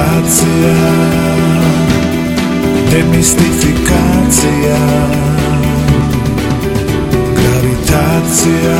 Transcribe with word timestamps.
Gravitacija 0.00 0.74
Demistifikacija 2.90 4.78
Gravitacija 7.36 8.78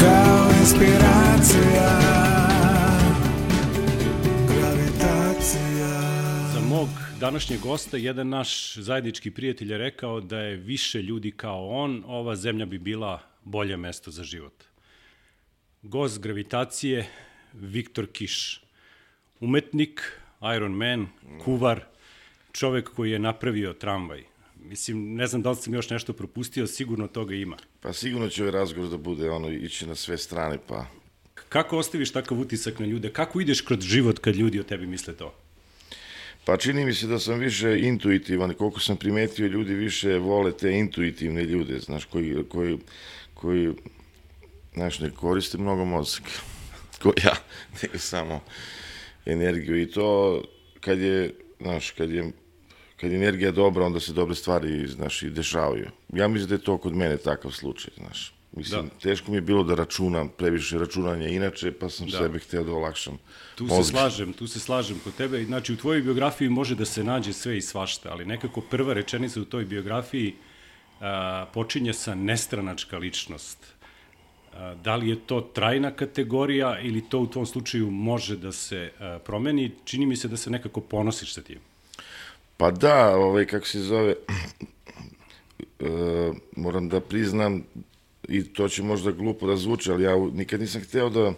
Kao 0.00 0.50
inspiracija 0.60 1.98
Gravitacija 4.48 5.88
Za 6.54 6.60
mog 6.60 6.88
današnjeg 7.20 7.60
gosta 7.60 7.96
jedan 7.96 8.28
naš 8.28 8.76
zajednički 8.76 9.30
prijatelj 9.30 9.72
je 9.72 9.78
rekao 9.78 10.20
da 10.20 10.38
je 10.38 10.56
više 10.56 11.02
ljudi 11.02 11.30
kao 11.30 11.68
on, 11.68 12.04
ova 12.06 12.36
zemlja 12.36 12.66
bi 12.66 12.78
bila 12.78 13.20
bolje 13.44 13.76
mesto 13.76 14.10
za 14.10 14.24
život. 14.24 14.64
Gost 15.82 16.20
gravitacije 16.20 17.08
Viktor 17.52 18.06
Kiš. 18.12 18.61
Umetnik, 19.42 20.02
Iron 20.56 20.72
Man, 20.72 21.06
kuvar, 21.44 21.80
čovek 22.52 22.88
koji 22.88 23.10
je 23.10 23.18
napravio 23.18 23.72
tramvaj. 23.72 24.22
Mislim, 24.64 25.14
ne 25.14 25.26
znam 25.26 25.42
da 25.42 25.50
li 25.50 25.56
sam 25.56 25.74
još 25.74 25.90
nešto 25.90 26.12
propustio, 26.12 26.66
sigurno 26.66 27.06
toga 27.06 27.34
ima. 27.34 27.56
Pa 27.80 27.92
sigurno 27.92 28.28
će 28.28 28.42
ovaj 28.42 28.52
razgovor 28.52 28.90
da 28.90 28.96
bude 28.96 29.30
ono, 29.30 29.50
ići 29.50 29.86
na 29.86 29.94
sve 29.94 30.18
strane, 30.18 30.58
pa 30.68 30.86
Kako 31.48 31.78
ostaviš 31.78 32.12
takav 32.12 32.40
utisak 32.40 32.78
na 32.78 32.86
ljude? 32.86 33.10
Kako 33.12 33.40
ideš 33.40 33.60
kroz 33.60 33.80
život 33.80 34.18
kad 34.18 34.36
ljudi 34.36 34.60
o 34.60 34.62
tebi 34.62 34.86
misle 34.86 35.16
to? 35.16 35.34
Pa 36.44 36.56
čini 36.56 36.84
mi 36.84 36.94
se 36.94 37.06
da 37.06 37.18
sam 37.18 37.38
više 37.38 37.80
intuitivan 37.80 38.54
koliko 38.54 38.80
sam 38.80 38.96
primetio 38.96 39.46
ljudi 39.46 39.74
više 39.74 40.18
vole 40.18 40.56
te 40.56 40.70
intuitivne 40.70 41.44
ljude, 41.44 41.78
znaš, 41.78 42.04
koji, 42.04 42.44
koji, 42.48 42.78
koji 43.34 43.72
znaš, 44.74 45.00
ne 45.00 45.10
koriste 45.10 45.58
mnogo 45.58 45.84
mozak, 45.84 46.22
ko 47.02 47.12
ja, 47.24 47.34
nego 47.82 47.98
samo 47.98 48.40
energiju 49.26 49.82
i 49.82 49.90
to 49.90 50.42
kad 50.80 50.98
je, 50.98 51.34
znaš, 51.60 51.90
kad 51.90 52.10
je 52.10 52.32
kad 53.02 53.10
je 53.10 53.16
energija 53.16 53.50
dobra, 53.50 53.84
onda 53.86 54.00
se 54.00 54.12
dobre 54.12 54.34
stvari, 54.34 54.86
znaš, 54.86 55.22
i 55.22 55.30
dešavaju. 55.30 55.86
Ja 56.12 56.28
mislim 56.28 56.48
da 56.48 56.54
je 56.54 56.60
to 56.62 56.78
kod 56.78 56.96
mene 56.96 57.16
takav 57.16 57.50
slučaj, 57.50 57.90
znaš. 57.96 58.34
Mislim, 58.52 58.82
Da. 58.82 58.98
teško 58.98 59.30
mi 59.30 59.36
je 59.36 59.40
bilo 59.40 59.64
da 59.64 59.74
računam, 59.74 60.28
previše 60.28 60.78
računanja 60.78 61.28
inače, 61.28 61.72
pa 61.72 61.88
sam 61.88 62.06
Da. 62.06 62.18
sebe 62.18 62.38
hteo 62.38 62.64
da 62.64 62.72
olakšam. 62.72 63.18
Tu 63.54 63.68
se 63.68 63.84
slažem, 63.84 64.32
tu 64.32 64.46
se 64.46 64.60
slažem 64.60 65.00
kod 65.04 65.14
tebe. 65.14 65.44
Znači, 65.44 65.72
u 65.72 65.76
tvojoj 65.76 66.02
biografiji 66.02 66.48
može 66.48 66.74
da 66.74 66.84
se 66.84 67.04
nađe 67.04 67.32
sve 67.32 67.56
i 67.58 67.62
svašta, 67.62 68.10
ali 68.12 68.24
nekako 68.24 68.60
prva 68.60 68.94
rečenica 68.94 69.40
u 69.40 69.44
toj 69.44 69.64
biografiji 69.64 70.34
a, 71.00 71.46
počinje 71.54 71.92
sa 71.92 72.14
nestranačka 72.14 72.98
ličnost. 72.98 73.58
Da 74.84 74.96
li 74.96 75.08
je 75.08 75.16
to 75.26 75.40
trajna 75.40 75.90
kategorija 75.90 76.80
ili 76.80 77.08
to 77.08 77.18
u 77.18 77.26
tom 77.26 77.46
slučaju 77.46 77.90
može 77.90 78.36
da 78.36 78.52
se 78.52 78.90
promeni? 79.24 79.70
Čini 79.84 80.06
mi 80.06 80.16
se 80.16 80.28
da 80.28 80.36
se 80.36 80.50
nekako 80.50 80.80
ponosiš 80.80 81.34
sa 81.34 81.42
tim. 81.42 81.58
Pa 82.56 82.70
da, 82.70 83.16
ovaj, 83.16 83.46
kako 83.46 83.66
se 83.66 83.80
zove, 83.80 84.14
e, 85.80 86.32
moram 86.56 86.88
da 86.88 87.00
priznam, 87.00 87.64
i 88.28 88.44
to 88.44 88.68
će 88.68 88.82
možda 88.82 89.10
glupo 89.10 89.46
da 89.46 89.56
zvuči, 89.56 89.90
ali 89.90 90.04
ja 90.04 90.16
nikad 90.32 90.60
nisam 90.60 90.82
hteo 90.82 91.10
da, 91.10 91.32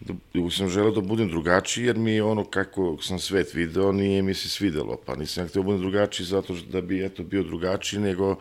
da 0.00 0.50
sam 0.50 0.68
želeo 0.68 0.90
da 0.90 1.00
budem 1.00 1.28
drugačiji, 1.28 1.84
jer 1.84 1.96
mi 1.96 2.20
ono 2.20 2.44
kako 2.44 2.96
sam 3.02 3.18
svet 3.18 3.54
video 3.54 3.92
nije 3.92 4.22
mi 4.22 4.34
se 4.34 4.48
svidelo, 4.48 4.98
pa 5.06 5.16
nisam 5.16 5.44
ja 5.44 5.48
hteo 5.48 5.62
da 5.62 5.66
budem 5.66 5.80
drugačiji 5.80 6.26
zato 6.26 6.56
što, 6.56 6.70
da 6.70 6.80
bi 6.80 7.04
eto 7.04 7.22
bio 7.22 7.42
drugačiji, 7.42 8.00
nego 8.00 8.36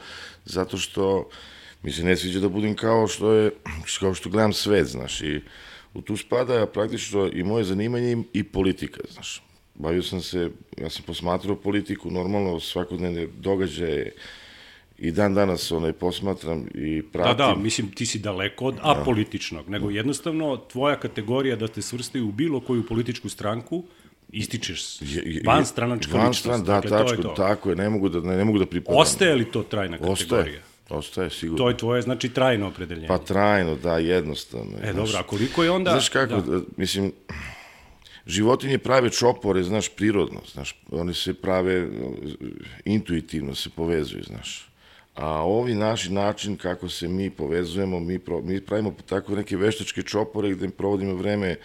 zato 0.46 0.78
što 0.78 1.30
mi 1.86 1.92
se 1.92 2.04
ne 2.04 2.18
sviđa 2.18 2.40
da 2.40 2.50
budem 2.50 2.76
kao 2.76 3.08
što 3.08 3.32
je, 3.32 3.52
kao 4.00 4.14
što 4.14 4.30
gledam 4.30 4.54
svet, 4.54 4.88
znaš, 4.88 5.22
i 5.22 5.42
u 5.94 6.02
tu 6.02 6.18
spada 6.18 6.66
praktično 6.68 7.30
i 7.34 7.44
moje 7.44 7.64
zanimanje 7.64 8.18
i, 8.34 8.44
politika, 8.44 9.00
znaš. 9.10 9.42
Bavio 9.76 10.04
sam 10.04 10.22
se, 10.22 10.50
ja 10.78 10.90
sam 10.90 11.04
posmatrao 11.04 11.56
politiku, 11.58 12.12
normalno 12.12 12.60
svakodnevne 12.60 13.28
događaje 13.30 14.12
i 14.98 15.12
dan 15.12 15.34
danas 15.34 15.72
onaj 15.72 15.94
posmatram 15.94 16.66
i 16.76 17.02
Da, 17.04 17.08
pratim. 17.10 17.38
da, 17.38 17.56
mislim, 17.56 17.92
ti 17.92 18.06
si 18.06 18.20
daleko 18.20 18.66
od 18.66 18.76
apolitičnog, 18.82 19.70
nego 19.70 19.90
jednostavno 19.90 20.58
tvoja 20.58 20.96
kategorija 20.98 21.56
da 21.56 21.68
te 21.68 21.82
svrstaju 21.82 22.28
u 22.28 22.32
bilo 22.32 22.60
koju 22.60 22.86
političku 22.86 23.30
stranku, 23.30 23.84
ističeš 24.30 25.02
Je- 25.02 25.24
je- 25.26 25.42
van 25.46 25.66
stranačka 25.66 26.12
van 26.14 26.22
ličnost. 26.22 26.40
stran, 26.40 26.60
da, 26.60 26.74
dakle, 26.74 26.90
to 26.90 26.98
je 26.98 27.06
tačko, 27.08 27.22
to. 27.24 27.30
tako 27.30 27.70
je, 27.70 27.76
ne 27.76 27.90
mogu 27.90 28.10
da, 28.10 28.20
ne, 28.22 28.38
ne 28.38 28.44
mogu 28.44 28.60
da 28.60 28.66
pripadam. 28.66 29.02
Ostaje 29.02 29.36
li 29.36 29.46
to 29.46 29.64
trajna 29.64 29.98
kategorija? 29.98 30.14
Ostaje, 30.14 30.62
ostaje, 30.90 31.30
sigurno. 31.30 31.64
To 31.64 31.70
je 31.70 31.78
tvoje, 31.78 32.02
znači, 32.02 32.30
trajno 32.30 32.68
opredeljenje. 32.68 33.08
Pa 33.08 33.18
trajno, 33.18 33.76
da, 33.76 33.98
jednostavno. 33.98 34.78
e, 34.78 34.92
znaš. 34.92 34.96
dobro, 34.96 35.18
a 35.20 35.24
koliko 35.24 35.64
je 35.64 35.72
onda... 35.72 35.92
Znaš 35.92 36.10
kako, 36.10 36.42
da. 36.42 36.60
mislim, 36.78 37.12
životinje 38.26 38.78
prave 38.78 39.10
čopore, 39.10 39.64
znaš, 39.64 39.90
prirodno, 39.90 40.42
znaš, 40.54 40.82
oni 40.92 41.14
se 41.14 41.34
prave, 41.34 41.88
intuitivno 42.86 43.56
se 43.56 43.70
povezuju, 43.70 44.24
znaš. 44.24 44.70
A 45.16 45.28
ovi 45.28 45.76
naši 45.76 46.14
način 46.14 46.58
kako 46.58 46.90
se 46.90 47.08
mi 47.08 47.30
povezujemo, 47.30 48.00
mi, 48.00 48.20
pro, 48.20 48.42
mi 48.42 48.62
pravimo 48.62 48.96
tako 49.06 49.36
neke 49.36 49.58
veštačke 49.58 50.02
čopore 50.02 50.52
gde 50.52 50.70
provodimo 50.70 51.16
vreme 51.16 51.56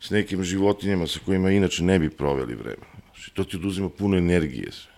s 0.00 0.10
nekim 0.10 0.44
životinjama 0.44 1.06
sa 1.06 1.20
kojima 1.24 1.50
inače 1.50 1.82
ne 1.82 1.98
bi 1.98 2.10
proveli 2.10 2.54
vreme. 2.54 2.84
Znači, 3.14 3.34
to 3.34 3.44
ti 3.44 3.56
oduzima 3.56 3.88
puno 3.88 4.16
energije 4.16 4.72
sve. 4.72 4.97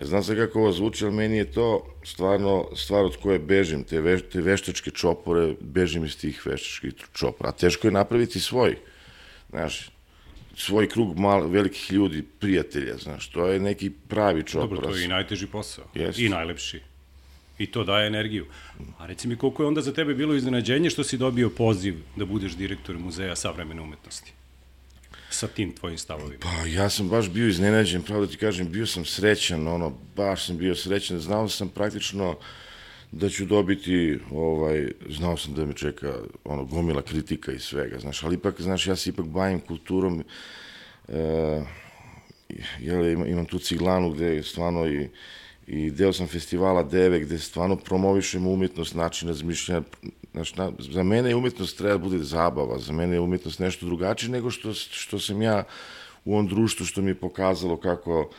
Ja 0.00 0.06
znam 0.06 0.22
sad 0.22 0.36
kako 0.36 0.58
ovo 0.58 0.72
zvuči, 0.72 1.04
ali 1.04 1.14
meni 1.14 1.36
je 1.36 1.52
to 1.52 1.96
stvarno 2.04 2.68
stvar 2.76 3.04
od 3.04 3.16
koje 3.16 3.38
bežim, 3.38 3.84
te, 3.84 4.00
veš, 4.00 4.22
te 4.32 4.40
veštačke 4.40 4.90
čopore, 4.90 5.54
bežim 5.60 6.04
iz 6.04 6.18
tih 6.18 6.46
veštačkih 6.46 6.92
čopora. 7.12 7.48
A 7.50 7.52
teško 7.52 7.86
je 7.86 7.92
napraviti 7.92 8.40
svoj, 8.40 8.76
znaš, 9.50 9.90
svoj 10.56 10.88
krug 10.88 11.18
mal, 11.18 11.48
velikih 11.48 11.92
ljudi, 11.92 12.22
prijatelja, 12.22 12.96
znaš, 12.96 13.28
to 13.28 13.46
je 13.46 13.60
neki 13.60 13.90
pravi 13.90 14.42
čopor. 14.42 14.68
Dobro, 14.68 14.90
to 14.90 14.96
je 14.96 15.04
i 15.04 15.08
najteži 15.08 15.46
posao. 15.46 15.84
Jeste. 15.94 16.22
I 16.22 16.28
najlepši. 16.28 16.80
I 17.58 17.66
to 17.66 17.84
daje 17.84 18.06
energiju. 18.06 18.46
A 18.98 19.06
reci 19.06 19.28
mi 19.28 19.36
koliko 19.36 19.62
je 19.62 19.66
onda 19.66 19.80
za 19.80 19.92
tebe 19.92 20.14
bilo 20.14 20.34
iznenađenje 20.34 20.90
što 20.90 21.04
si 21.04 21.18
dobio 21.18 21.50
poziv 21.50 21.94
da 22.16 22.24
budeš 22.24 22.56
direktor 22.56 22.98
Muzeja 22.98 23.36
savremene 23.36 23.82
umetnosti? 23.82 24.32
Sa 25.34 25.46
tim 25.46 25.72
tvojim 25.72 25.98
stavovima. 25.98 26.38
Pa 26.40 26.66
ja 26.66 26.90
sam 26.90 27.08
baš 27.08 27.28
bio 27.30 27.48
iznenađen, 27.48 28.02
pravo 28.02 28.26
da 28.26 28.32
ti 28.32 28.36
kažem, 28.36 28.70
bio 28.72 28.86
sam 28.86 29.04
srećan, 29.04 29.68
ono, 29.68 29.92
baš 30.16 30.46
sam 30.46 30.56
bio 30.56 30.74
srećan, 30.74 31.18
znao 31.18 31.48
sam 31.48 31.68
praktično 31.68 32.36
da 33.12 33.28
ću 33.28 33.44
dobiti, 33.44 34.18
ovaj, 34.30 34.92
znao 35.08 35.36
sam 35.36 35.54
da 35.54 35.64
me 35.64 35.72
čeka 35.72 36.14
ono, 36.44 36.64
gomila 36.64 37.02
kritika 37.02 37.52
i 37.52 37.58
svega, 37.58 37.98
znaš, 37.98 38.22
ali 38.22 38.34
ipak, 38.34 38.60
znaš, 38.60 38.86
ja 38.86 38.96
se 38.96 39.10
ipak 39.10 39.26
bavim 39.26 39.60
kulturom, 39.60 40.24
e, 41.08 41.62
jel, 42.80 43.06
imam, 43.06 43.28
imam 43.28 43.46
tu 43.46 43.58
ciglanu 43.58 44.10
gde 44.10 44.26
je 44.26 44.42
stvarno 44.42 44.86
i, 44.86 45.08
i 45.66 45.90
deo 45.90 46.12
sam 46.12 46.26
festivala 46.26 46.82
Deve 46.82 47.20
gde 47.20 47.38
stvarno 47.38 47.76
promovišemo 47.76 48.50
umetnost, 48.50 48.94
način 48.94 49.28
razmišljanja, 49.28 49.82
znaš, 50.34 50.54
na, 50.54 50.72
za 50.78 51.02
mene 51.02 51.28
je 51.28 51.36
umetnost 51.36 51.78
treba 51.78 51.94
da 51.94 52.04
bude 52.04 52.18
zabava, 52.18 52.78
za 52.78 52.92
mene 52.92 53.16
je 53.16 53.20
umetnost 53.20 53.58
nešto 53.58 53.86
drugačije 53.86 54.30
nego 54.30 54.50
što, 54.50 54.74
što 54.74 55.18
sam 55.18 55.42
ja 55.42 55.64
u 56.24 56.32
ovom 56.32 56.46
društvu 56.48 56.86
što 56.86 57.02
mi 57.02 57.10
je 57.10 57.14
pokazalo 57.14 57.76
kako 57.76 58.30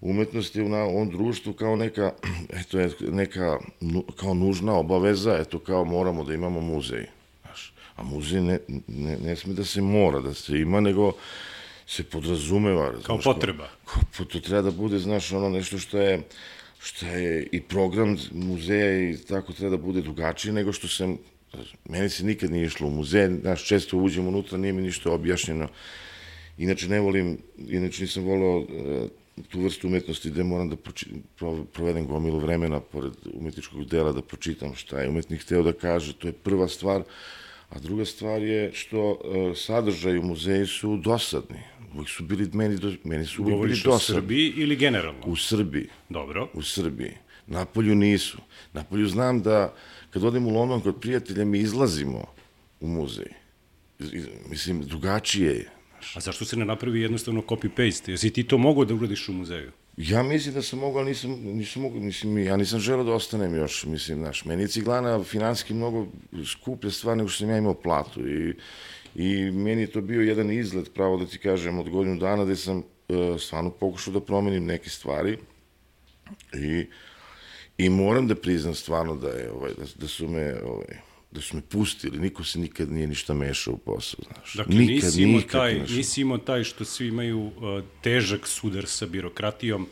umetnost 0.00 0.56
je 0.56 0.62
u 0.62 0.68
na- 0.68 0.82
ovom 0.84 1.10
društvu 1.10 1.52
kao 1.52 1.76
neka, 1.76 2.12
eto, 2.60 2.78
neka 3.00 3.58
nu- 3.80 4.04
kao 4.16 4.34
nužna 4.34 4.74
obaveza, 4.74 5.36
eto 5.40 5.58
kao 5.58 5.84
moramo 5.84 6.24
da 6.24 6.34
imamo 6.34 6.60
muzej. 6.60 7.06
Znaš, 7.42 7.72
a 7.96 8.02
muzej 8.02 8.40
ne, 8.40 8.58
ne, 8.86 9.18
ne 9.18 9.36
sme 9.36 9.54
da 9.54 9.64
se 9.64 9.80
mora 9.80 10.20
da 10.20 10.34
se 10.34 10.58
ima, 10.58 10.80
nego 10.80 11.12
se 11.86 12.04
podrazumeva. 12.04 12.86
Kao 12.86 12.96
razumeš, 12.96 13.24
potreba. 13.24 13.68
Kao, 13.84 14.02
pa 14.18 14.24
to 14.24 14.40
treba 14.40 14.62
da 14.62 14.70
bude, 14.70 14.98
znaš, 14.98 15.32
ono 15.32 15.48
nešto 15.48 15.78
što 15.78 15.98
je 15.98 16.22
što 16.84 17.06
je 17.06 17.48
i 17.52 17.60
program 17.60 18.16
muzeja 18.32 19.10
i 19.10 19.16
tako 19.16 19.52
treba 19.52 19.76
da 19.76 19.82
bude 19.82 20.00
drugačije 20.00 20.52
nego 20.52 20.72
što 20.72 20.88
sam, 20.88 21.16
meni 21.88 22.08
se 22.08 22.24
nikad 22.24 22.50
nije 22.50 22.66
išlo 22.66 22.86
u 22.86 22.90
muzej, 22.90 23.28
znaš, 23.40 23.66
često 23.66 23.98
uđem 23.98 24.28
unutra, 24.28 24.58
nije 24.58 24.72
mi 24.72 24.82
ništa 24.82 25.12
objašnjeno. 25.12 25.68
Inače 26.58 26.88
ne 26.88 27.00
volim, 27.00 27.38
inače 27.68 28.02
nisam 28.02 28.24
volao 28.24 28.60
e, 28.60 29.08
tu 29.48 29.60
vrstu 29.60 29.86
umetnosti 29.86 30.30
gde 30.30 30.44
moram 30.44 30.68
da 30.68 30.76
proči, 30.76 31.06
pro, 31.38 31.64
provedem 31.64 32.06
gomilu 32.06 32.38
vremena 32.38 32.80
pored 32.80 33.12
umetničkog 33.34 33.84
dela 33.84 34.12
da 34.12 34.22
pročitam 34.22 34.74
šta 34.74 35.00
je 35.00 35.08
umetnik 35.08 35.42
hteo 35.42 35.62
da 35.62 35.72
kaže, 35.72 36.12
to 36.12 36.28
je 36.28 36.32
prva 36.32 36.68
stvar. 36.68 37.02
A 37.70 37.78
druga 37.78 38.04
stvar 38.04 38.42
je 38.42 38.72
što 38.72 39.18
e, 39.24 39.54
sadržaj 39.56 40.18
u 40.18 40.22
muzeju 40.22 40.66
su 40.66 40.96
dosadni. 40.96 41.60
Uvijek 41.94 42.08
su 42.08 42.24
bili 42.24 42.50
meni, 42.52 42.76
do, 42.76 42.92
meni 43.04 43.26
su 43.26 43.42
uvijek 43.42 43.46
bili 43.46 43.56
Govoriš 43.56 43.82
dosadni. 43.84 44.20
Srbiji 44.20 44.52
ili 44.56 44.76
generalno? 44.76 45.20
U 45.26 45.36
Srbiji 45.36 45.88
Dobro. 46.08 46.48
u 46.54 46.62
Srbiji. 46.62 47.12
Napolju 47.46 47.94
nisu. 47.94 48.38
Napolju 48.72 49.08
znam 49.08 49.42
da 49.42 49.74
kad 50.12 50.24
odem 50.24 50.46
u 50.46 50.50
London 50.50 50.80
kod 50.80 51.00
prijatelja 51.00 51.44
mi 51.44 51.58
izlazimo 51.58 52.24
u 52.80 52.86
muzej. 52.86 53.32
Mislim, 54.50 54.82
drugačije 54.82 55.52
je. 55.52 55.70
A 56.14 56.20
zašto 56.20 56.44
se 56.44 56.56
ne 56.56 56.64
napravi 56.64 57.00
jednostavno 57.00 57.42
copy-paste? 57.42 58.10
Jesi 58.10 58.30
ti 58.30 58.44
to 58.44 58.58
mogao 58.58 58.84
da 58.84 58.94
uradiš 58.94 59.28
u 59.28 59.32
muzeju? 59.32 59.70
Ja 59.96 60.22
mislim 60.22 60.54
da 60.54 60.62
sam 60.62 60.78
mogao, 60.78 61.00
ali 61.00 61.08
nisam, 61.08 61.30
nisam 61.30 61.82
mogao, 61.82 62.00
mislim, 62.00 62.38
ja 62.38 62.56
nisam 62.56 62.80
želeo 62.80 63.04
da 63.04 63.12
ostanem 63.12 63.54
još, 63.54 63.84
mislim, 63.84 64.18
znaš, 64.18 64.44
meni 64.44 64.62
je 64.62 64.68
ciglana 64.68 65.24
finanski 65.24 65.74
mnogo 65.74 66.06
skuplja 66.46 66.90
stvar 66.90 67.16
nego 67.16 67.28
što 67.28 67.38
sam 67.38 67.50
ja 67.50 67.58
imao 67.58 67.74
platu 67.74 68.28
i, 68.28 68.54
I 69.14 69.50
meni 69.50 69.82
je 69.82 69.90
to 69.92 70.00
bio 70.00 70.20
jedan 70.20 70.50
izlet, 70.50 70.94
pravo 70.94 71.16
da 71.16 71.26
ti 71.26 71.38
kažem, 71.38 71.78
od 71.78 71.88
godinu 71.88 72.16
dana 72.16 72.44
gde 72.44 72.56
sam 72.56 72.78
e, 72.78 73.38
stvarno 73.38 73.70
pokušao 73.70 74.14
da 74.14 74.20
promenim 74.20 74.64
neke 74.64 74.90
stvari 74.90 75.38
i, 76.54 76.86
i 77.84 77.88
moram 77.88 78.28
da 78.28 78.34
priznam 78.34 78.74
stvarno 78.74 79.16
da, 79.16 79.28
je, 79.28 79.50
ovaj, 79.52 79.72
da, 79.78 79.84
da 79.94 80.08
su 80.08 80.28
me 80.28 80.60
ovaj, 80.62 80.98
da 81.32 81.40
su 81.40 81.56
me 81.56 81.62
pustili, 81.62 82.18
niko 82.18 82.44
se 82.44 82.58
nikad 82.58 82.92
nije 82.92 83.06
ništa 83.06 83.34
mešao 83.34 83.74
u 83.74 83.78
posao, 83.78 84.20
znaš. 84.32 84.54
Dakle, 84.54 84.74
nikad, 84.74 85.04
nisi, 85.04 85.22
imao 85.22 85.36
nikad, 85.36 85.60
taj, 85.60 85.74
znaš. 85.74 85.90
nisi 85.90 86.20
imao 86.20 86.38
taj 86.38 86.64
što 86.64 86.84
svi 86.84 87.08
imaju 87.08 87.40
uh, 87.40 87.52
težak 88.02 88.46
sudar 88.46 88.86
sa 88.86 89.06
birokratijom 89.06 89.88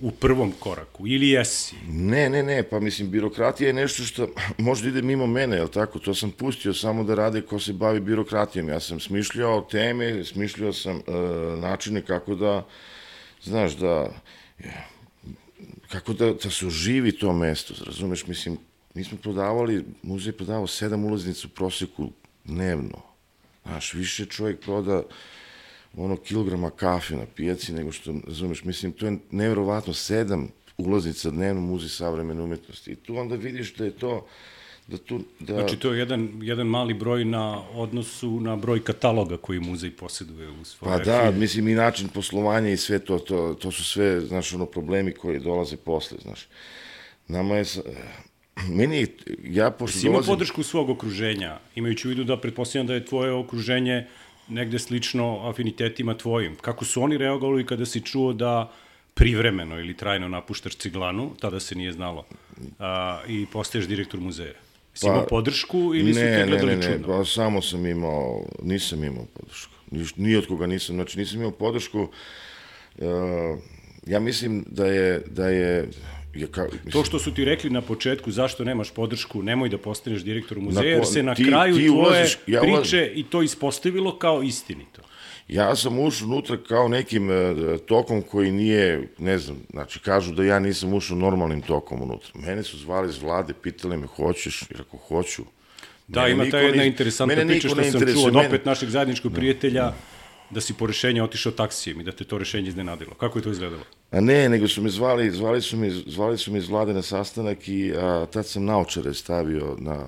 u 0.00 0.10
prvom 0.10 0.52
koraku, 0.52 1.06
ili 1.06 1.28
jesi? 1.28 1.76
Ne, 1.88 2.30
ne, 2.30 2.42
ne, 2.42 2.62
pa 2.62 2.80
mislim, 2.80 3.10
birokratija 3.10 3.66
je 3.66 3.72
nešto 3.72 4.02
što 4.02 4.28
možda 4.58 4.88
ide 4.88 5.02
mimo 5.02 5.26
mene, 5.26 5.56
jel 5.56 5.68
tako? 5.68 5.98
To 5.98 6.14
sam 6.14 6.30
pustio 6.30 6.74
samo 6.74 7.04
da 7.04 7.14
rade 7.14 7.40
ko 7.40 7.58
se 7.58 7.72
bavi 7.72 8.00
birokratijom. 8.00 8.68
Ja 8.68 8.80
sam 8.80 9.00
smišljao 9.00 9.60
teme, 9.70 10.24
smišljao 10.24 10.72
sam 10.72 10.96
e, 10.96 11.00
načine 11.60 12.02
kako 12.02 12.34
da, 12.34 12.66
znaš, 13.42 13.76
da, 13.76 14.10
kako 15.88 16.12
da, 16.12 16.32
da 16.32 16.50
se 16.50 16.66
oživi 16.66 17.12
to 17.12 17.32
mesto, 17.32 17.74
razumeš? 17.86 18.26
Mislim, 18.26 18.58
mi 18.94 19.04
smo 19.04 19.18
prodavali, 19.18 19.84
muzej 20.02 20.32
prodavao 20.32 20.66
sedam 20.66 21.04
ulaznica 21.04 21.46
u 21.46 21.54
proseku 21.54 22.10
dnevno. 22.44 23.02
Znaš, 23.64 23.94
više 23.94 24.26
čovjek 24.26 24.60
proda 24.60 25.02
ono 25.96 26.16
kilograma 26.16 26.70
kafe 26.70 27.16
na 27.16 27.26
pijaci 27.36 27.72
nego 27.72 27.92
što, 27.92 28.14
razumeš, 28.26 28.64
mislim, 28.64 28.92
to 28.92 29.06
je 29.06 29.18
nevjerovatno 29.30 29.94
sedam 29.94 30.48
ulaznica 30.76 31.30
dnevno 31.30 31.60
muzej 31.60 31.88
savremene 31.88 32.42
umetnosti. 32.42 32.90
I 32.90 32.96
tu 32.96 33.16
onda 33.16 33.36
vidiš 33.36 33.74
da 33.74 33.84
je 33.84 33.90
to, 33.90 34.26
da 34.88 34.98
tu, 34.98 35.20
da... 35.40 35.54
Znači, 35.54 35.76
to 35.76 35.92
je 35.92 35.98
jedan, 35.98 36.30
jedan 36.42 36.66
mali 36.66 36.94
broj 36.94 37.24
na 37.24 37.62
odnosu 37.74 38.40
na 38.40 38.56
broj 38.56 38.84
kataloga 38.84 39.36
koji 39.36 39.60
muzej 39.60 39.90
posjeduje 39.90 40.50
u 40.50 40.64
svoje 40.64 40.98
Pa 40.98 41.04
da, 41.04 41.30
mislim 41.30 41.68
i 41.68 41.74
način 41.74 42.08
poslovanja 42.08 42.70
i 42.70 42.76
sve 42.76 42.98
to, 42.98 43.18
to, 43.18 43.56
to 43.60 43.72
su 43.72 43.84
sve, 43.84 44.20
znaš, 44.20 44.52
ono, 44.52 44.66
problemi 44.66 45.12
koji 45.12 45.40
dolaze 45.40 45.76
posle, 45.76 46.18
znaš. 46.22 46.46
Nama 47.28 47.54
je, 47.54 47.64
sa- 47.64 47.82
meni 48.68 48.96
je, 48.96 49.16
ja 49.44 49.70
pošto 49.70 49.98
Si 49.98 50.06
imao 50.06 50.14
dolazim... 50.14 50.32
podršku 50.32 50.62
svog 50.62 50.90
okruženja, 50.90 51.58
imajući 51.74 52.08
u 52.08 52.10
vidu 52.10 52.24
da 52.24 52.40
pretpostavljam 52.40 52.86
da 52.86 52.94
je 52.94 53.04
tvoje 53.04 53.32
okruženje 53.32 54.06
negde 54.48 54.78
slično 54.78 55.48
afinitetima 55.48 56.14
tvojim. 56.14 56.56
Kako 56.60 56.84
su 56.84 57.02
oni 57.02 57.18
reagovali 57.18 57.66
kada 57.66 57.86
si 57.86 58.00
čuo 58.00 58.32
da 58.32 58.72
privremeno 59.14 59.80
ili 59.80 59.96
trajno 59.96 60.28
napuštaš 60.28 60.76
ciglanu, 60.76 61.30
tada 61.40 61.60
se 61.60 61.74
nije 61.74 61.92
znalo, 61.92 62.24
a, 62.78 63.20
i 63.28 63.46
postaješ 63.52 63.86
direktor 63.86 64.20
muzeja? 64.20 64.67
Si 64.98 65.02
Pa, 65.02 65.08
imao 65.08 65.26
podršku 65.26 65.78
ili 65.94 66.14
su 66.14 66.20
te 66.20 66.26
ne, 66.30 66.46
gledali 66.46 66.70
ne, 66.70 66.76
ne, 66.78 66.82
čudno? 66.84 67.06
pa 67.08 67.24
samo 67.26 67.62
sam 67.62 67.86
imao, 67.86 68.24
nisam 68.62 69.04
imao 69.04 69.24
podršku. 69.26 69.72
Niš, 69.90 70.16
ni 70.16 70.36
od 70.36 70.46
koga 70.46 70.66
nisam, 70.66 70.94
znači 70.94 71.18
nisam 71.18 71.38
imao 71.38 71.50
podršku. 71.52 72.08
Uh, 72.96 73.04
ja 74.06 74.20
mislim 74.20 74.64
da 74.68 74.86
je, 74.86 75.22
da 75.28 75.48
je, 75.48 75.88
je 76.34 76.46
ka, 76.46 76.62
mislim, 76.64 76.92
To 76.92 77.04
što 77.04 77.18
su 77.18 77.34
ti 77.34 77.44
rekli 77.44 77.70
na 77.70 77.80
početku 77.82 78.30
zašto 78.32 78.64
nemaš 78.64 78.90
podršku, 78.90 79.42
nemoj 79.42 79.68
da 79.68 79.78
postaneš 79.78 80.22
direktor 80.22 80.58
muzeja, 80.60 80.86
jer 80.88 81.06
se 81.06 81.22
na 81.22 81.34
ti- 81.34 81.44
kraju 81.44 81.76
ti 81.76 81.86
tvoje 81.86 82.24
ulaziš- 82.24 82.36
ja 82.46 82.60
priče 82.60 82.74
ulazim. 82.74 83.12
i 83.14 83.24
to 83.24 83.42
ispostavilo 83.42 84.18
kao 84.18 84.42
istinito. 84.42 85.02
Ja 85.48 85.76
sam 85.76 85.98
ušao 85.98 86.28
unutra 86.28 86.56
kao 86.68 86.88
nekim 86.88 87.30
e, 87.30 87.54
tokom 87.86 88.22
koji 88.22 88.50
nije, 88.52 89.08
ne 89.18 89.38
znam, 89.38 89.56
znači 89.70 89.98
kažu 89.98 90.32
da 90.34 90.44
ja 90.44 90.58
nisam 90.58 90.94
ušao 90.94 91.16
normalnim 91.16 91.62
tokom 91.62 92.02
unutra. 92.02 92.30
Mene 92.34 92.62
su 92.62 92.78
zvali 92.78 93.08
iz 93.08 93.22
vlade, 93.22 93.54
pitali 93.62 93.96
me 93.96 94.06
hoćeš, 94.06 94.62
jer 94.70 94.80
ako 94.80 94.96
hoću. 94.96 95.42
Da, 96.08 96.20
Mene 96.22 96.32
ima 96.32 96.50
ta 96.50 96.58
jedna 96.58 96.82
ne- 96.82 96.86
interesantna 96.86 97.46
priča 97.46 97.68
što 97.68 97.84
sam 97.84 98.00
čuo 98.12 98.26
od 98.26 98.34
mene- 98.34 98.48
opet 98.48 98.64
našeg 98.64 98.88
zajedničkog 98.88 99.32
prijatelja, 99.32 99.92
da 100.50 100.60
si 100.60 100.74
po 100.74 100.86
rešenje 100.86 101.22
otišao 101.22 101.52
taksijem 101.52 102.00
i 102.00 102.04
da 102.04 102.12
te 102.12 102.24
to 102.24 102.38
rešenje 102.38 102.68
iznenadilo. 102.68 103.14
Kako 103.14 103.38
je 103.38 103.42
to 103.42 103.50
izgledalo? 103.50 103.82
A 104.10 104.20
ne, 104.20 104.48
nego 104.48 104.68
su 104.68 104.82
me 104.82 104.90
zvali, 104.90 105.30
zvali 105.30 105.62
su 105.62 105.76
me, 105.76 105.90
zvali 105.90 106.38
su 106.38 106.52
me 106.52 106.58
iz 106.58 106.68
vlade 106.68 106.92
na 106.94 107.02
sastanak 107.02 107.68
i 107.68 107.92
a, 107.96 108.26
tad 108.32 108.46
sam 108.46 108.64
naočare 108.64 109.14
stavio 109.14 109.76
na 109.78 110.06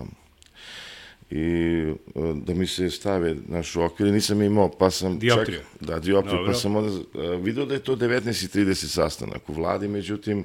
i 1.31 1.85
a, 2.15 2.32
da 2.35 2.55
mi 2.55 2.67
se 2.67 2.91
stave 2.91 3.37
naš 3.49 3.77
okvir, 3.77 4.12
nisam 4.12 4.43
imao, 4.43 4.71
pa 4.71 4.91
sam 4.91 5.19
Dioptriju. 5.19 5.59
čak, 5.59 5.88
da, 5.88 5.99
dioptriju, 5.99 6.37
Dobro. 6.38 6.53
pa 6.53 6.59
sam 6.59 6.77
onda 6.77 6.99
a, 7.15 7.21
video 7.37 7.67
da 7.67 7.75
je 7.75 7.81
to 7.81 7.97
19.30 7.97 8.75
sastanak 8.75 9.49
u 9.49 9.53
vladi, 9.53 9.88
međutim, 9.88 10.44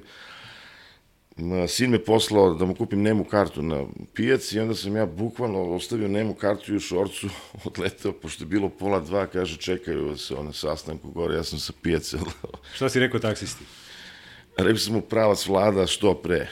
sin 1.67 1.89
me 1.91 1.99
poslao 1.99 2.53
da 2.53 2.65
mu 2.65 2.75
kupim 2.75 3.01
nemu 3.01 3.23
kartu 3.23 3.61
na 3.61 3.83
pijaci 4.13 4.57
i 4.57 4.59
onda 4.59 4.75
sam 4.75 4.95
ja 4.95 5.05
bukvalno 5.05 5.73
ostavio 5.75 6.07
nemu 6.07 6.33
kartu 6.33 6.73
i 6.73 6.75
u 6.75 6.79
šorcu 6.79 7.29
odleteo, 7.65 8.11
pošto 8.11 8.43
je 8.43 8.47
bilo 8.47 8.69
pola 8.69 8.99
dva, 8.99 9.27
kaže 9.27 9.57
čekaju 9.57 10.17
se 10.17 10.33
na 10.33 10.53
sastanku 10.53 11.11
gore, 11.11 11.35
ja 11.35 11.43
sam 11.43 11.59
sa 11.59 11.73
pijace 11.81 12.17
Šta 12.75 12.89
si 12.89 12.99
rekao 12.99 13.19
taksisti? 13.19 13.63
Rekao 14.57 14.77
sam 14.77 14.93
mu 14.93 15.01
pravac 15.01 15.47
vlada 15.47 15.87
što 15.87 16.13
pre. 16.13 16.47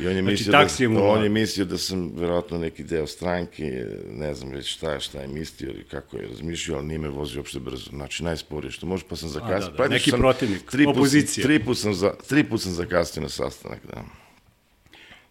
I 0.00 0.06
on 0.06 0.16
je, 0.16 0.36
Znači, 0.36 0.64
mislio, 0.64 0.90
u 0.90 0.94
da, 0.94 1.02
on 1.02 1.22
je 1.22 1.28
mislio 1.28 1.64
da 1.64 1.78
sam 1.78 2.12
verovatno 2.16 2.58
neki 2.58 2.84
deo 2.84 3.06
stranke, 3.06 3.86
ne 4.10 4.34
znam 4.34 4.52
već 4.52 4.74
šta 4.74 4.92
je, 4.92 5.00
šta 5.00 5.20
je 5.20 5.28
mislio 5.28 5.70
ili 5.70 5.84
kako 5.84 6.16
je 6.16 6.28
razmišljao, 6.28 6.78
ali 6.78 6.86
nije 6.86 6.98
me 6.98 7.08
vozio 7.08 7.40
uopšte 7.40 7.58
brzo. 7.60 7.90
Znači, 7.90 8.24
najsporije 8.24 8.70
što 8.70 8.86
može, 8.86 9.04
pa 9.08 9.16
sam 9.16 9.28
zakasnio. 9.28 9.70
da, 9.70 9.82
da, 9.82 9.88
neki 9.88 10.10
sam 10.10 10.20
protivnik, 10.20 10.70
tri 10.70 10.84
put, 10.84 10.96
opozicija. 10.96 11.44
Tri 11.46 11.64
put, 11.64 11.78
sam 11.78 11.94
za, 11.94 12.14
tri 12.28 12.44
put 12.44 12.60
sam 12.62 12.72
zakasnio 12.72 13.22
na 13.22 13.28
sastanak, 13.28 13.80
da. 13.86 14.02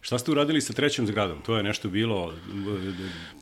Šta 0.00 0.18
ste 0.18 0.30
uradili 0.30 0.60
sa 0.60 0.72
trećom 0.72 1.06
zgradom? 1.06 1.42
To 1.42 1.56
je 1.56 1.62
nešto 1.62 1.88
bilo... 1.88 2.32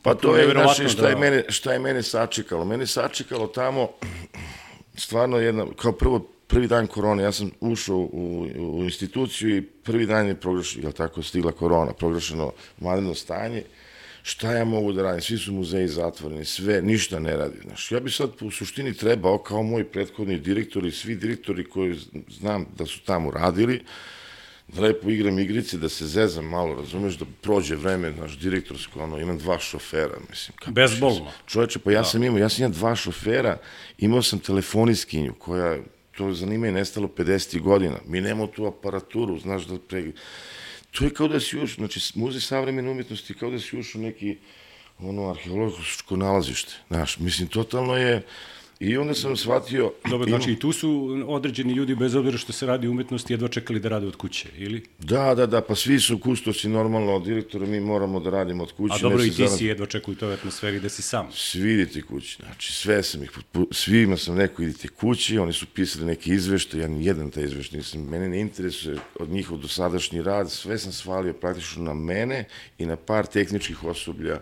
Pa 0.03 0.15
to 0.15 0.35
je, 0.35 0.51
znači, 0.51 0.89
šta, 0.89 1.07
je 1.07 1.13
da- 1.13 1.19
mene, 1.19 1.43
šta 1.49 1.73
je 1.73 1.79
mene 1.79 2.03
sačekalo? 2.03 2.65
Mene 2.65 2.87
sačekalo 2.87 3.47
tamo, 3.47 3.89
stvarno 4.95 5.37
jedna, 5.37 5.65
kao 5.75 5.91
prvo, 5.91 6.29
prvi 6.47 6.67
dan 6.67 6.87
korone, 6.87 7.23
ja 7.23 7.31
sam 7.31 7.51
ušao 7.59 7.97
u, 7.97 8.47
u 8.57 8.83
instituciju 8.83 9.57
i 9.57 9.61
prvi 9.61 10.05
dan 10.05 10.27
je 10.27 10.35
proglašeno, 10.35 10.83
jel 10.83 10.91
tako, 10.91 11.23
stigla 11.23 11.51
korona, 11.51 11.93
proglašeno 11.93 12.51
vanredno 12.79 13.13
stanje, 13.15 13.63
šta 14.23 14.51
ja 14.51 14.65
mogu 14.65 14.93
da 14.93 15.03
radim, 15.03 15.21
svi 15.21 15.37
su 15.37 15.53
muzeji 15.53 15.87
zatvoreni, 15.87 16.45
sve, 16.45 16.81
ništa 16.81 17.19
ne 17.19 17.37
radi. 17.37 17.57
Znaš, 17.63 17.91
ja 17.91 17.99
bi 17.99 18.11
sad 18.11 18.29
u 18.41 18.51
suštini 18.51 18.93
trebao, 18.93 19.37
kao 19.37 19.63
moji 19.63 19.83
prethodni 19.83 20.39
direktori, 20.39 20.91
svi 20.91 21.15
direktori 21.15 21.63
koji 21.63 21.95
znam 22.29 22.65
da 22.77 22.85
su 22.85 22.99
tamo 23.05 23.31
radili, 23.31 23.83
da 24.67 24.81
lepo 24.81 25.09
igram 25.09 25.39
igrice, 25.39 25.77
da 25.77 25.89
se 25.89 26.05
zezam 26.05 26.45
malo, 26.45 26.75
razumeš, 26.75 27.17
da 27.17 27.25
prođe 27.41 27.75
vreme, 27.75 28.11
naš 28.11 28.37
direktorsko, 28.39 29.03
ono, 29.03 29.19
imam 29.19 29.37
dva 29.37 29.59
šofera, 29.59 30.17
mislim. 30.29 30.57
Kako 30.57 30.71
Bezbolno. 30.71 31.31
Čoveče, 31.45 31.79
pa 31.79 31.91
ja 31.91 32.03
sam 32.03 32.23
imao, 32.23 32.39
ja 32.39 32.49
sam 32.49 32.63
imao 32.63 32.77
dva 32.77 32.95
šofera, 32.95 33.57
imao 33.97 34.21
sam 34.21 34.39
telefoniskinju 34.39 35.33
koja, 35.33 35.77
to 36.17 36.33
zanima 36.33 36.65
je 36.65 36.71
nestalo 36.71 37.07
50 37.07 37.61
godina. 37.61 37.97
Mi 38.07 38.21
nemamo 38.21 38.47
tu 38.47 38.65
aparaturu, 38.65 39.39
znaš 39.39 39.65
da 39.65 39.79
pre... 39.79 40.11
To 40.91 41.05
je 41.05 41.13
kao 41.13 41.27
da 41.27 41.39
si 41.39 41.59
ušao, 41.59 41.85
znači 41.85 42.11
muzej 42.15 42.41
savremene 42.41 42.91
umetnosti 42.91 43.33
kao 43.33 43.51
da 43.51 43.59
si 43.59 43.77
ušao 43.77 44.01
neki 44.01 44.37
ono 44.99 45.29
arheološko 45.29 46.15
nalazište. 46.15 46.73
Znaš, 46.87 47.19
mislim, 47.19 47.47
totalno 47.47 47.97
je... 47.97 48.21
I 48.79 48.97
onda 48.97 49.13
sam 49.13 49.37
shvatio... 49.37 49.91
Dobro, 50.09 50.29
znači 50.29 50.51
i 50.51 50.59
tu 50.59 50.71
su 50.71 51.23
određeni 51.27 51.73
ljudi, 51.73 51.95
bez 51.95 52.15
obzira 52.15 52.37
što 52.37 52.53
se 52.53 52.65
radi 52.65 52.87
umetnosti, 52.87 53.33
jedva 53.33 53.47
čekali 53.47 53.79
da 53.79 53.89
rade 53.89 54.07
od 54.07 54.15
kuće, 54.15 54.49
ili? 54.57 54.83
Da, 54.99 55.35
da, 55.35 55.45
da, 55.45 55.61
pa 55.61 55.75
svi 55.75 55.99
su 55.99 56.19
kustosi 56.19 56.69
normalno, 56.69 57.19
direktori, 57.19 57.67
mi 57.67 57.79
moramo 57.79 58.19
da 58.19 58.29
radimo 58.29 58.63
od 58.63 58.71
kuće. 58.71 58.93
A 58.95 58.97
dobro, 58.97 59.23
i 59.23 59.29
ti 59.29 59.43
zaraz- 59.43 59.57
si 59.57 59.65
jedva 59.65 59.85
čekao 59.85 60.11
u 60.11 60.15
toj 60.15 60.33
atmosferi 60.33 60.79
da 60.79 60.89
si 60.89 61.01
sam. 61.01 61.27
Svi 61.33 61.73
idite 61.73 62.01
kući, 62.01 62.37
znači 62.45 62.73
sve 62.73 63.03
sam 63.03 63.23
ih, 63.23 63.31
svima 63.71 64.17
sam 64.17 64.37
rekao 64.37 64.63
idite 64.63 64.87
kući, 64.87 65.37
oni 65.37 65.53
su 65.53 65.65
pisali 65.65 66.05
neki 66.05 66.33
izveštaj, 66.33 66.79
ja 66.79 66.87
ni 66.87 67.05
jedan 67.05 67.31
taj 67.31 67.43
izveštaj 67.43 67.77
nisam, 67.77 68.09
mene 68.09 68.29
ne 68.29 68.39
interesuje 68.39 68.97
od 69.19 69.29
njihov 69.29 69.57
dosadašnji 69.57 70.21
rad, 70.21 70.51
sve 70.51 70.77
sam 70.77 70.91
svalio 70.91 71.33
praktično 71.33 71.83
na 71.83 71.93
mene 71.93 72.45
i 72.77 72.85
na 72.85 72.95
par 72.95 73.25
tehničkih 73.25 73.83
osoblja 73.83 74.39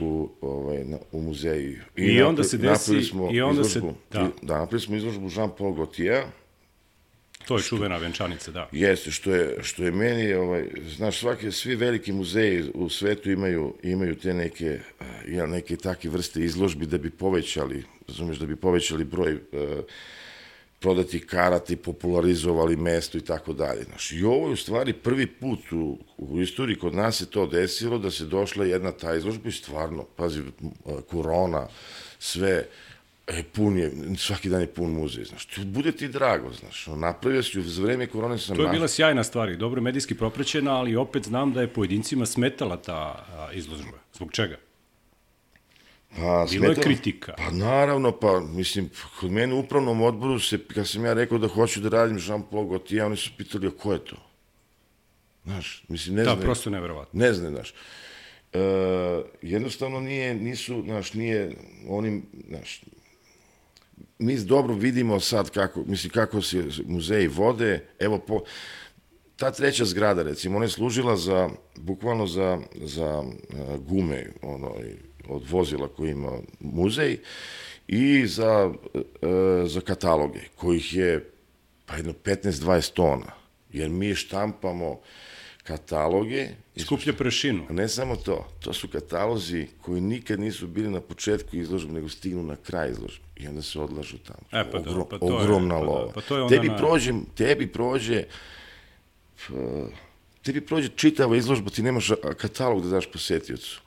u, 0.00 0.30
ovaj, 0.40 0.84
na, 0.84 0.98
u 1.12 1.22
muzeju. 1.22 1.78
I 1.96 2.22
onda 2.22 2.42
napra- 2.42 2.44
se 2.44 2.58
desi- 2.58 3.02
smo 3.02 3.30
i 3.32 3.40
onda 3.40 3.64
se- 3.64 3.68
izložbu, 3.70 3.94
da. 4.12 4.30
da, 4.42 4.54
napravili 4.54 4.80
smo 4.80 4.96
izložbu 4.96 5.28
Jean-Paul 5.28 5.74
Gaultier, 5.74 6.22
To 7.46 7.56
je 7.56 7.62
čuvena 7.62 7.96
venčanica, 7.96 8.50
da. 8.50 8.68
Jeste, 8.72 9.10
što 9.10 9.34
je, 9.34 9.56
što 9.62 9.84
je 9.84 9.90
meni, 9.90 10.34
ovaj, 10.34 10.64
znaš, 10.86 11.18
svaki, 11.18 11.52
svi 11.52 11.74
veliki 11.74 12.12
muzeji 12.12 12.64
u 12.74 12.88
svetu 12.88 13.30
imaju, 13.30 13.74
imaju 13.82 14.14
te 14.14 14.34
neke, 14.34 14.66
eh, 15.00 15.04
jel, 15.26 15.48
neke 15.48 15.76
takve 15.76 16.10
vrste 16.10 16.40
izložbi 16.40 16.86
da 16.86 16.98
bi 16.98 17.10
povećali, 17.10 17.84
razumeš, 18.08 18.38
da 18.38 18.46
bi 18.46 18.56
povećali 18.56 19.04
broj 19.04 19.32
eh, 19.32 19.38
prodatih 20.80 21.26
karata 21.26 21.72
i 21.72 21.76
popularizovali 21.76 22.76
mesto 22.76 23.18
i 23.18 23.20
tako 23.20 23.52
dalje. 23.52 23.82
Znaš, 23.82 24.12
I 24.12 24.24
ovo 24.24 24.46
je 24.46 24.52
u 24.52 24.56
stvari 24.56 24.92
prvi 24.92 25.26
put 25.26 25.72
u, 25.72 25.98
u 26.18 26.40
istoriji 26.40 26.78
kod 26.78 26.94
nas 26.94 27.16
se 27.16 27.26
to 27.26 27.46
desilo 27.46 27.98
da 27.98 28.10
se 28.10 28.24
došla 28.24 28.64
jedna 28.64 28.92
ta 28.92 29.14
izložba 29.14 29.48
i 29.48 29.52
stvarno, 29.52 30.04
pazi, 30.16 30.42
korona, 31.10 31.66
sve, 32.18 32.64
E, 33.30 33.42
pun 33.42 33.78
je, 33.78 33.92
svaki 34.18 34.48
dan 34.48 34.60
je 34.60 34.66
pun 34.66 34.90
muzej, 34.90 35.24
znaš, 35.24 35.46
to 35.46 35.64
bude 35.64 35.92
ti 35.92 36.08
drago, 36.08 36.52
znaš, 36.52 36.86
napravio 36.86 37.42
si, 37.42 37.62
za 37.62 37.82
vreme 37.82 38.06
korone 38.06 38.38
sam 38.38 38.56
To 38.56 38.62
je 38.62 38.68
bila 38.68 38.88
sjajna 38.88 39.24
stvar 39.24 39.50
i 39.50 39.56
dobro 39.56 39.82
medijski 39.82 40.14
propraćena, 40.14 40.76
ali 40.76 40.96
opet 40.96 41.24
znam 41.24 41.52
da 41.52 41.60
je 41.60 41.68
pojedincima 41.68 42.26
smetala 42.26 42.76
ta 42.76 43.26
a, 43.32 43.48
izložba. 43.52 43.98
Zbog 44.14 44.32
čega? 44.32 44.56
Pa, 46.16 46.46
Bilo 46.50 46.66
je 46.66 46.74
kritika. 46.74 47.34
Pa 47.36 47.50
naravno, 47.50 48.12
pa 48.12 48.40
mislim, 48.40 48.90
kod 49.20 49.30
mene 49.30 49.54
u 49.54 49.58
upravnom 49.58 50.02
odboru 50.02 50.38
se, 50.40 50.58
kad 50.74 50.88
sam 50.88 51.04
ja 51.04 51.12
rekao 51.12 51.38
da 51.38 51.48
hoću 51.48 51.80
da 51.80 51.88
radim 51.88 52.18
Jean-Paul 52.18 52.68
Gaultier, 52.68 53.02
oni 53.04 53.16
su 53.16 53.30
pitali, 53.36 53.66
a 53.66 53.70
ko 53.70 53.92
je 53.92 54.04
to? 54.04 54.16
Znaš, 55.44 55.84
mislim, 55.88 56.16
ne 56.16 56.22
Da, 56.22 56.30
znaju. 56.30 56.40
prosto 56.42 56.70
neverovatno. 56.70 57.18
Ne 57.20 57.32
znaju, 57.32 57.54
znaš. 57.54 57.74
E, 58.52 58.58
jednostavno 59.42 60.00
nije, 60.00 60.34
nisu, 60.34 60.82
znaš, 60.84 61.14
nije 61.14 61.56
onim, 61.88 62.26
znaš, 62.48 62.80
mi 64.18 64.36
dobro 64.36 64.74
vidimo 64.74 65.20
sad 65.20 65.50
kako, 65.50 65.84
mislim, 65.86 66.10
kako 66.10 66.42
se 66.42 66.64
muzeji 66.86 67.28
vode, 67.28 67.86
evo 67.98 68.18
po, 68.18 68.40
ta 69.36 69.50
treća 69.50 69.84
zgrada, 69.84 70.22
recimo, 70.22 70.56
ona 70.56 70.64
je 70.64 70.68
služila 70.70 71.16
za, 71.16 71.50
bukvalno 71.76 72.26
za, 72.26 72.58
za 72.74 73.22
e, 73.50 73.78
gume, 73.78 74.26
ono, 74.42 74.74
i 74.80 75.09
od 75.30 75.42
vozila 75.46 75.88
koji 75.88 76.10
ima 76.10 76.32
muzej 76.60 77.18
i 77.88 78.26
za, 78.26 78.72
e, 78.94 79.00
za 79.66 79.80
kataloge, 79.82 80.40
kojih 80.56 80.94
je 80.94 81.30
pa 81.86 81.96
jedno 81.96 82.12
15-20 82.14 82.92
tona, 82.92 83.26
jer 83.72 83.90
mi 83.90 84.14
štampamo 84.14 85.00
kataloge 85.64 86.48
Skuplja 86.78 87.12
prašinu. 87.12 87.66
a 87.68 87.72
ne 87.72 87.88
samo 87.88 88.16
to, 88.16 88.46
to 88.60 88.72
su 88.72 88.88
katalozi 88.88 89.66
koji 89.80 90.00
nikad 90.00 90.40
nisu 90.40 90.66
bili 90.66 90.90
na 90.90 91.00
početku 91.00 91.56
izložbe, 91.56 91.92
nego 91.92 92.08
stignu 92.08 92.42
na 92.42 92.56
kraj 92.56 92.90
izložbe 92.90 93.24
i 93.36 93.48
onda 93.48 93.62
se 93.62 93.80
odlažu 93.80 94.18
tamo. 94.18 94.62
E, 94.62 94.70
pa 94.72 94.78
da, 94.78 94.90
Ogrom- 94.90 95.08
pa 95.10 95.18
to 95.18 95.26
je- 95.28 95.34
ogromna 95.34 95.74
pa 95.74 95.80
da, 95.80 95.86
lova. 95.86 96.12
pa 96.12 96.20
to 96.20 96.36
je 96.36 96.42
onda 96.42 96.54
tebi, 96.54 96.68
na- 96.68 96.76
prođe, 96.76 97.12
tebi 97.34 97.66
prođe 97.68 98.24
p- 99.38 99.52
tebi 100.42 100.60
prođe 100.60 100.88
čitava 100.88 101.36
izložba, 101.36 101.70
ti 101.70 101.82
nemaš 101.82 102.08
katalog 102.36 102.82
da 102.82 102.88
daš 102.88 103.06
posetiocu. 103.06 103.80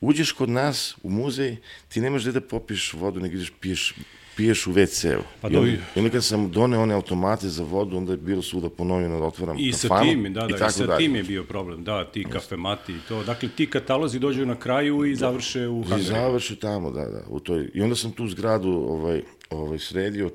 Uđeš 0.00 0.32
kod 0.32 0.48
nas 0.48 0.96
u 1.02 1.10
muzej, 1.10 1.56
ti 1.88 2.00
nemaš 2.00 2.22
gde 2.22 2.32
da 2.32 2.40
popiješ 2.42 2.92
vodu, 2.92 3.20
nego 3.20 3.34
ideš 3.34 3.52
piješ 3.60 3.94
piješ 4.36 4.66
u 4.66 4.72
WC-u. 4.72 5.22
Pa 5.40 5.48
I 5.48 5.56
onda, 5.56 5.60
to 5.60 5.66
i- 5.66 5.72
i 5.72 5.98
onda 5.98 6.10
kad 6.10 6.24
sam 6.24 6.50
doneo 6.50 6.82
one 6.82 6.94
automate 6.94 7.48
za 7.48 7.62
vodu, 7.64 7.96
onda 7.96 8.12
je 8.12 8.18
bilo 8.18 8.42
svuda 8.42 8.68
ponovljeno 8.68 9.18
da 9.20 9.26
otvaram 9.26 9.56
I 9.58 9.72
sa 9.72 9.88
kafanu 9.88 10.10
tim, 10.12 10.22
da, 10.24 10.40
da, 10.40 10.46
i, 10.46 10.58
tako 10.58 10.72
sa 10.72 10.86
dalje. 10.86 10.98
tim 10.98 11.16
je 11.16 11.22
bio 11.22 11.44
problem, 11.44 11.84
da, 11.84 12.04
ti 12.04 12.24
kafemati 12.24 12.92
i 12.92 13.08
to. 13.08 13.22
Dakle, 13.24 13.48
ti 13.48 13.66
katalozi 13.66 14.18
dođu 14.18 14.46
na 14.46 14.56
kraju 14.56 15.04
i 15.04 15.14
završe 15.14 15.68
u 15.68 15.80
I 15.80 15.82
hangaru. 15.82 16.02
završi 16.02 16.56
tamo, 16.56 16.90
da, 16.90 17.04
da. 17.04 17.22
U 17.28 17.40
toj, 17.40 17.70
I 17.74 17.82
onda 17.82 17.96
sam 17.96 18.12
tu 18.12 18.28
zgradu 18.28 18.70
ovaj, 18.70 19.22
ovaj, 19.50 19.78
sredio, 19.78 20.26
uh, 20.26 20.32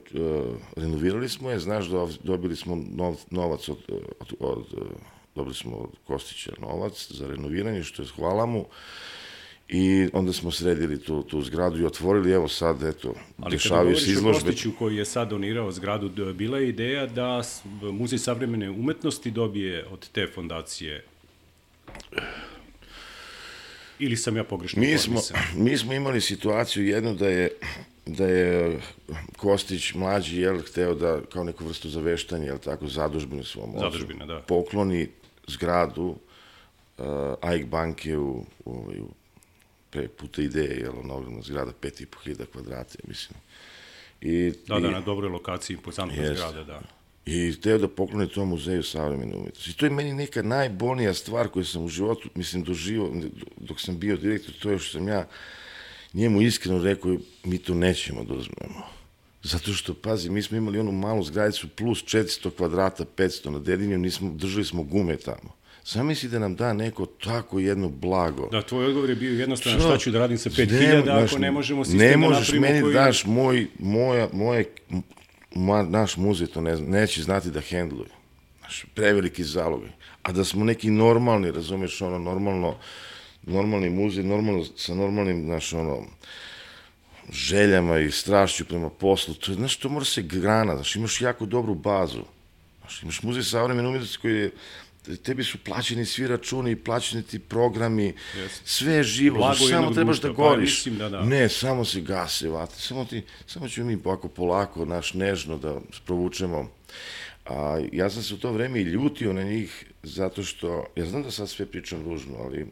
renovirali 0.75 1.29
smo 1.29 1.51
je, 1.51 1.59
znaš, 1.59 1.85
do, 1.85 2.09
dobili 2.23 2.55
smo 2.55 2.83
nov, 2.87 3.15
novac 3.31 3.69
od, 3.69 3.77
od, 4.19 4.33
od, 4.39 4.65
uh, 4.73 4.87
dobili 5.39 5.55
smo 5.55 5.75
od 5.75 5.89
Kostića 6.07 6.51
novac 6.61 7.07
za 7.11 7.27
renoviranje, 7.27 7.83
što 7.83 8.01
je 8.01 8.07
hvala 8.15 8.45
mu. 8.45 8.65
I 9.69 10.09
onda 10.13 10.33
smo 10.33 10.51
sredili 10.51 10.99
tu, 11.01 11.23
tu 11.23 11.41
zgradu 11.41 11.79
i 11.79 11.85
otvorili, 11.85 12.31
evo 12.31 12.47
sad, 12.47 12.83
eto, 12.83 13.07
Ali 13.07 13.17
kada 13.37 13.49
dešavaju 13.49 13.85
govoriš 13.85 14.03
se 14.03 14.09
o 14.09 14.13
izložbe. 14.13 14.49
Kostiću 14.49 14.71
koji 14.79 14.95
je 14.95 15.05
sad 15.05 15.29
donirao 15.29 15.71
zgradu, 15.71 16.33
bila 16.33 16.57
je 16.57 16.69
ideja 16.69 17.05
da 17.05 17.41
Muzej 17.81 18.19
savremene 18.19 18.69
umetnosti 18.69 19.31
dobije 19.31 19.85
od 19.91 20.09
te 20.09 20.27
fondacije 20.27 21.03
ili 23.99 24.17
sam 24.17 24.37
ja 24.37 24.43
pogrešno 24.43 24.81
Mi 24.81 24.97
smo, 24.97 25.21
mi 25.55 25.77
smo 25.77 25.93
imali 25.93 26.21
situaciju 26.21 26.87
jednu 26.87 27.13
da 27.13 27.29
je 27.29 27.49
da 28.05 28.27
je 28.27 28.79
Kostić 29.37 29.93
mlađi 29.93 30.41
jel 30.41 30.61
hteo 30.61 30.93
da 30.93 31.21
kao 31.33 31.43
neku 31.43 31.65
vrstu 31.65 31.89
zaveštanja 31.89 32.45
jel 32.45 32.57
tako 32.57 32.87
zadužbinu 32.87 33.43
svom 33.43 33.75
ocu 33.75 33.83
Zadužbina, 33.83 34.25
da. 34.25 34.39
pokloni 34.47 35.07
zgradu 35.49 36.15
uh, 36.97 37.05
AIK 37.41 37.65
banke 37.65 38.17
u, 38.17 38.45
u, 38.65 38.71
ovaj, 38.71 38.99
u 38.99 39.07
pre 39.89 40.07
puta 40.07 40.41
ideje 40.41 40.79
jel 40.79 40.99
ona 40.99 41.13
ogromna 41.13 41.41
zgrada 41.41 41.71
5.500 41.81 42.45
kvadrata 42.45 42.95
mislim 43.07 43.39
i, 44.21 44.53
Da, 44.67 44.77
i, 44.77 44.81
da, 44.81 44.91
na 44.91 45.01
dobroj 45.01 45.29
lokaciji, 45.29 45.75
impozantna 45.75 46.23
Jeste. 46.23 46.35
zgrada, 46.35 46.63
da. 46.63 46.81
i 47.25 47.51
hteo 47.51 47.77
da 47.77 47.87
pokloni 47.87 48.27
tom 48.27 48.49
muzeju 48.49 48.83
savremene 48.83 49.35
umetnosti. 49.35 49.71
I 49.71 49.73
to 49.73 49.85
je 49.85 49.89
meni 49.89 50.13
neka 50.13 50.41
najbolnija 50.41 51.13
stvar 51.13 51.47
koju 51.47 51.65
sam 51.65 51.83
u 51.83 51.87
životu, 51.87 52.29
mislim, 52.35 52.63
doživao, 52.63 53.11
dok 53.57 53.81
sam 53.81 53.99
bio 53.99 54.17
direktor, 54.17 54.53
to 54.61 54.71
je 54.71 54.79
što 54.79 54.97
sam 54.97 55.07
ja 55.07 55.27
njemu 56.13 56.41
iskreno 56.41 56.83
rekao, 56.83 57.17
mi 57.43 57.57
to 57.57 57.73
nećemo 57.73 58.23
da 58.23 58.33
uzmemo. 58.33 58.98
Zato 59.43 59.73
što, 59.73 59.93
pazi, 59.93 60.29
mi 60.29 60.41
smo 60.41 60.57
imali 60.57 60.79
onu 60.79 60.91
malu 60.91 61.23
zgradicu 61.23 61.67
plus 61.67 62.03
400 62.03 62.49
kvadrata, 62.57 63.05
500 63.17 63.49
na 63.49 63.59
Dedinju, 63.59 63.97
nismo, 63.97 64.31
držali 64.33 64.65
smo 64.65 64.83
gume 64.83 65.17
tamo. 65.17 65.59
Zamisli 65.85 66.29
da 66.29 66.39
nam 66.39 66.55
da 66.55 66.73
neko 66.73 67.05
tako 67.05 67.59
jedno 67.59 67.89
blago. 67.89 68.49
Da, 68.51 68.61
tvoj 68.61 68.85
odgovor 68.85 69.09
je 69.09 69.15
bio 69.15 69.39
jednostavan, 69.39 69.79
Što? 69.79 69.87
šta 69.87 69.97
ću 69.97 70.11
da 70.11 70.19
radim 70.19 70.37
sa 70.37 70.49
Ne, 70.49 70.55
5000 70.55 71.03
znaš, 71.03 71.31
ako 71.31 71.39
ne 71.39 71.51
možemo 71.51 71.85
sistem 71.85 71.99
Ne 71.99 72.11
da 72.11 72.17
možeš 72.17 72.47
napravimo 72.47 72.67
meni 72.67 72.81
koji... 72.81 72.93
da 72.93 73.03
daš 73.03 73.25
moj, 73.25 73.67
moja, 73.79 74.29
moje, 74.33 74.65
ma, 75.55 75.83
naš 75.83 76.17
muzej 76.17 76.47
to 76.47 76.61
ne 76.61 76.77
neće 76.77 77.21
znati 77.21 77.51
da 77.51 77.61
hendluje. 77.61 78.09
Znaš, 78.59 78.85
preveliki 78.93 79.43
zalogaj. 79.43 79.89
A 80.23 80.31
da 80.31 80.43
smo 80.43 80.65
neki 80.65 80.89
normalni, 80.89 81.51
razumeš, 81.51 82.01
ono, 82.01 82.19
normalno, 82.19 82.75
normalni 83.43 83.89
muzej, 83.89 84.23
normalno, 84.23 84.65
sa 84.77 84.95
normalnim, 84.95 85.43
znaš, 85.43 85.73
ono, 85.73 86.05
željama 87.31 87.99
i 87.99 88.11
strašću 88.11 88.65
prema 88.65 88.89
poslu, 88.89 89.33
to 89.33 89.51
je, 89.51 89.55
znaš, 89.55 89.77
to 89.77 89.89
mora 89.89 90.05
se 90.05 90.21
grana, 90.21 90.75
znaš, 90.75 90.95
imaš 90.95 91.21
jako 91.21 91.45
dobru 91.45 91.75
bazu. 91.75 92.23
Znaš, 92.79 93.03
imaš 93.03 93.23
muzej 93.23 93.43
savremene 93.43 93.87
umjetnosti 93.87 94.17
koji 94.17 94.35
je 94.35 94.51
tebi 95.17 95.43
su 95.43 95.57
plaćeni 95.57 96.05
svi 96.05 96.27
računi, 96.27 96.75
plaćeni 96.75 97.23
ti 97.23 97.39
programi, 97.39 98.13
sve 98.65 98.93
je 98.93 99.03
živo, 99.03 99.37
Blago 99.37 99.55
znaš, 99.55 99.69
samo 99.69 99.91
trebaš 99.91 100.21
da 100.21 100.27
pa 100.27 100.33
goriš. 100.33 100.69
mislim 100.69 100.97
da 100.97 101.09
da. 101.09 101.21
Ne, 101.21 101.49
samo 101.49 101.85
se 101.85 102.01
gase 102.01 102.49
vate, 102.49 102.75
samo 102.75 103.05
ti, 103.05 103.23
samo 103.47 103.67
ćemo 103.69 103.87
mi 103.87 103.97
ovako 104.05 104.27
polako, 104.27 104.85
naš 104.85 105.13
nežno 105.13 105.57
da 105.57 105.79
sprovučemo. 105.93 106.69
A 107.45 107.79
ja 107.91 108.09
sam 108.09 108.23
se 108.23 108.33
u 108.33 108.37
to 108.37 108.51
vreme 108.51 108.79
i 108.79 108.83
ljutio 108.83 109.33
na 109.33 109.43
njih 109.43 109.85
zato 110.03 110.43
što, 110.43 110.85
ja 110.95 111.05
znam 111.05 111.23
da 111.23 111.31
sad 111.31 111.49
sve 111.49 111.65
pričam 111.65 112.03
ružno, 112.03 112.35
ali 112.43 112.61
e, 112.61 112.65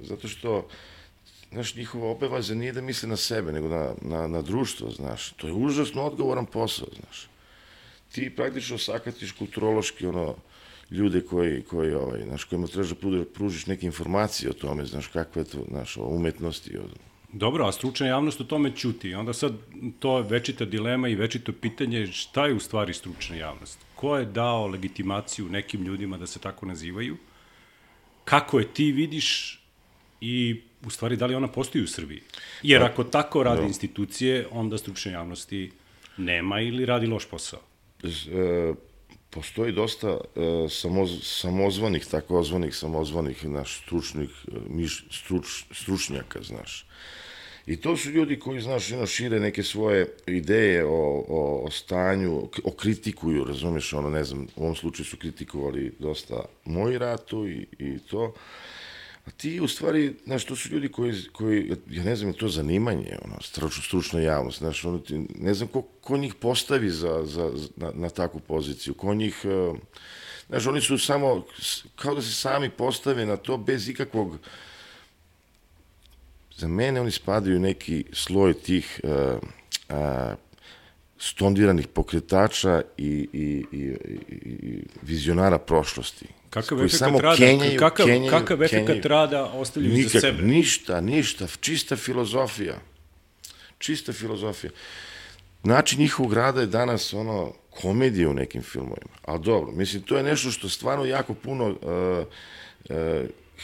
zato 0.00 0.28
što 0.28 0.68
znaš, 1.52 1.74
njihova 1.74 2.10
obaveza 2.10 2.54
nije 2.54 2.72
da 2.72 2.80
misle 2.80 3.08
na 3.08 3.16
sebe, 3.16 3.52
nego 3.52 3.68
na, 3.68 3.94
na, 4.02 4.26
na 4.26 4.42
društvo, 4.42 4.90
znaš. 4.90 5.30
To 5.32 5.46
je 5.46 5.52
užasno 5.52 6.02
odgovoran 6.02 6.46
posao, 6.46 6.88
znaš. 7.00 7.28
Ti 8.12 8.32
praktično 8.36 8.78
sakatiš 8.78 9.32
kulturološki, 9.32 10.06
ono, 10.06 10.36
ljude 10.90 11.20
koji, 11.20 11.62
koji 11.62 11.94
ovaj, 11.94 12.22
znaš, 12.22 12.44
kojima 12.44 12.66
trebaš 12.66 12.88
da 12.90 13.24
pružiš, 13.34 13.66
neke 13.66 13.86
informacije 13.86 14.50
o 14.50 14.52
tome, 14.52 14.84
znaš, 14.84 15.06
kakva 15.06 15.42
je 15.42 15.48
to, 15.48 15.64
znaš, 15.68 15.96
o 15.96 16.04
umetnosti, 16.04 16.78
o, 16.78 16.82
Dobro, 17.32 17.66
a 17.66 17.72
stručna 17.72 18.06
javnost 18.06 18.40
o 18.40 18.44
tome 18.44 18.76
ćuti. 18.76 19.14
Onda 19.14 19.32
sad 19.32 19.52
to 19.98 20.18
je 20.18 20.24
večita 20.24 20.64
dilema 20.64 21.08
i 21.08 21.14
večito 21.14 21.52
pitanje 21.52 22.06
šta 22.06 22.46
je 22.46 22.54
u 22.54 22.60
stvari 22.60 22.94
stručna 22.94 23.36
javnost? 23.36 23.78
Ko 23.94 24.16
je 24.16 24.24
dao 24.24 24.66
legitimaciju 24.66 25.48
nekim 25.48 25.82
ljudima 25.82 26.18
da 26.18 26.26
se 26.26 26.38
tako 26.38 26.66
nazivaju? 26.66 27.16
Kako 28.24 28.58
je 28.58 28.68
ti 28.68 28.92
vidiš 28.92 29.60
i 30.20 30.62
u 30.86 30.90
stvari 30.90 31.16
da 31.16 31.26
li 31.26 31.34
ona 31.34 31.48
postoji 31.48 31.84
u 31.84 31.88
Srbiji? 31.88 32.20
Jer 32.62 32.82
ako 32.82 33.04
tako 33.04 33.42
rade 33.42 33.62
institucije, 33.66 34.46
onda 34.50 34.78
stručne 34.78 35.12
javnosti 35.12 35.70
nema 36.16 36.60
ili 36.60 36.86
radi 36.86 37.06
loš 37.06 37.26
posao. 37.26 37.60
E, 38.02 38.74
postoji 39.30 39.72
dosta 39.72 40.08
e, 40.08 40.40
samoz, 40.68 41.10
samozvanih, 41.22 42.06
takozvanih 42.06 42.74
samozvanih 42.74 43.44
naš 43.44 43.82
stručnih 43.82 44.30
e, 44.48 44.50
miš, 44.68 45.04
struč, 45.10 45.46
stručnjaka, 45.70 46.42
znaš. 46.42 46.86
I 47.66 47.76
to 47.76 47.96
su 47.96 48.10
ljudi 48.10 48.38
koji, 48.38 48.60
znaš, 48.60 48.92
ono, 48.92 49.06
šire 49.06 49.40
neke 49.40 49.62
svoje 49.62 50.14
ideje 50.26 50.84
o, 50.84 51.24
o, 51.28 51.62
o 51.64 51.70
stanju, 51.70 52.46
k- 52.46 52.58
okritikuju, 52.64 53.44
razumeš, 53.44 53.92
ono, 53.92 54.10
ne 54.10 54.24
znam, 54.24 54.46
u 54.56 54.62
ovom 54.62 54.74
slučaju 54.76 55.06
su 55.06 55.16
kritikovali 55.16 55.92
dosta 55.98 56.44
moj 56.64 56.98
ratu 56.98 57.46
i, 57.48 57.66
i 57.78 57.98
to. 57.98 58.34
A 59.26 59.30
ti, 59.30 59.60
u 59.60 59.68
stvari, 59.68 60.14
znaš, 60.24 60.44
to 60.44 60.56
su 60.56 60.68
ljudi 60.68 60.88
koji, 60.88 61.14
koji 61.32 61.76
ja 61.90 62.04
ne 62.04 62.16
znam, 62.16 62.30
je 62.30 62.36
to 62.36 62.48
zanimanje, 62.48 63.18
ono, 63.24 63.40
stručno, 63.40 63.82
stručna 63.82 64.20
javnost, 64.20 64.58
znaš, 64.58 64.84
ono, 64.84 64.98
ti, 64.98 65.26
ne 65.38 65.54
znam 65.54 65.68
ko, 65.68 65.82
ko 65.82 66.16
njih 66.16 66.34
postavi 66.34 66.90
za, 66.90 67.22
za, 67.24 67.52
na, 67.76 67.92
na 67.94 68.08
takvu 68.08 68.40
poziciju, 68.40 68.94
ko 68.94 69.14
njih, 69.14 69.44
e, 69.44 69.72
znaš, 70.48 70.66
oni 70.66 70.80
su 70.80 70.98
samo, 70.98 71.44
kao 71.96 72.14
da 72.14 72.22
se 72.22 72.32
sami 72.32 72.70
postave 72.70 73.26
na 73.26 73.36
to 73.36 73.56
bez 73.56 73.88
ikakvog, 73.88 74.38
za 76.56 76.68
mene 76.68 77.00
oni 77.00 77.10
spadaju 77.10 77.60
neki 77.60 78.04
sloj 78.12 78.54
tih 78.54 79.00
uh, 79.04 79.38
uh, 79.88 80.34
stondiranih 81.18 81.88
pokretača 81.88 82.82
i, 82.96 83.28
i, 83.32 83.64
i, 83.72 83.78
i, 83.78 84.48
i 84.50 84.84
vizionara 85.02 85.58
prošlosti. 85.58 86.26
Kakav 86.52 86.78
koji 86.78 86.88
samo 86.88 87.20
rada, 87.20 87.36
kenjaju, 87.36 87.78
kakav, 87.78 88.06
kenjaju, 88.06 88.30
kakav 88.30 88.58
kenjaju. 88.68 89.02
rada 89.04 89.44
ostavljaju 89.44 89.96
za 89.96 90.02
Nikak, 90.02 90.20
sebe? 90.20 90.42
ništa, 90.42 91.00
ništa, 91.00 91.46
čista 91.60 91.96
filozofija. 91.96 92.74
Čista 93.78 94.12
filozofija. 94.12 94.70
Način 95.62 95.98
njihovog 95.98 96.32
rada 96.32 96.60
je 96.60 96.66
danas 96.66 97.14
ono 97.14 97.52
komedija 97.70 98.28
u 98.28 98.34
nekim 98.34 98.62
filmovima. 98.62 99.16
Ali 99.24 99.40
dobro, 99.42 99.72
mislim, 99.72 100.02
to 100.02 100.16
je 100.16 100.22
nešto 100.22 100.50
što 100.50 100.68
stvarno 100.68 101.04
jako 101.04 101.34
puno 101.34 101.68
uh, 101.68 101.76
uh, 102.90 102.96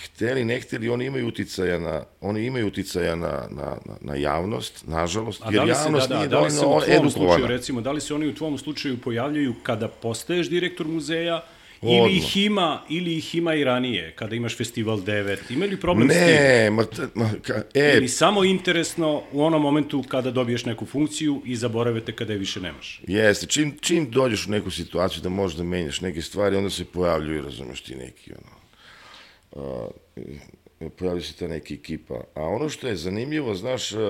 hteli, 0.04 0.44
ne 0.44 0.60
hteli, 0.60 0.88
oni 0.88 1.04
imaju 1.04 1.28
uticaja 1.28 1.78
na, 1.78 2.04
oni 2.20 2.46
imaju 2.46 2.66
uticaja 2.66 3.16
na, 3.16 3.48
na, 3.50 3.76
na, 4.00 4.14
javnost, 4.14 4.86
nažalost, 4.86 5.42
jer 5.50 5.66
da 5.66 5.74
se, 5.74 5.80
da, 5.80 5.84
javnost 5.84 6.08
da, 6.08 6.16
nije 6.16 6.28
da 6.28 6.40
li 6.40 6.50
se 6.50 6.56
u 6.56 6.60
dovoljno 6.60 6.84
tvom 6.86 7.10
slučaju, 7.10 7.24
edukovana. 7.24 7.46
recimo, 7.46 7.80
da 7.80 7.92
li 7.92 8.00
se 8.00 8.14
oni 8.14 8.26
u 8.26 8.34
tvom 8.34 8.58
slučaju 8.58 8.98
pojavljaju 8.98 9.54
kada 9.62 9.88
postaješ 9.88 10.50
direktor 10.50 10.86
muzeja, 10.86 11.44
ili 11.82 12.00
Odmah. 12.00 12.16
ih 12.16 12.36
ima, 12.36 12.82
ili 12.88 13.16
ih 13.16 13.34
ima 13.34 13.54
i 13.54 13.64
ranije, 13.64 14.12
kada 14.16 14.36
imaš 14.36 14.56
festival 14.56 14.98
9, 14.98 15.36
ima 15.50 15.64
li 15.64 15.80
problem 15.80 16.10
s 16.10 16.12
tim? 16.12 16.20
Ne, 16.20 16.70
ma, 16.70 16.84
ma 17.14 17.30
ka, 17.42 17.62
e, 17.74 17.96
Ili 17.96 18.08
samo 18.08 18.44
interesno 18.44 19.22
u 19.32 19.42
onom 19.42 19.62
momentu 19.62 20.04
kada 20.08 20.30
dobiješ 20.30 20.64
neku 20.64 20.86
funkciju 20.86 21.42
i 21.44 21.56
zaboravite 21.56 22.12
kada 22.12 22.32
je 22.32 22.38
više 22.38 22.60
nemaš. 22.60 23.00
Jeste, 23.06 23.46
čim, 23.46 23.78
čim 23.80 24.10
dođeš 24.10 24.46
u 24.46 24.50
neku 24.50 24.70
situaciju 24.70 25.22
da 25.22 25.28
možeš 25.28 25.56
da 25.56 25.64
menjaš 25.64 26.00
neke 26.00 26.22
stvari, 26.22 26.56
onda 26.56 26.70
se 26.70 26.84
pojavljuju, 26.84 27.42
razumeš 27.42 27.80
ti 27.80 27.94
neki, 27.94 28.32
ono, 28.32 28.58
uh, 29.52 30.90
pojavlja 30.98 31.22
se 31.22 31.34
ta 31.34 31.48
neka 31.48 31.74
ekipa. 31.74 32.20
A 32.34 32.42
ono 32.42 32.68
što 32.68 32.88
je 32.88 32.96
zanimljivo, 32.96 33.54
znaš, 33.54 33.92
uh, 33.92 34.00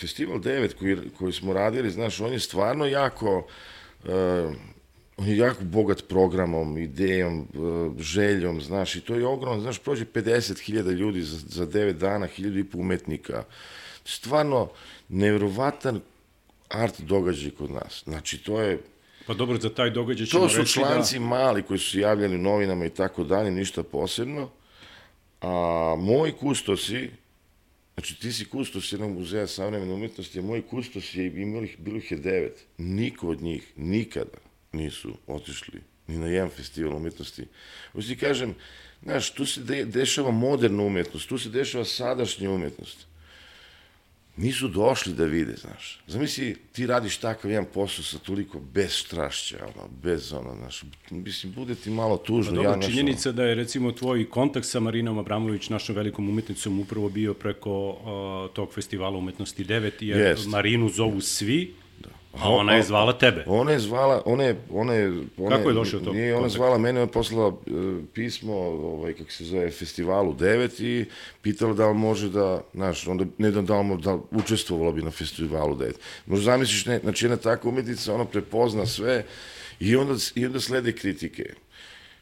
Festival 0.00 0.38
9 0.38 0.74
koji, 0.74 0.96
koji 1.18 1.32
smo 1.32 1.52
radili, 1.52 1.90
znaš, 1.90 2.20
on 2.20 2.32
je 2.32 2.40
stvarno 2.40 2.86
jako, 2.86 3.46
uh, 4.04 4.10
on 5.16 5.28
je 5.28 5.36
jako 5.36 5.64
bogat 5.64 6.08
programom, 6.08 6.78
idejom, 6.78 7.40
uh, 7.54 8.00
željom, 8.00 8.60
znaš, 8.60 8.96
i 8.96 9.00
to 9.00 9.14
je 9.14 9.26
ogromno, 9.26 9.60
znaš, 9.60 9.78
prođe 9.78 10.04
50.000 10.04 10.92
ljudi 10.92 11.22
za, 11.22 11.38
za 11.38 11.66
9 11.66 11.92
dana, 11.92 12.28
1000 12.28 12.60
i 12.60 12.64
po 12.64 12.78
umetnika. 12.78 13.44
Stvarno, 14.04 14.68
nevjerovatan 15.08 16.00
art 16.68 17.00
događaj 17.00 17.50
kod 17.50 17.70
nas. 17.70 18.02
Znači, 18.04 18.38
to 18.38 18.60
je, 18.60 18.78
Pa 19.26 19.34
dobro, 19.34 19.58
za 19.58 19.70
taj 19.70 19.90
događaj 19.90 20.26
ćemo 20.26 20.42
to 20.42 20.48
su 20.48 20.58
reći 20.58 20.72
članci 20.72 21.18
mali 21.18 21.62
koji 21.62 21.78
su 21.78 21.98
javljali 22.00 22.34
u 22.34 22.42
novinama 22.42 22.86
i 22.86 22.90
tako 22.90 23.24
dalje, 23.24 23.50
ništa 23.50 23.82
posebno. 23.82 24.48
A 25.40 25.50
moji 25.98 26.32
kustosi, 26.32 27.10
znači 27.94 28.20
ti 28.20 28.32
si 28.32 28.44
kustos 28.44 28.92
jednog 28.92 29.10
muzeja 29.10 29.46
savremene 29.46 29.94
umetnosti, 29.94 30.38
a 30.38 30.42
moji 30.42 30.62
kustosi, 30.62 31.22
imali, 31.24 31.66
ih- 31.66 31.78
bilo 31.78 31.96
ih 31.96 32.12
je 32.12 32.18
devet. 32.18 32.64
Niko 32.78 33.28
od 33.28 33.42
njih 33.42 33.72
nikada 33.76 34.38
nisu 34.76 35.16
otišli 35.26 35.80
ni 36.06 36.18
na 36.18 36.26
jedan 36.26 36.50
festival 36.50 36.96
umetnosti. 36.96 37.46
Hoću 37.92 38.08
ti 38.08 38.16
kažem, 38.16 38.54
znaš, 39.02 39.30
tu 39.34 39.46
se 39.46 39.60
de, 39.60 39.84
dešava 39.84 40.30
moderna 40.30 40.82
umetnost, 40.82 41.28
tu 41.28 41.38
se 41.38 41.48
dešava 41.48 41.84
sadašnja 41.84 42.50
umetnost 42.50 43.06
nisu 44.36 44.68
došli 44.68 45.12
da 45.12 45.24
vide, 45.24 45.56
znaš. 45.56 46.00
Zamisli, 46.06 46.56
ti 46.72 46.86
radiš 46.86 47.16
takav 47.16 47.50
jedan 47.50 47.66
posao 47.74 48.04
sa 48.04 48.18
toliko 48.18 48.60
bez 48.60 48.92
strašća, 48.92 49.56
ono, 49.62 49.88
bez 50.02 50.32
ono, 50.32 50.54
znaš, 50.54 50.82
mislim, 51.10 51.52
bude 51.52 51.74
ti 51.74 51.90
malo 51.90 52.16
tužno. 52.16 52.50
Pa 52.50 52.62
dobro, 52.62 52.82
ja, 52.82 52.88
činjenica 52.88 53.32
da 53.32 53.44
je 53.44 53.54
recimo 53.54 53.92
tvoj 53.92 54.30
kontakt 54.30 54.66
sa 54.66 54.80
Marinom 54.80 55.18
Abramović, 55.18 55.68
našom 55.68 55.96
velikom 55.96 56.28
umetnicom, 56.28 56.80
upravo 56.80 57.08
bio 57.08 57.34
preko 57.34 57.88
uh, 57.88 58.54
tog 58.54 58.72
festivala 58.72 59.18
umetnosti 59.18 59.64
9, 59.64 59.90
jer 60.00 60.18
Jest. 60.18 60.46
Marinu 60.46 60.88
zovu 60.88 61.20
svi, 61.20 61.74
a 62.38 62.50
ona 62.50 62.72
je 62.74 62.82
zvala 62.82 63.12
tebe. 63.12 63.44
Ona 63.46 63.72
je 63.72 63.78
zvala, 63.78 64.22
ona 64.24 64.44
je, 64.44 64.56
ona 64.70 64.94
je, 64.94 65.22
ona 65.38 65.56
Kako 65.56 65.68
je 65.68 65.74
došao 65.74 66.00
do 66.00 66.04
tog 66.04 66.14
Nije 66.14 66.36
ona 66.36 66.48
zvala 66.48 66.78
mene, 66.78 67.00
ona 67.00 67.08
je 67.08 67.12
poslala 67.12 67.48
e, 67.66 67.70
pismo, 68.14 68.54
ovaj, 68.54 69.12
kako 69.12 69.32
se 69.32 69.44
zove, 69.44 69.70
festivalu 69.70 70.34
9 70.34 70.84
i 70.84 71.04
pitala 71.42 71.74
da 71.74 71.88
li 71.88 71.94
može 71.94 72.28
da, 72.28 72.60
znaš, 72.74 73.06
onda 73.06 73.24
ne 73.38 73.50
da, 73.50 73.62
da 73.62 73.78
li 73.78 73.84
mo- 73.84 73.96
da 73.96 74.18
učestvovala 74.30 74.92
bi 74.92 75.02
na 75.02 75.10
festivalu 75.10 75.76
9. 75.76 75.92
Možda 76.26 76.44
zamisliš, 76.44 76.86
ne, 76.86 76.98
znači 76.98 77.24
jedna 77.24 77.36
takva 77.36 77.70
umetnica, 77.70 78.14
ona 78.14 78.24
prepozna 78.24 78.86
sve 78.86 79.24
i 79.80 79.96
onda, 79.96 80.14
i 80.34 80.46
onda 80.46 80.60
slede 80.60 80.92
kritike. 80.92 81.44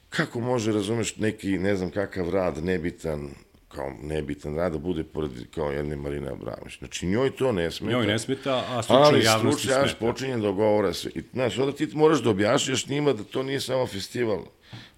Kako 0.09 0.41
može, 0.41 0.73
razumeš, 0.73 1.17
neki, 1.17 1.59
ne 1.59 1.77
znam 1.77 1.91
kakav 1.91 2.31
rad, 2.31 2.65
nebitan, 2.65 3.31
kao 3.75 3.93
nebitan 4.03 4.57
rad 4.57 4.73
da 4.73 4.79
bude 4.79 5.05
pored 5.05 5.31
kao 5.55 5.73
jedne 5.73 5.97
Marine 5.97 6.29
Abramović. 6.29 6.79
Znači 6.79 7.07
njoj 7.07 7.31
to 7.31 7.53
ne 7.53 7.71
smeta. 7.71 7.97
Njoj 7.97 8.07
ne 8.07 8.19
smeta, 8.19 8.65
a 8.69 8.83
stručnoj 8.83 9.07
Ali 9.07 9.25
javnosti 9.25 9.59
stručna 9.59 9.73
javnost 9.73 9.97
smeta. 9.97 10.13
počinje 10.13 10.37
da 10.37 10.51
govora 10.51 10.93
sve. 10.93 11.11
I, 11.15 11.23
znaš, 11.33 11.59
onda 11.59 11.73
ti 11.73 11.89
moraš 11.93 12.23
da 12.23 12.31
objašnjaš 12.31 12.87
njima 12.87 13.13
da 13.13 13.25
to 13.25 13.43
nije 13.43 13.61
samo 13.61 13.87
festival 13.87 14.45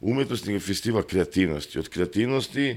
umetnosti, 0.00 0.48
nego 0.48 0.60
festival 0.60 1.02
kreativnosti. 1.02 1.78
Od 1.78 1.88
kreativnosti, 1.88 2.76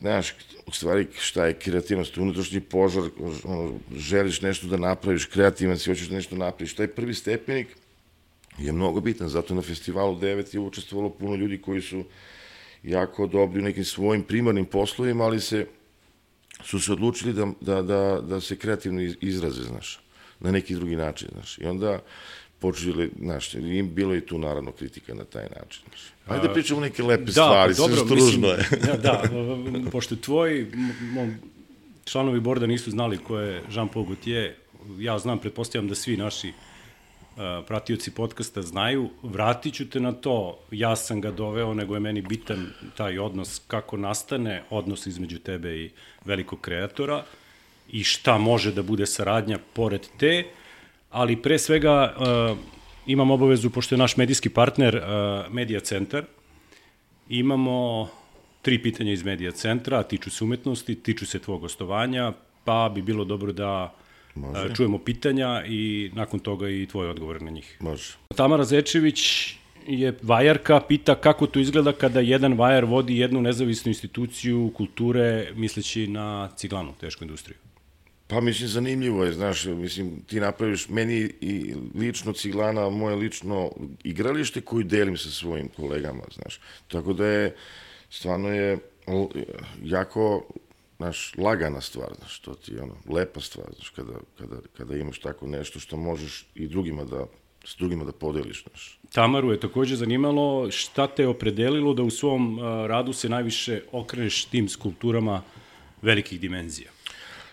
znaš, 0.00 0.34
u 0.66 0.72
stvari 0.72 1.06
šta 1.18 1.46
je 1.46 1.54
kreativnost? 1.54 2.18
Unutrašnji 2.18 2.60
požar, 2.60 3.02
ono, 3.44 3.72
želiš 3.96 4.40
nešto 4.40 4.66
da 4.66 4.76
napraviš, 4.76 5.24
kreativan 5.24 5.78
si, 5.78 5.90
hoćeš 5.90 6.08
da 6.08 6.14
nešto 6.14 6.36
napraviš. 6.36 6.74
Taj 6.74 6.86
prvi 6.86 7.14
stepenik 7.14 7.68
je 8.58 8.72
mnogo 8.72 9.00
bitan, 9.00 9.28
zato 9.28 9.54
na 9.54 9.62
festivalu 9.62 10.18
9 10.18 10.54
je 10.54 10.60
učestvovalo 10.60 11.10
puno 11.10 11.36
ljudi 11.36 11.58
koji 11.58 11.82
su 11.82 12.04
jako 12.86 13.26
dobri 13.26 13.60
u 13.60 13.64
nekim 13.64 13.84
svojim 13.84 14.22
primarnim 14.22 14.64
poslovima, 14.64 15.24
ali 15.24 15.40
se 15.40 15.66
su 16.64 16.80
se 16.80 16.92
odlučili 16.92 17.32
da, 17.32 17.46
da, 17.60 17.82
da, 17.82 18.20
da 18.20 18.40
se 18.40 18.56
kreativno 18.56 19.00
iz- 19.00 19.16
izraze, 19.20 19.62
znaš, 19.62 20.00
na 20.40 20.50
neki 20.50 20.74
drugi 20.74 20.96
način, 20.96 21.28
znaš. 21.32 21.58
I 21.58 21.64
onda 21.64 21.98
počeli, 22.58 23.10
znaš, 23.20 23.54
i 23.54 23.82
bilo 23.82 24.14
je 24.14 24.26
tu 24.26 24.38
naravno 24.38 24.72
kritika 24.72 25.14
na 25.14 25.24
taj 25.24 25.42
način. 25.60 25.82
Ajde 26.26 26.52
pričamo 26.52 26.80
neke 26.80 27.02
lepe 27.02 27.30
stvari, 27.32 27.74
sve 27.74 27.96
što 27.96 28.14
ružno 28.14 28.48
je. 28.48 28.64
da, 28.86 28.96
da, 28.96 29.22
pošto 29.92 30.16
tvoji 30.16 30.66
članovi 32.04 32.40
borda 32.40 32.66
nisu 32.66 32.90
znali 32.90 33.18
ko 33.18 33.38
je 33.38 33.62
Jean-Paul 33.70 34.06
Gaultier, 34.06 34.52
ja 34.98 35.18
znam, 35.18 35.38
pretpostavljam 35.38 35.88
da 35.88 35.94
svi 35.94 36.16
naši 36.16 36.52
pratioci 37.66 38.10
podcasta 38.10 38.62
znaju, 38.62 39.10
vratit 39.22 39.74
ću 39.74 39.90
te 39.90 40.00
na 40.00 40.12
to, 40.12 40.58
ja 40.70 40.96
sam 40.96 41.20
ga 41.20 41.30
doveo, 41.30 41.74
nego 41.74 41.94
je 41.94 42.00
meni 42.00 42.22
bitan 42.22 42.66
taj 42.96 43.18
odnos, 43.18 43.60
kako 43.66 43.96
nastane 43.96 44.62
odnos 44.70 45.06
između 45.06 45.38
tebe 45.38 45.76
i 45.76 45.90
velikog 46.24 46.60
kreatora 46.60 47.24
i 47.88 48.04
šta 48.04 48.38
može 48.38 48.72
da 48.72 48.82
bude 48.82 49.06
saradnja 49.06 49.58
pored 49.72 50.06
te, 50.18 50.44
ali 51.10 51.42
pre 51.42 51.58
svega 51.58 52.14
uh, 52.16 52.58
imam 53.06 53.30
obavezu, 53.30 53.70
pošto 53.70 53.94
je 53.94 53.98
naš 53.98 54.16
medijski 54.16 54.48
partner 54.48 54.96
uh, 54.96 55.52
Media 55.52 55.80
Centar, 55.80 56.24
imamo 57.28 58.08
tri 58.62 58.82
pitanja 58.82 59.12
iz 59.12 59.24
Medija 59.24 59.50
centra, 59.52 60.02
tiču 60.02 60.30
se 60.30 60.44
umetnosti, 60.44 60.94
tiču 60.94 61.26
se 61.26 61.38
tvog 61.38 61.60
gostovanja, 61.60 62.32
pa 62.64 62.90
bi 62.94 63.02
bilo 63.02 63.24
dobro 63.24 63.52
da 63.52 63.94
a, 64.44 64.74
čujemo 64.74 64.98
pitanja 64.98 65.64
i 65.66 66.10
nakon 66.14 66.40
toga 66.40 66.68
i 66.68 66.86
tvoj 66.86 67.08
odgovor 67.08 67.42
na 67.42 67.50
njih. 67.50 67.76
Može. 67.80 68.12
Tamara 68.36 68.64
Zečević 68.64 69.52
je 69.86 70.18
vajarka, 70.22 70.80
pita 70.88 71.14
kako 71.14 71.46
to 71.46 71.60
izgleda 71.60 71.92
kada 71.92 72.20
jedan 72.20 72.52
vajar 72.52 72.84
vodi 72.84 73.18
jednu 73.18 73.40
nezavisnu 73.40 73.90
instituciju 73.90 74.72
kulture 74.76 75.52
misleći 75.54 76.06
na 76.06 76.50
ciglanu, 76.56 76.92
tešku 77.00 77.24
industriju. 77.24 77.56
Pa 78.28 78.40
mislim, 78.40 78.68
zanimljivo 78.68 79.24
je, 79.24 79.32
znaš, 79.32 79.64
mislim, 79.64 80.20
ti 80.26 80.40
napraviš 80.40 80.88
meni 80.88 81.30
i 81.40 81.74
lično 81.94 82.32
ciglana, 82.32 82.90
moje 82.90 83.16
lično 83.16 83.70
igralište 84.04 84.60
koju 84.60 84.84
delim 84.84 85.16
sa 85.16 85.30
svojim 85.30 85.68
kolegama, 85.76 86.22
znaš. 86.34 86.60
Tako 86.88 87.12
da 87.12 87.26
je, 87.26 87.54
stvarno 88.10 88.48
je 88.48 88.78
jako, 89.82 90.46
znaš, 90.96 91.32
lagana 91.38 91.80
stvar, 91.80 92.08
znaš, 92.18 92.38
to 92.38 92.54
ti 92.54 92.72
je 92.72 92.82
ono, 92.82 92.94
lepa 93.08 93.40
stvar, 93.40 93.66
znaš, 93.74 93.88
kada, 93.88 94.12
kada, 94.38 94.56
kada 94.76 94.96
imaš 94.96 95.18
tako 95.18 95.46
nešto 95.46 95.80
što 95.80 95.96
možeš 95.96 96.46
i 96.54 96.66
drugima 96.66 97.04
da, 97.04 97.26
s 97.64 97.76
drugima 97.78 98.04
da 98.04 98.12
podeliš, 98.12 98.64
znaš. 98.64 98.98
Tamaru 99.12 99.50
je 99.50 99.60
takođe 99.60 99.96
zanimalo 99.96 100.70
šta 100.70 101.06
te 101.06 101.22
je 101.22 101.28
opredelilo 101.28 101.94
da 101.94 102.02
u 102.02 102.10
svom 102.10 102.58
a, 102.58 102.86
radu 102.86 103.12
se 103.12 103.28
najviše 103.28 103.82
okreneš 103.92 104.44
tim 104.44 104.68
skulpturama 104.68 105.42
velikih 106.02 106.40
dimenzija. 106.40 106.90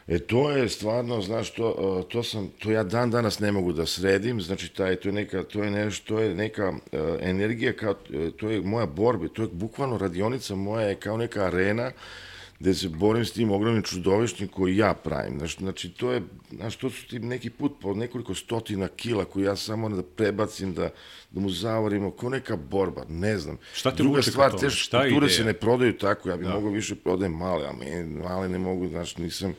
E 0.07 0.19
to 0.19 0.51
je 0.51 0.69
stvarno, 0.69 1.21
znaš, 1.21 1.53
to, 1.53 1.71
uh, 1.71 2.09
to 2.09 2.23
sam, 2.23 2.49
to 2.59 2.71
ja 2.71 2.83
dan 2.83 3.11
danas 3.11 3.39
ne 3.39 3.51
mogu 3.51 3.73
da 3.73 3.85
sredim, 3.85 4.41
znači 4.41 4.73
taj, 4.73 4.95
to 4.95 5.09
je 5.09 5.13
neka, 5.13 5.43
to 5.43 5.63
je 5.63 5.71
nešto, 5.71 6.15
to 6.15 6.19
je 6.19 6.35
neka 6.35 6.69
uh, 6.69 6.99
energija, 7.21 7.73
kao, 7.73 7.91
uh, 7.91 8.33
to 8.37 8.49
je 8.49 8.61
moja 8.61 8.85
borba, 8.85 9.27
to 9.27 9.41
je 9.41 9.47
bukvalno 9.51 9.97
radionica 9.97 10.55
moja 10.55 10.87
je 10.87 10.95
kao 10.95 11.17
neka 11.17 11.45
arena 11.45 11.91
gde 12.63 12.73
se 12.73 12.89
borim 12.89 13.25
s 13.25 13.31
tim 13.31 13.51
ogromnim 13.51 13.83
čudovištem 13.83 14.47
koji 14.47 14.77
ja 14.77 14.93
pravim. 14.93 15.37
Znači, 15.37 15.57
znači 15.59 15.89
to 15.89 16.11
je, 16.11 16.21
znaš, 16.51 16.75
to 16.75 16.89
su 16.89 17.07
ti 17.07 17.19
neki 17.19 17.49
put 17.49 17.71
po 17.81 17.93
nekoliko 17.93 18.35
stotina 18.35 18.87
kila 18.87 19.25
koji 19.25 19.43
ja 19.43 19.55
samo 19.55 19.81
moram 19.81 19.97
da 19.97 20.03
prebacim, 20.05 20.73
da, 20.73 20.89
da 21.31 21.39
mu 21.41 21.49
zavorimo, 21.49 22.11
kao 22.11 22.29
neka 22.29 22.55
borba, 22.57 23.05
ne 23.09 23.37
znam. 23.37 23.57
Šta 23.73 23.91
te 23.91 24.03
Druga 24.03 24.21
stvar, 24.21 24.51
te 24.51 24.69
Šta 24.69 24.97
je 24.97 25.03
skulpture 25.03 25.25
ideja? 25.25 25.37
se 25.37 25.43
ne 25.43 25.53
prodaju 25.53 25.93
tako, 25.93 26.29
ja 26.29 26.37
bih 26.37 26.47
da. 26.47 26.53
mogao 26.53 26.71
više 26.71 26.95
prodajem 26.95 27.33
male, 27.33 27.67
a 27.67 27.73
me, 27.73 28.03
male 28.03 28.49
ne 28.49 28.59
mogu, 28.59 28.87
znaš, 28.87 29.17
nisam, 29.17 29.53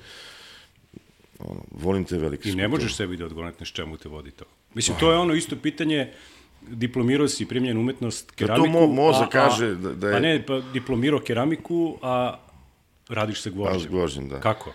ono, 1.39 1.61
volim 1.73 2.05
te 2.05 2.19
velike 2.19 2.49
I 2.49 2.55
ne 2.55 2.69
možeš 2.69 2.95
sebi 2.95 3.17
da 3.17 3.25
odgonetneš 3.27 3.73
čemu 3.73 3.97
te 3.97 4.09
vodi 4.09 4.31
to. 4.31 4.45
Mislim, 4.75 4.97
to 4.99 5.13
je 5.13 5.19
ono 5.19 5.35
isto 5.35 5.57
pitanje, 5.57 6.13
diplomirao 6.63 7.29
si 7.29 7.47
primljen 7.47 7.79
umetnost 7.79 8.31
keramiku. 8.31 8.69
mo- 8.69 8.95
mozak 8.95 9.35
a- 9.35 9.39
a- 9.39 9.49
kaže 9.49 9.75
da- 9.75 9.95
da 9.95 10.09
je- 10.09 10.13
Pa 10.13 10.21
ne, 10.21 10.47
pa 10.47 10.61
diplomirao 10.73 11.21
keramiku, 11.21 11.99
a 12.03 12.39
radiš 13.15 13.41
sa 13.41 13.51
Pa, 13.51 13.53
s 13.53 13.57
gvožđem. 13.57 13.91
gvožđem, 13.91 14.29
da. 14.29 14.41
Kako? 14.41 14.73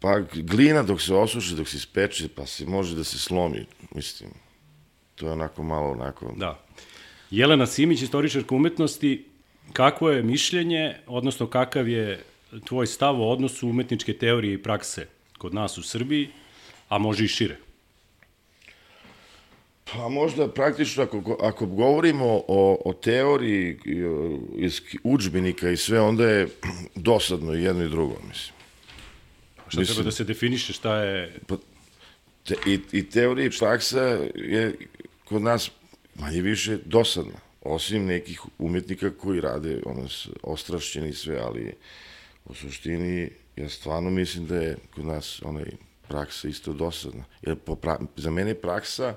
Pa 0.00 0.20
glina 0.32 0.82
dok 0.82 1.00
se 1.00 1.14
osuši, 1.14 1.54
dok 1.54 1.68
se 1.68 1.76
ispeče, 1.76 2.28
pa 2.28 2.46
se 2.46 2.66
može 2.66 2.96
da 2.96 3.04
se 3.04 3.18
slomi, 3.18 3.66
mislim. 3.94 4.30
To 5.14 5.26
je 5.26 5.32
onako 5.32 5.62
malo 5.62 5.90
onako... 5.90 6.34
Da. 6.36 6.60
Jelena 7.30 7.66
Simić, 7.66 8.02
istoričarka 8.02 8.54
umetnosti, 8.54 9.24
Kakvo 9.72 10.10
je 10.10 10.22
mišljenje, 10.22 10.94
odnosno 11.06 11.46
kakav 11.46 11.88
je 11.88 12.24
tvoj 12.64 12.86
stav 12.86 13.20
o 13.20 13.30
odnosu 13.32 13.68
umetničke 13.68 14.12
teorije 14.12 14.54
i 14.54 14.62
prakse 14.62 15.06
kod 15.38 15.54
nas 15.54 15.78
u 15.78 15.82
Srbiji, 15.82 16.28
a 16.88 16.98
može 16.98 17.24
i 17.24 17.28
šire? 17.28 17.56
Pa 19.92 20.08
možda 20.08 20.48
praktično 20.48 21.02
ako, 21.02 21.38
ako 21.40 21.66
govorimo 21.66 22.42
o, 22.48 22.82
o 22.84 22.92
teoriji 22.92 23.78
iz 24.56 24.80
učbenika 25.02 25.70
i 25.70 25.76
sve, 25.76 26.00
onda 26.00 26.28
je 26.28 26.48
dosadno 26.94 27.54
i 27.54 27.62
jedno 27.62 27.84
i 27.84 27.88
drugo, 27.88 28.14
mislim. 28.28 28.54
Šta 29.68 29.80
Mislim- 29.80 29.94
treba 29.94 30.04
da 30.04 30.10
se 30.10 30.24
definiše 30.24 30.72
šta 30.72 30.96
je... 30.96 31.38
Te, 32.46 32.54
i, 32.66 32.80
I 32.92 33.10
teorija 33.10 33.46
i 33.46 33.58
praksa 33.58 34.00
je 34.34 34.74
kod 35.24 35.42
nas 35.42 35.70
manje 36.14 36.40
više 36.40 36.78
dosadna, 36.84 37.38
osim 37.62 38.06
nekih 38.06 38.40
umetnika 38.58 39.10
koji 39.10 39.40
rade 39.40 39.82
ono, 39.86 40.08
ostrašćeni 40.42 41.08
i 41.08 41.14
sve, 41.14 41.38
ali 41.38 41.72
u 42.44 42.54
suštini 42.54 43.30
ja 43.56 43.68
stvarno 43.68 44.10
mislim 44.10 44.46
da 44.46 44.56
je 44.56 44.76
kod 44.94 45.04
nas 45.04 45.42
onaj 45.44 45.64
praksa 46.08 46.48
isto 46.48 46.72
dosadna. 46.72 47.24
Jer 47.42 47.56
po 47.56 47.76
pra, 47.76 47.98
za 48.16 48.30
mene 48.30 48.54
praksa, 48.54 49.16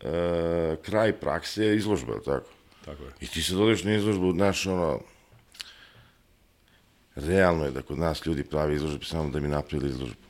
e, 0.00 0.76
kraj 0.82 1.12
prakse 1.12 1.64
je 1.64 1.76
izložba, 1.76 2.20
tako? 2.24 2.50
Tako 2.84 3.04
je. 3.04 3.10
I 3.20 3.26
ti 3.26 3.42
sad 3.42 3.60
odeš 3.60 3.84
na 3.84 3.94
izložbu, 3.94 4.32
znaš, 4.32 4.66
ono, 4.66 5.00
realno 7.14 7.64
je 7.64 7.70
da 7.70 7.82
kod 7.82 7.98
nas 7.98 8.26
ljudi 8.26 8.44
pravi 8.44 8.74
izložbe 8.74 9.04
samo 9.04 9.30
da 9.30 9.40
bi 9.40 9.48
napravili 9.48 9.90
izložbu. 9.90 10.22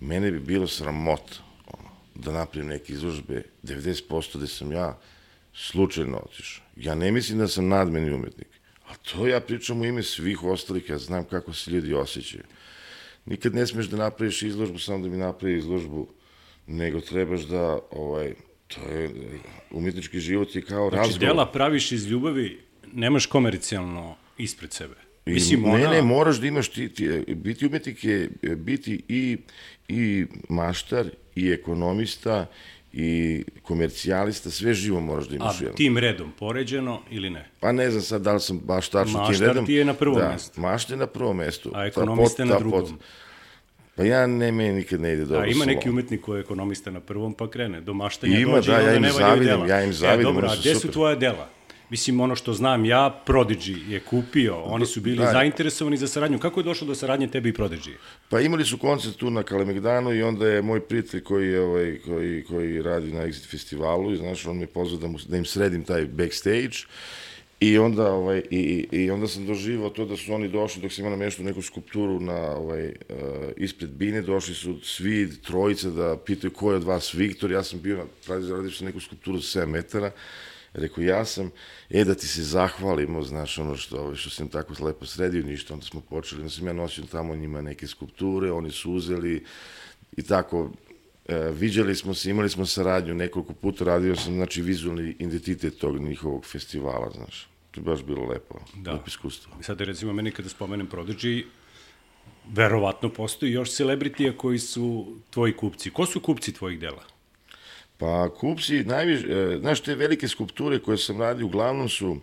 Mene 0.00 0.30
bi 0.30 0.40
bilo 0.40 0.66
sramot 0.66 1.40
ono, 1.66 1.88
da 2.14 2.32
napravim 2.32 2.68
neke 2.68 2.92
izložbe, 2.92 3.42
90% 3.62 4.38
da 4.38 4.46
sam 4.46 4.72
ja 4.72 4.98
slučajno 5.54 6.18
otišao. 6.18 6.64
Ja 6.76 6.94
ne 6.94 7.12
mislim 7.12 7.38
da 7.38 7.48
sam 7.48 7.68
nadmeni 7.68 8.14
umetnik, 8.14 8.48
a 8.88 8.94
to 8.94 9.26
ja 9.26 9.40
pričam 9.40 9.80
u 9.80 9.84
ime 9.84 10.02
svih 10.02 10.44
ostalih, 10.44 10.88
ja 10.88 10.98
znam 10.98 11.24
kako 11.24 11.52
se 11.52 11.70
ljudi 11.70 11.94
osjećaju. 11.94 12.42
Nikad 13.24 13.54
ne 13.54 13.66
smeš 13.66 13.86
da 13.86 13.96
napraviš 13.96 14.42
izložbu 14.42 14.78
samo 14.78 15.02
da 15.04 15.08
bi 15.08 15.16
napravio 15.16 15.58
izložbu, 15.58 16.08
nego 16.66 17.00
trebaš 17.00 17.40
da, 17.40 17.78
ovaj, 17.90 18.34
to 18.70 18.88
je, 18.88 19.10
umetnički 19.70 20.20
život 20.20 20.54
je 20.54 20.62
kao 20.62 20.88
Znači, 20.88 20.96
razgovor. 20.98 21.20
dela 21.26 21.46
praviš 21.46 21.92
iz 21.92 22.06
ljubavi, 22.06 22.58
nemaš 22.86 23.26
komercijalno 23.26 24.16
ispred 24.38 24.72
sebe. 24.72 24.94
I 25.26 25.30
Mislim, 25.30 25.62
ne, 25.62 25.68
ona... 25.70 25.90
ne, 25.90 26.02
moraš 26.02 26.36
da 26.36 26.46
imaš 26.46 26.68
ti, 26.68 26.88
ti 26.88 27.08
biti 27.28 27.66
umetnik 27.66 28.04
je 28.04 28.30
e, 28.42 28.48
biti 28.48 29.02
i, 29.08 29.36
i 29.88 30.26
maštar, 30.48 31.06
i 31.34 31.50
ekonomista, 31.50 32.46
i 32.92 33.08
komercijalista, 33.62 34.50
sve 34.50 34.74
živo 34.74 35.00
moraš 35.00 35.26
da 35.26 35.34
A 35.34 35.36
imaš. 35.36 35.60
jedno. 35.60 35.74
tim 35.74 35.98
redom 35.98 36.32
poređeno 36.32 37.02
ili 37.10 37.30
ne? 37.30 37.50
Pa 37.60 37.72
ne 37.72 37.90
znam 37.90 38.02
sad 38.02 38.22
da 38.22 38.32
li 38.32 38.40
sam 38.40 38.58
baš 38.58 38.88
tačno 38.88 39.12
tim 39.14 39.20
Maštar 39.22 39.48
redom. 39.48 39.66
ti 39.66 39.72
je 39.72 39.84
na 39.84 39.94
prvom 39.94 40.18
da, 40.18 40.28
mestu. 40.28 40.60
Maštar 40.60 40.92
je 40.92 40.98
na 40.98 41.06
prvom 41.06 41.36
mestu. 41.36 41.68
A 41.68 41.72
Ta 41.74 41.84
ekonomista 41.84 42.42
je 42.42 42.46
na 42.46 42.52
ta 42.52 42.58
pot- 42.58 42.62
drugom. 42.62 42.98
Pa 44.00 44.06
ja 44.06 44.26
ne, 44.26 44.52
meni 44.52 44.72
nikad 44.72 45.00
ne 45.00 45.12
ide 45.12 45.24
dobro. 45.24 45.40
A 45.40 45.46
ima 45.46 45.64
neki 45.64 45.90
umetnik 45.90 46.20
koji 46.20 46.38
je 46.38 46.40
ekonomista 46.40 46.90
na 46.90 47.00
prvom 47.00 47.34
pa 47.34 47.50
krene. 47.50 47.80
Do 47.80 47.94
maštanja 47.94 48.38
Ima, 48.38 48.54
dođe 48.54 48.72
da, 48.72 48.78
ja 48.80 48.94
im 48.94 49.02
dela. 49.44 49.66
ja 49.68 49.82
im 49.82 49.92
zavidim, 49.92 50.20
E, 50.20 50.32
dobro, 50.32 50.48
a 50.48 50.56
gde 50.60 50.74
su 50.74 50.80
super. 50.80 50.92
tvoja 50.92 51.14
dela? 51.14 51.48
Mislim, 51.90 52.20
ono 52.20 52.36
što 52.36 52.52
znam 52.52 52.84
ja, 52.84 53.22
Prodigy 53.26 53.88
je 53.88 54.00
kupio, 54.00 54.56
oni 54.56 54.86
su 54.86 55.00
bili 55.00 55.16
Da. 55.16 55.32
zainteresovani 55.32 55.96
za 55.96 56.08
saradnju. 56.08 56.38
Kako 56.38 56.60
je 56.60 56.64
došlo 56.64 56.86
do 56.86 56.94
saradnje 56.94 57.28
tebe 57.28 57.48
i 57.48 57.52
Prodigy? 57.52 57.92
Pa 58.28 58.40
imali 58.40 58.64
su 58.64 58.78
koncert 58.78 59.16
tu 59.16 59.30
na 59.30 59.42
Kalemegdanu 59.42 60.14
i 60.14 60.22
onda 60.22 60.48
je 60.48 60.62
moj 60.62 60.80
prijatelj 60.80 61.22
koji, 61.22 61.48
je, 61.48 61.60
ovaj, 61.60 61.98
koji, 62.06 62.44
koji 62.44 62.82
radi 62.82 63.12
na 63.12 63.20
Exit 63.20 63.50
festivalu 63.50 64.12
i 64.12 64.16
znaš, 64.16 64.46
on 64.46 64.58
me 64.58 64.66
pozvao 64.66 65.00
da, 65.00 65.06
mu, 65.08 65.18
da 65.28 65.36
im 65.36 65.44
sredim 65.44 65.84
taj 65.84 66.04
backstage 66.06 66.76
i 67.60 67.78
onda, 67.78 68.12
ovaj, 68.12 68.42
i, 68.50 68.88
i, 68.92 69.10
onda 69.10 69.28
sam 69.28 69.46
doživao 69.46 69.90
to 69.90 70.04
da 70.04 70.16
su 70.16 70.34
oni 70.34 70.48
došli 70.48 70.82
dok 70.82 70.92
sam 70.92 71.04
imao 71.04 71.10
namještao 71.10 71.44
neku 71.44 71.62
skulpturu 71.62 72.20
na, 72.20 72.56
ovaj, 72.56 72.86
uh, 72.86 72.94
ispred 73.56 73.90
Bine, 73.90 74.22
došli 74.22 74.54
su 74.54 74.80
svi 74.82 75.42
trojice 75.42 75.90
da 75.90 76.16
pitaju 76.26 76.50
ko 76.50 76.70
je 76.70 76.76
od 76.76 76.84
vas 76.84 77.14
Viktor, 77.14 77.50
ja 77.50 77.62
sam 77.62 77.80
bio, 77.80 77.96
na, 77.96 78.04
radio, 78.28 78.70
sam 78.70 78.86
neku 78.86 79.00
skulpturu 79.00 79.38
za 79.38 79.60
7 79.60 79.66
metara, 79.66 80.10
Rekao, 80.72 81.02
ja 81.02 81.24
sam, 81.24 81.50
e, 81.90 82.04
da 82.04 82.14
ti 82.14 82.26
se 82.26 82.42
zahvalimo, 82.42 83.22
znaš, 83.22 83.58
ono 83.58 83.76
što, 83.76 84.00
ovaj, 84.00 84.16
što 84.16 84.30
sam 84.30 84.48
tako 84.48 84.84
lepo 84.84 85.06
sredio, 85.06 85.42
ništa, 85.42 85.74
onda 85.74 85.86
smo 85.86 86.00
počeli, 86.00 86.40
onda 86.40 86.50
sam 86.50 86.66
ja 86.66 86.72
nosio 86.72 87.04
tamo 87.10 87.36
njima 87.36 87.60
neke 87.60 87.86
skulpture, 87.86 88.52
oni 88.52 88.70
su 88.70 88.92
uzeli 88.92 89.44
i 90.16 90.22
tako, 90.22 90.70
e, 91.28 91.50
viđali 91.52 91.96
smo 91.96 92.14
se, 92.14 92.30
imali 92.30 92.50
smo 92.50 92.66
saradnju, 92.66 93.14
nekoliko 93.14 93.52
puta 93.52 93.84
radio 93.84 94.16
sam, 94.16 94.34
znači, 94.34 94.62
vizualni 94.62 95.16
identitet 95.18 95.78
tog 95.78 95.98
njihovog 95.98 96.46
festivala, 96.46 97.10
znaš. 97.10 97.49
To 97.70 97.80
je 97.80 97.84
baš 97.84 98.02
bilo 98.02 98.26
lepo, 98.26 98.58
Da. 98.76 98.92
lepo 98.92 99.04
iskustvo. 99.06 99.52
I 99.60 99.62
sad, 99.62 99.80
recimo, 99.80 100.12
meni 100.12 100.30
kada 100.30 100.48
spomenem 100.48 100.88
Prodigy, 100.88 101.44
verovatno 102.52 103.08
postoji 103.08 103.52
još 103.52 103.70
celebritija 103.76 104.36
koji 104.36 104.58
su 104.58 105.16
tvoji 105.30 105.52
kupci. 105.56 105.90
Ko 105.90 106.06
su 106.06 106.20
kupci 106.20 106.52
tvojih 106.52 106.80
dela? 106.80 107.04
Pa 107.98 108.28
kupci, 108.34 108.84
najviše, 108.84 109.58
znaš, 109.60 109.80
te 109.80 109.94
velike 109.94 110.28
skulpture 110.28 110.78
koje 110.78 110.98
sam 110.98 111.20
radio, 111.20 111.46
uglavnom 111.46 111.88
su 111.88 112.16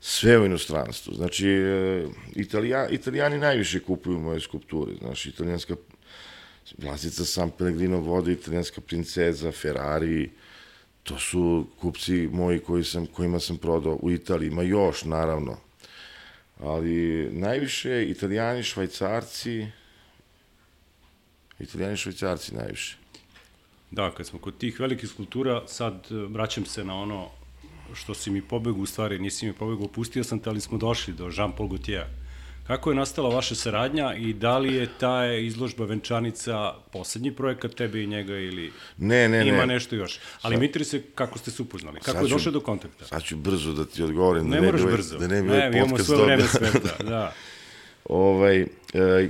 sve 0.00 0.38
u 0.38 0.44
inostranstvu. 0.46 1.14
Znači, 1.14 1.48
e, 1.48 2.06
Italija, 2.36 2.88
italijani 2.88 3.38
najviše 3.38 3.80
kupuju 3.80 4.18
moje 4.18 4.40
skulpture. 4.40 4.94
Znaš, 4.98 5.26
italijanska 5.26 5.76
vlasica 6.78 7.24
San 7.24 7.50
Pellegrino 7.50 7.98
vode, 8.00 8.32
italijanska 8.32 8.80
princeza, 8.80 9.52
Ferrari, 9.52 10.30
to 11.08 11.18
su 11.18 11.66
kupci 11.80 12.28
moji 12.32 12.58
koji 12.58 12.84
sam, 12.84 13.06
kojima 13.06 13.40
sam 13.40 13.56
prodao 13.56 13.98
u 14.02 14.10
Italiji. 14.10 14.48
Ima 14.48 14.62
još, 14.62 15.04
naravno. 15.04 15.56
Ali 16.60 17.28
najviše 17.32 18.04
italijani, 18.10 18.62
švajcarci, 18.62 19.66
italijani, 21.58 21.96
švajcarci 21.96 22.54
najviše. 22.54 22.96
Da, 23.90 24.14
kad 24.14 24.26
smo 24.26 24.38
kod 24.38 24.58
tih 24.58 24.80
velikih 24.80 25.08
skulptura, 25.08 25.62
sad 25.66 26.06
e, 26.10 26.14
vraćam 26.14 26.64
se 26.64 26.84
na 26.84 26.94
ono 26.94 27.28
što 27.94 28.14
si 28.14 28.30
mi 28.30 28.42
pobegao, 28.42 28.82
u 28.82 28.86
stvari 28.86 29.18
nisi 29.18 29.46
mi 29.46 29.52
pobegao, 29.52 29.88
pustio 29.88 30.24
sam 30.24 30.38
te, 30.38 30.50
ali 30.50 30.60
smo 30.60 30.78
došli 30.78 31.14
do 31.14 31.24
Jean-Paul 31.24 31.68
Gaultier. 31.68 32.06
Kako 32.68 32.90
je 32.90 32.96
nastala 32.96 33.28
vaša 33.34 33.54
saradnja 33.54 34.14
i 34.14 34.32
da 34.32 34.58
li 34.58 34.74
je 34.74 34.88
ta 35.00 35.26
izložba 35.26 35.84
venčanica 35.84 36.72
poslednji 36.92 37.32
projekat 37.32 37.74
tebe 37.74 38.02
i 38.02 38.06
njega 38.06 38.32
ili 38.38 38.72
Ne, 38.98 39.28
ne, 39.28 39.44
ne. 39.44 39.48
ima 39.48 39.66
nešto 39.66 39.96
još? 39.96 40.18
Ali 40.42 40.56
mi 40.56 40.66
interesuje 40.66 41.02
kako 41.14 41.38
ste 41.38 41.50
se 41.50 41.62
upoznali, 41.62 42.00
kako 42.00 42.18
Sad 42.18 42.26
je 42.26 42.28
došlo 42.30 42.52
do 42.52 42.60
kontakta? 42.60 43.04
Sad 43.04 43.22
ću 43.22 43.36
brzo 43.36 43.72
da 43.72 43.84
ti 43.84 44.02
odgovorim. 44.02 44.48
Ne 44.48 44.56
da 44.56 44.62
moraš 44.66 44.80
bi 44.80 44.86
ovaj- 44.86 44.96
brzo, 44.96 45.18
Da 45.18 45.26
ne 45.28 45.42
bi 45.42 45.48
ne, 45.48 45.54
ovaj 45.54 45.70
mi 45.70 45.76
imamo 45.76 45.98
svoje 45.98 46.24
vreme 46.24 46.42
sveta, 46.42 47.02
da. 47.10 47.32
ovaj, 48.04 48.60
e, 48.60 48.66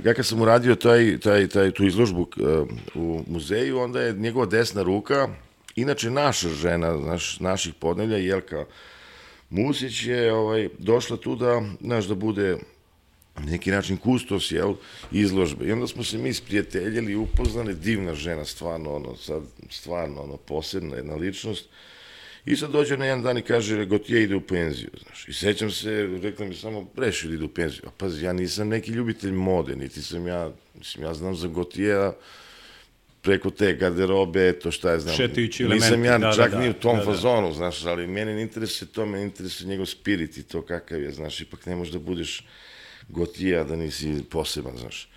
ja 0.05 0.13
kad 0.13 0.25
sam 0.25 0.41
uradio 0.41 0.75
taj, 0.75 1.17
taj, 1.19 1.47
taj, 1.47 1.71
tu 1.71 1.85
izložbu 1.85 2.27
e, 2.37 2.43
u 2.95 3.23
muzeju, 3.27 3.79
onda 3.79 4.01
je 4.01 4.13
njegova 4.13 4.45
desna 4.45 4.81
ruka, 4.83 5.27
inače 5.75 6.11
naša 6.11 6.49
žena, 6.49 6.97
naš, 6.97 7.39
naših 7.39 7.73
podnevlja, 7.73 8.17
Jelka 8.17 8.65
Musić 9.49 10.05
je 10.05 10.33
ovaj, 10.33 10.69
došla 10.77 11.17
tu 11.17 11.35
da, 11.35 11.61
znaš, 11.81 12.05
da 12.05 12.15
bude 12.15 12.57
na 13.39 13.51
neki 13.51 13.71
način 13.71 13.97
kustos, 13.97 14.51
jel, 14.51 14.73
izložbe. 15.11 15.65
I 15.65 15.71
onda 15.71 15.87
smo 15.87 16.03
se 16.03 16.17
mi 16.17 16.33
sprijateljili 16.33 17.15
upoznali, 17.15 17.75
divna 17.75 18.15
žena, 18.15 18.45
stvarno, 18.45 18.95
ono, 18.95 19.15
sad, 19.15 19.43
stvarno, 19.69 20.21
ono, 20.21 20.37
posebna 20.37 20.95
jedna 20.95 21.15
ličnost. 21.15 21.65
I 22.45 22.55
sad 22.55 22.71
dođe 22.71 22.97
na 22.97 23.05
jedan 23.05 23.23
dan 23.23 23.37
i 23.37 23.41
kaže, 23.41 23.85
Gotije 23.85 24.23
ide 24.23 24.35
u 24.35 24.41
penziju, 24.41 24.89
znaš. 25.03 25.27
I 25.27 25.33
sećam 25.33 25.71
se, 25.71 26.09
rekla 26.21 26.45
mi 26.45 26.55
samo, 26.55 26.87
Breš 26.95 27.23
ide 27.23 27.45
u 27.45 27.47
penziju. 27.47 27.83
A 27.87 27.91
pazi, 27.97 28.25
ja 28.25 28.33
nisam 28.33 28.67
neki 28.67 28.91
ljubitelj 28.91 29.31
mode, 29.31 29.75
niti 29.75 30.01
sam 30.01 30.27
ja, 30.27 30.51
mislim, 30.75 31.03
ja 31.03 31.13
znam 31.13 31.35
za 31.35 31.47
Gotijeja 31.47 32.13
preko 33.21 33.49
te 33.49 33.73
garderobe, 33.73 34.59
to 34.59 34.71
šta 34.71 34.91
je 34.91 34.99
znam. 34.99 35.15
Šetajući 35.15 35.63
Nisam 35.63 35.93
elementi, 35.93 36.07
ja 36.07 36.17
da, 36.17 36.27
da, 36.27 36.33
čak 36.33 36.51
da, 36.51 36.59
ni 36.59 36.69
u 36.69 36.73
tom 36.73 36.97
da, 36.97 37.05
da. 37.05 37.11
fazonu, 37.11 37.53
znaš, 37.53 37.85
ali 37.85 38.07
mene 38.07 38.33
ne 38.33 38.41
interesuje 38.41 38.87
to, 38.91 39.05
mene 39.05 39.23
interesuje 39.23 39.69
njegov 39.69 39.85
spirit 39.85 40.37
i 40.37 40.43
to 40.43 40.61
kakav 40.61 41.01
je, 41.01 41.11
znaš, 41.11 41.41
ipak 41.41 41.65
ne 41.65 41.75
možeš 41.75 41.93
da 41.93 41.99
budeš 41.99 42.43
Gotija 43.09 43.63
da 43.63 43.75
nisi 43.75 44.23
poseban, 44.29 44.77
znaš. 44.77 45.09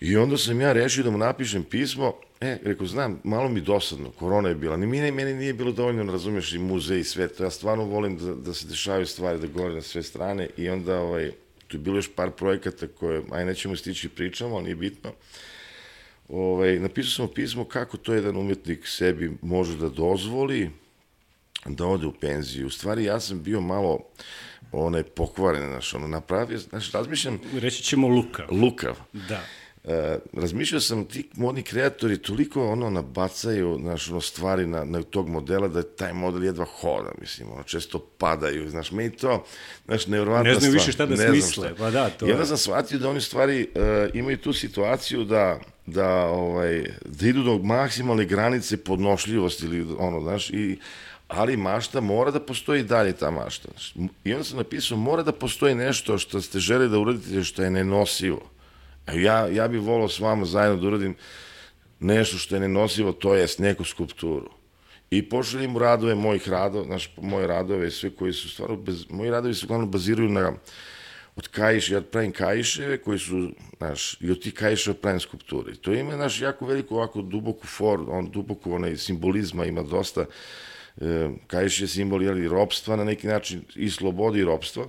I 0.00 0.16
onda 0.16 0.38
sam 0.38 0.60
ja 0.60 0.72
rešio 0.72 1.04
da 1.04 1.10
mu 1.10 1.18
napišem 1.18 1.64
pismo, 1.64 2.12
e, 2.40 2.58
rekao, 2.64 2.86
znam, 2.86 3.20
malo 3.24 3.48
mi 3.48 3.60
dosadno, 3.60 4.10
korona 4.10 4.48
je 4.48 4.54
bila, 4.54 4.76
ni 4.76 4.86
meni, 4.86 5.10
meni 5.10 5.34
nije 5.34 5.54
bilo 5.54 5.72
dovoljno, 5.72 6.12
razumeš, 6.12 6.52
i 6.52 6.58
muzej 6.58 7.00
i 7.00 7.04
sve 7.04 7.28
to, 7.28 7.44
ja 7.44 7.50
stvarno 7.50 7.84
volim 7.84 8.18
da, 8.18 8.34
da 8.34 8.54
se 8.54 8.66
dešavaju 8.68 9.06
stvari, 9.06 9.40
da 9.40 9.46
gore 9.46 9.74
na 9.74 9.82
sve 9.82 10.02
strane 10.02 10.48
i 10.56 10.68
onda, 10.68 11.00
ovaj, 11.00 11.30
tu 11.66 11.76
je 11.76 11.80
bilo 11.80 11.96
još 11.96 12.10
par 12.14 12.30
projekata 12.30 12.86
koje, 12.86 13.22
aj 13.30 13.44
nećemo 13.44 13.76
stići 13.76 14.08
pričamo, 14.08 14.54
ali 14.54 14.64
nije 14.64 14.76
bitno. 14.76 15.12
Ovaj, 16.28 16.78
napisao 16.78 17.26
sam 17.26 17.34
pismo 17.34 17.64
kako 17.64 17.96
to 17.96 18.14
jedan 18.14 18.36
umetnik 18.36 18.86
sebi 18.86 19.32
može 19.42 19.76
da 19.76 19.88
dozvoli 19.88 20.70
da 21.66 21.86
ode 21.86 22.06
u 22.06 22.12
penziju. 22.12 22.66
U 22.66 22.70
stvari, 22.70 23.04
ja 23.04 23.20
sam 23.20 23.42
bio 23.42 23.60
malo 23.60 24.00
onaj 24.72 25.02
pokvaren, 25.02 25.70
znaš, 25.70 25.94
ono, 25.94 26.08
napravio, 26.08 26.58
znaš, 26.58 26.92
razmišljam, 26.92 27.40
Reći 27.54 27.82
ćemo 27.82 28.08
Luka. 28.08 28.46
lukav. 28.50 28.96
Da. 29.12 29.40
E, 29.84 30.18
razmišljao 30.32 30.80
sam, 30.80 31.04
ti 31.04 31.28
modni 31.34 31.62
kreatori 31.62 32.18
toliko 32.18 32.68
ono 32.68 32.90
nabacaju 32.90 33.78
znaš, 33.82 34.10
ono, 34.10 34.20
stvari 34.20 34.66
na, 34.66 34.84
na 34.84 35.02
tog 35.02 35.28
modela 35.28 35.68
da 35.68 35.82
taj 35.82 36.12
model 36.12 36.44
jedva 36.44 36.64
hoda, 36.64 37.10
mislim, 37.20 37.52
ono, 37.52 37.62
često 37.62 37.98
padaju, 38.18 38.70
znaš, 38.70 38.92
meni 38.92 39.10
to, 39.10 39.44
znaš, 39.84 40.06
nevjerovatna 40.06 40.50
Ne 40.50 40.54
znaju 40.54 40.72
stvar. 40.72 40.80
više 40.80 40.92
šta 40.92 41.06
da 41.06 41.10
Ne 41.10 41.16
znam 41.16 41.32
smisle, 41.32 41.66
šta. 41.68 41.74
pa 41.78 41.90
da, 41.90 42.10
to 42.10 42.26
onda 42.26 42.38
je. 42.38 42.46
sam 42.46 42.56
shvatio 42.56 42.98
da 42.98 43.10
oni 43.10 43.20
stvari 43.20 43.68
e, 43.74 44.10
imaju 44.14 44.38
tu 44.38 44.52
situaciju 44.52 45.24
da 45.24 45.60
da 45.86 46.24
ovaj 46.26 46.84
da 47.04 47.26
idu 47.28 47.42
do 47.42 47.58
maksimalne 47.58 48.24
granice 48.24 48.76
podnošljivosti 48.76 49.66
ili 49.66 49.86
ono 49.98 50.20
znaš 50.20 50.50
i 50.50 50.78
ali 51.36 51.56
mašta 51.56 52.00
mora 52.00 52.30
da 52.30 52.40
postoji 52.40 52.82
dalje 52.82 53.12
ta 53.12 53.30
mašta. 53.30 53.68
I 54.24 54.32
onda 54.32 54.44
sam 54.44 54.58
napisao 54.58 54.98
mora 54.98 55.22
da 55.22 55.32
postoji 55.32 55.74
nešto 55.74 56.18
što 56.18 56.40
ste 56.40 56.58
želi 56.58 56.88
da 56.88 56.98
uradite 56.98 57.44
što 57.44 57.62
je 57.62 57.70
nenosivo. 57.70 58.50
A 59.06 59.12
ja, 59.12 59.48
ja 59.48 59.68
bih 59.68 59.80
volao 59.80 60.08
s 60.08 60.20
vama 60.20 60.44
zajedno 60.44 60.80
da 60.80 60.86
uradim 60.86 61.16
nešto 62.00 62.38
što 62.38 62.56
je 62.56 62.60
nenosivo, 62.60 63.12
to 63.12 63.34
jest 63.34 63.58
neku 63.58 63.84
skulpturu. 63.84 64.50
I 65.10 65.28
pošaljem 65.28 65.76
u 65.76 65.78
radove 65.78 66.14
mojih 66.14 66.48
radova, 66.48 66.84
znaš, 66.84 67.10
moje 67.16 67.46
radove, 67.46 67.90
sve 67.90 68.10
koji 68.10 68.32
su 68.32 68.48
stvarno, 68.50 68.76
bez, 68.76 69.04
moji 69.10 69.30
radovi 69.30 69.54
se 69.54 69.66
uglavnom 69.66 69.90
baziraju 69.90 70.28
na 70.28 70.52
od 71.36 71.48
kajiša, 71.48 71.94
ja 71.94 72.00
pravim 72.00 72.32
kajiševe 72.32 72.98
koji 72.98 73.18
su, 73.18 73.50
znaš, 73.76 74.16
i 74.20 74.30
od 74.30 74.42
tih 74.42 74.54
kajiševa 74.54 74.96
pravim 75.02 75.20
skulpture. 75.20 75.74
To 75.74 75.92
ima, 75.92 76.14
znaš, 76.14 76.40
jako 76.40 76.66
veliko 76.66 76.94
ovako 76.94 77.22
duboku 77.22 77.66
for, 77.66 78.00
on 78.08 78.30
duboku 78.30 78.72
onaj 78.74 78.96
simbolizma 78.96 79.64
ima 79.66 79.82
dosta. 79.82 80.20
E, 80.20 80.26
kajiš 81.46 81.80
je 81.80 81.88
simbol, 81.88 82.22
jeli, 82.22 82.48
ropstva 82.48 82.96
na 82.96 83.04
neki 83.04 83.26
način, 83.26 83.64
i 83.76 83.90
slobode 83.90 84.38
i 84.38 84.44
ropstva 84.44 84.86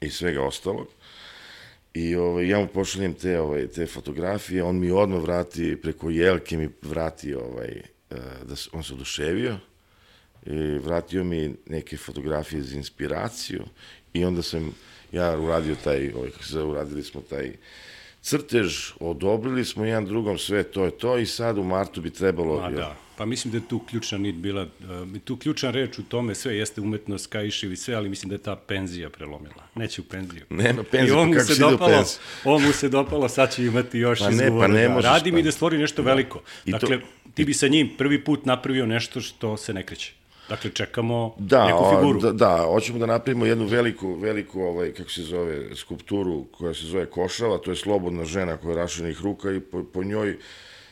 i 0.00 0.10
svega 0.10 0.42
ostalog. 0.42 0.86
I 1.94 2.16
ovaj, 2.16 2.48
ja 2.48 2.58
mu 2.58 2.66
pošaljem 2.66 3.14
te, 3.14 3.40
ovaj, 3.40 3.66
te 3.66 3.86
fotografije, 3.86 4.64
on 4.64 4.78
mi 4.78 4.90
odmah 4.90 5.22
vrati, 5.22 5.76
preko 5.82 6.10
jelke 6.10 6.56
mi 6.56 6.68
vrati, 6.82 7.34
ovaj, 7.34 7.68
e, 7.68 8.16
da 8.44 8.56
se, 8.56 8.70
on 8.72 8.82
se 8.82 8.94
oduševio, 8.94 9.58
i 10.46 10.78
vratio 10.78 11.24
mi 11.24 11.54
neke 11.66 11.96
fotografije 11.96 12.62
za 12.62 12.76
inspiraciju 12.76 13.64
i 14.12 14.24
onda 14.24 14.42
sam 14.42 14.74
ja 15.12 15.38
uradio 15.38 15.76
taj, 15.84 16.12
ovaj, 16.12 16.30
kako 16.30 16.68
uradili 16.68 17.02
smo 17.02 17.20
taj 17.20 17.52
crtež, 18.22 18.90
odobrili 19.00 19.64
smo 19.64 19.84
jedan 19.84 20.06
drugom 20.06 20.38
sve 20.38 20.62
to 20.62 20.84
je 20.84 20.90
to 20.90 21.18
i 21.18 21.26
sad 21.26 21.58
u 21.58 21.62
martu 21.64 22.00
bi 22.00 22.10
trebalo... 22.10 22.60
A 22.60 22.70
da, 22.70 22.96
pa 23.16 23.24
mislim 23.24 23.52
da 23.52 23.58
je 23.58 23.68
tu 23.68 23.78
ključna 23.78 24.18
nit 24.18 24.34
bila, 24.34 24.62
uh, 24.62 25.20
tu 25.24 25.36
ključna 25.36 25.70
reč 25.70 25.98
u 25.98 26.02
tome, 26.02 26.34
sve 26.34 26.56
jeste 26.56 26.80
umetnost, 26.80 27.26
kaiševi, 27.26 27.76
sve, 27.76 27.94
ali 27.94 28.08
mislim 28.08 28.28
da 28.28 28.34
je 28.34 28.38
ta 28.38 28.56
penzija 28.56 29.10
prelomila. 29.10 29.62
Neće 29.74 30.00
u 30.00 30.04
penziju. 30.04 30.42
Nema 30.62 30.84
on 31.16 31.32
pa 31.32 31.38
kako 31.38 31.54
se 31.54 31.64
u 31.64 31.70
dopalo, 31.70 31.90
penziju? 31.90 32.18
on 32.44 32.62
mu 32.62 32.72
se 32.72 32.88
dopalo, 32.88 33.28
sad 33.28 33.54
će 33.54 33.64
imati 33.64 33.98
još 33.98 34.18
Pa 34.18 34.30
ne, 34.30 34.48
pa 34.48 34.68
ne 34.68 34.82
da. 34.82 34.94
možeš, 34.94 35.10
Radi 35.10 35.32
mi 35.32 35.42
pa. 35.42 35.44
da 35.44 35.52
stvori 35.52 35.78
nešto 35.78 36.02
veliko. 36.02 36.42
I 36.64 36.72
to- 36.72 36.78
Dakle, 36.78 37.00
ti 37.34 37.44
bi 37.44 37.54
sa 37.54 37.68
njim 37.68 37.90
prvi 37.98 38.24
put 38.24 38.46
napravio 38.46 38.86
nešto 38.86 39.20
što 39.20 39.56
se 39.56 39.74
ne 39.74 39.86
kreće. 39.86 40.12
Dakle, 40.48 40.70
čekamo 40.70 41.34
Da, 41.38 41.66
neku 41.66 41.84
figuru. 41.96 42.20
da, 42.20 42.32
da, 42.32 42.64
hoćemo 42.66 42.98
da 42.98 43.06
napravimo 43.06 43.46
jednu 43.46 43.66
veliku, 43.66 44.14
veliku, 44.14 44.60
ovaj, 44.60 44.92
kako 44.92 45.10
se 45.10 45.22
zove, 45.22 45.76
skulpturu 45.76 46.44
koja 46.44 46.74
se 46.74 46.86
zove 46.86 47.06
Košava, 47.06 47.58
to 47.58 47.70
je 47.70 47.76
slobodna 47.76 48.24
žena 48.24 48.56
koja 48.56 48.70
je 48.70 48.76
rašenih 48.76 49.20
ruka 49.22 49.52
i 49.52 49.60
po, 49.60 49.84
po 49.92 50.04
njoj 50.04 50.38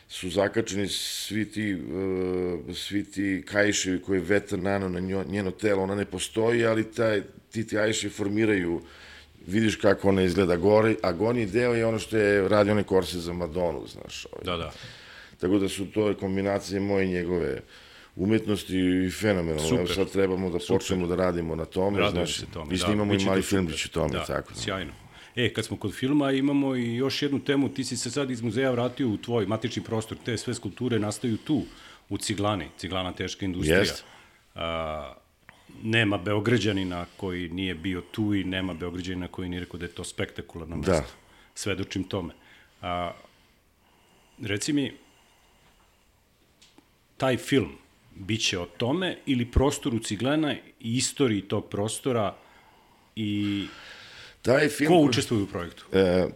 su 0.08 0.30
zakačeni 0.30 0.88
svi 0.88 1.50
ti, 1.50 1.74
uh, 1.74 2.76
svi 2.76 3.04
ti 3.04 3.44
kajiševi 3.46 4.02
koje 4.02 4.16
je 4.18 4.24
vetar 4.24 4.58
nano 4.58 4.88
na 4.88 5.00
njo, 5.00 5.24
njeno 5.28 5.50
telo, 5.50 5.82
ona 5.82 5.94
ne 5.94 6.04
postoji, 6.04 6.66
ali 6.66 6.92
taj, 6.92 7.22
ti 7.50 7.66
ti 7.66 7.76
kajiševi 7.76 8.12
formiraju 8.12 8.80
vidiš 9.46 9.76
kako 9.76 10.08
ona 10.08 10.22
izgleda 10.22 10.56
gore, 10.56 10.94
a 11.02 11.12
gornji 11.12 11.46
deo 11.46 11.74
je 11.74 11.86
ono 11.86 11.98
što 11.98 12.16
je 12.16 12.48
radio 12.48 12.72
onaj 12.72 12.84
korse 12.84 13.18
za 13.18 13.32
Madonu, 13.32 13.86
znaš. 13.86 14.26
Ovaj. 14.32 14.44
Da, 14.44 14.64
da. 14.64 14.72
Tako 15.40 15.58
da 15.58 15.68
su 15.68 15.86
to 15.86 16.14
kombinacije 16.20 16.80
moje 16.80 17.04
i 17.06 17.08
njegove 17.08 17.60
umetnosti 18.20 18.78
i 19.06 19.10
fenomenalno. 19.10 19.68
Super. 19.68 19.78
Evo 19.78 19.94
sad 19.94 20.12
trebamo 20.12 20.50
da 20.50 20.58
počnemo 20.68 21.06
da 21.06 21.16
radimo 21.16 21.54
na 21.54 21.64
tome. 21.64 21.98
Radujem 21.98 22.26
znači, 22.26 22.40
se 22.40 22.46
tome. 22.52 22.74
I 22.74 22.78
snimamo 22.78 23.12
biće 23.12 23.24
i 23.24 23.26
mali 23.26 23.42
super. 23.42 23.58
filmić 23.58 23.86
o 23.86 23.88
tome. 23.88 24.12
Da, 24.12 24.24
tako. 24.24 24.54
sjajno. 24.54 24.92
E, 25.36 25.52
kad 25.52 25.64
smo 25.64 25.76
kod 25.76 25.94
filma, 25.94 26.32
imamo 26.32 26.76
i 26.76 26.94
još 26.94 27.22
jednu 27.22 27.38
temu, 27.38 27.68
ti 27.68 27.84
si 27.84 27.96
se 27.96 28.10
sad 28.10 28.30
iz 28.30 28.42
muzeja 28.42 28.70
vratio 28.70 29.08
u 29.08 29.16
tvoj 29.16 29.46
matični 29.46 29.82
prostor, 29.82 30.18
te 30.24 30.36
sve 30.36 30.54
skulpture 30.54 30.98
nastaju 30.98 31.36
tu, 31.36 31.62
u 32.08 32.18
Ciglani, 32.18 32.68
Ciglana 32.78 33.12
teška 33.12 33.44
industrija. 33.44 33.78
Jeste. 33.78 34.02
A, 34.54 35.14
nema 35.82 36.18
Beograđanina 36.18 37.06
koji 37.16 37.48
nije 37.48 37.74
bio 37.74 38.00
tu 38.00 38.34
i 38.34 38.44
nema 38.44 38.74
Beograđanina 38.74 39.28
koji 39.28 39.48
nije 39.48 39.60
rekao 39.60 39.78
da 39.78 39.86
je 39.86 39.92
to 39.92 40.04
spektakularno 40.04 40.76
mesto. 40.76 40.92
Da. 40.92 41.04
Svedočim 41.54 42.04
tome. 42.04 42.34
A, 42.82 43.12
reci 44.42 44.72
mi, 44.72 44.92
taj 47.16 47.36
film 47.36 47.72
biće 48.14 48.58
o 48.58 48.66
tome 48.66 49.16
ili 49.26 49.50
prostoru 49.50 49.98
Ciglana 49.98 50.54
i 50.54 50.60
istoriji 50.80 51.42
tog 51.42 51.68
prostora 51.68 52.34
i 53.16 53.66
Taj 54.42 54.68
film... 54.68 54.92
ko 54.92 54.98
učestvuje 54.98 55.42
u 55.42 55.46
projektu? 55.46 55.84
E, 55.92 56.26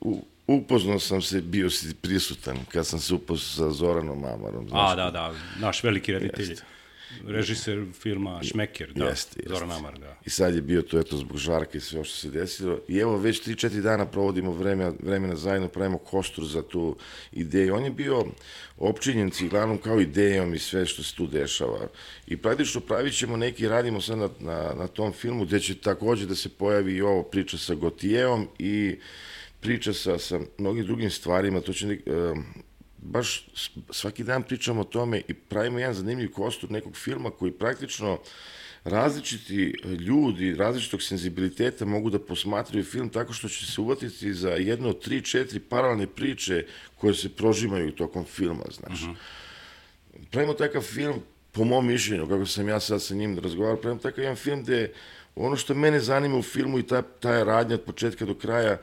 u, 0.00 0.24
upoznao 0.46 0.98
sam 0.98 1.22
se, 1.22 1.40
bio 1.40 1.70
si 1.70 1.94
prisutan, 1.94 2.58
kad 2.72 2.86
sam 2.86 3.00
se 3.00 3.14
upoznao 3.14 3.70
sa 3.70 3.76
Zoranom 3.76 4.24
Amarom. 4.24 4.68
A, 4.72 4.94
da, 4.94 5.10
da, 5.10 5.34
naš 5.60 5.82
veliki 5.84 6.12
reditelj. 6.12 6.56
Režiser 7.26 7.84
filma 8.00 8.40
Šmeker, 8.42 8.92
da, 8.92 9.04
Jeste, 9.04 9.40
jeste. 9.40 9.54
Zoran 9.54 9.72
Amar, 9.72 9.98
da. 9.98 10.16
I 10.26 10.30
sad 10.30 10.54
je 10.54 10.62
bio 10.62 10.82
to 10.82 10.98
eto 10.98 11.16
zbog 11.16 11.36
žarka 11.36 11.78
i 11.78 11.80
sve 11.80 12.04
što 12.04 12.16
se 12.16 12.30
desilo. 12.30 12.80
I 12.88 12.98
evo 12.98 13.16
već 13.16 13.46
3-4 13.46 13.80
dana 13.80 14.06
provodimo 14.06 14.52
vreme, 14.52 14.92
vremena 15.02 15.36
zajedno, 15.36 15.68
pravimo 15.68 15.98
kostur 15.98 16.44
za 16.44 16.62
tu 16.62 16.96
ideju. 17.32 17.74
On 17.74 17.84
je 17.84 17.90
bio 17.90 18.24
opčinjen 18.76 19.30
ciglanom 19.30 19.78
kao 19.78 20.00
idejom 20.00 20.54
i 20.54 20.58
sve 20.58 20.86
što 20.86 21.02
se 21.02 21.14
tu 21.14 21.26
dešava. 21.26 21.88
I 22.26 22.36
praktično 22.36 22.80
pravit 22.80 23.18
ćemo 23.18 23.36
neki, 23.36 23.68
radimo 23.68 24.00
sad 24.00 24.18
na, 24.18 24.28
na, 24.40 24.74
na 24.74 24.86
tom 24.86 25.12
filmu 25.12 25.44
gde 25.44 25.60
će 25.60 25.74
takođe 25.74 26.26
da 26.26 26.34
se 26.34 26.48
pojavi 26.48 26.94
i 26.94 27.02
ovo 27.02 27.22
priča 27.22 27.58
sa 27.58 27.74
Gotijevom 27.74 28.48
i 28.58 28.96
priča 29.60 29.92
sa, 29.92 30.18
sa 30.18 30.40
mnogim 30.58 30.84
drugim 30.84 31.10
stvarima. 31.10 31.60
To 31.60 31.72
će 31.72 31.86
nek, 31.86 32.00
baš 33.02 33.48
svaki 33.90 34.24
dan 34.24 34.42
pričamo 34.42 34.80
o 34.80 34.84
tome 34.84 35.22
i 35.28 35.34
pravimo 35.34 35.78
jedan 35.78 35.94
zanimljiv 35.94 36.32
kostur 36.32 36.70
nekog 36.70 36.96
filma 36.96 37.30
koji 37.30 37.52
praktično 37.52 38.18
različiti 38.84 39.74
ljudi, 40.06 40.54
različitog 40.54 41.02
senzibiliteta 41.02 41.84
mogu 41.84 42.10
da 42.10 42.18
posmatraju 42.18 42.84
film 42.84 43.08
tako 43.08 43.32
što 43.32 43.48
će 43.48 43.66
se 43.66 43.80
uvatiti 43.80 44.34
za 44.34 44.50
jedno 44.50 44.92
tri, 44.92 45.22
četiri 45.22 45.60
paralelne 45.60 46.06
priče 46.06 46.66
koje 46.96 47.14
se 47.14 47.28
prožimaju 47.28 47.92
tokom 47.92 48.24
filma, 48.24 48.64
znaš. 48.70 49.00
Pravimo 50.30 50.54
takav 50.54 50.82
film, 50.82 51.22
po 51.52 51.64
mom 51.64 51.86
mišljenju, 51.86 52.28
kako 52.28 52.46
sam 52.46 52.68
ja 52.68 52.80
sad 52.80 53.02
sa 53.02 53.14
njim 53.14 53.38
razgovarao, 53.38 53.80
pravimo 53.80 54.00
takav 54.00 54.24
jedan 54.24 54.36
film 54.36 54.62
gde 54.62 54.92
ono 55.36 55.56
što 55.56 55.74
mene 55.74 56.00
zanima 56.00 56.36
u 56.36 56.42
filmu 56.42 56.78
i 56.78 56.82
ta, 56.82 57.02
ta 57.02 57.44
radnja 57.44 57.74
od 57.74 57.80
početka 57.80 58.24
do 58.24 58.34
kraja, 58.34 58.78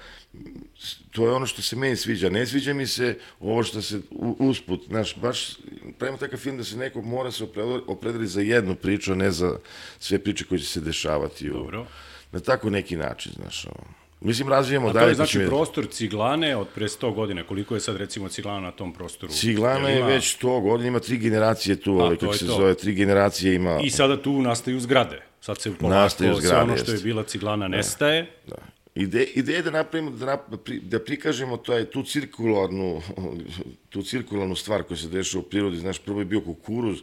to 1.12 1.25
je 1.25 1.31
ono 1.31 1.45
što 1.45 1.62
se 1.62 1.75
meni 1.75 1.95
sviđa. 1.95 2.29
Ne 2.29 2.45
sviđa 2.45 2.73
mi 2.73 2.88
se 2.88 3.17
ovo 3.39 3.63
što 3.63 3.81
se 3.81 3.99
u- 4.12 4.36
usput, 4.39 4.81
znaš, 4.88 5.15
baš 5.15 5.58
pravimo 5.97 6.17
takav 6.17 6.39
film 6.39 6.58
da 6.58 6.63
se 6.63 6.77
neko 6.77 7.01
mora 7.01 7.31
se 7.31 7.43
opredeli, 7.88 8.27
za 8.27 8.41
jednu 8.41 8.75
priču, 8.75 9.12
a 9.12 9.15
ne 9.15 9.31
za 9.31 9.55
sve 9.99 10.19
priče 10.19 10.45
koje 10.45 10.60
će 10.60 10.65
se 10.65 10.81
dešavati. 10.81 11.49
U, 11.49 11.53
Dobro. 11.53 11.86
Na 12.31 12.39
tako 12.39 12.69
neki 12.69 12.95
način, 12.95 13.31
znaš. 13.34 13.65
Ono. 13.65 13.88
Mislim, 14.21 14.49
razvijemo 14.49 14.88
A 14.88 14.93
dalje. 14.93 15.05
to 15.05 15.10
je 15.10 15.15
znači 15.15 15.39
prostor 15.39 15.88
Ciglane 15.88 16.55
od 16.55 16.67
pre 16.67 16.86
100 16.86 17.13
godina. 17.13 17.43
Koliko 17.43 17.75
je 17.75 17.81
sad 17.81 17.95
recimo 17.95 18.29
Ciglana 18.29 18.60
na 18.60 18.71
tom 18.71 18.93
prostoru? 18.93 19.34
Ciglana 19.34 19.89
je 19.89 19.99
ima- 19.99 20.08
već 20.08 20.38
100 20.38 20.62
godina, 20.62 20.88
ima 20.88 20.99
tri 20.99 21.17
generacije 21.17 21.75
tu, 21.75 21.93
ovaj, 21.93 22.15
to 22.15 22.19
kako 22.21 22.34
se 22.34 22.47
to. 22.47 22.53
zove, 22.53 22.75
tri 22.75 22.93
generacije 22.93 23.55
ima... 23.55 23.79
I 23.84 23.89
sada 23.89 24.21
tu 24.21 24.41
nastaju 24.41 24.79
zgrade. 24.79 25.21
Sad 25.45 25.62
se 25.62 25.71
polako 25.71 26.10
sve 26.10 26.27
ono 26.58 26.77
što 26.77 26.91
je 26.91 26.97
bila 26.99 27.23
Ciglana 27.23 27.67
nestaje. 27.67 28.31
Da. 28.47 28.55
Ide, 28.95 29.23
ideja 29.25 29.58
je 29.58 29.63
da 29.63 29.71
napravimo, 29.71 30.12
da, 30.12 30.25
nap, 30.25 30.41
pri- 30.65 30.79
da 30.79 30.99
prikažemo 30.99 31.58
taj, 31.58 31.86
tu 31.86 32.03
cirkularnu, 32.03 33.01
tu 33.89 34.01
cirkularnu 34.03 34.55
stvar 34.55 34.84
koja 34.84 34.97
se 34.97 35.08
dešava 35.08 35.41
u 35.41 35.49
prirodi. 35.49 35.77
Znaš, 35.77 35.99
prvo 35.99 36.19
je 36.19 36.25
bio 36.25 36.41
kukuruz, 36.41 36.99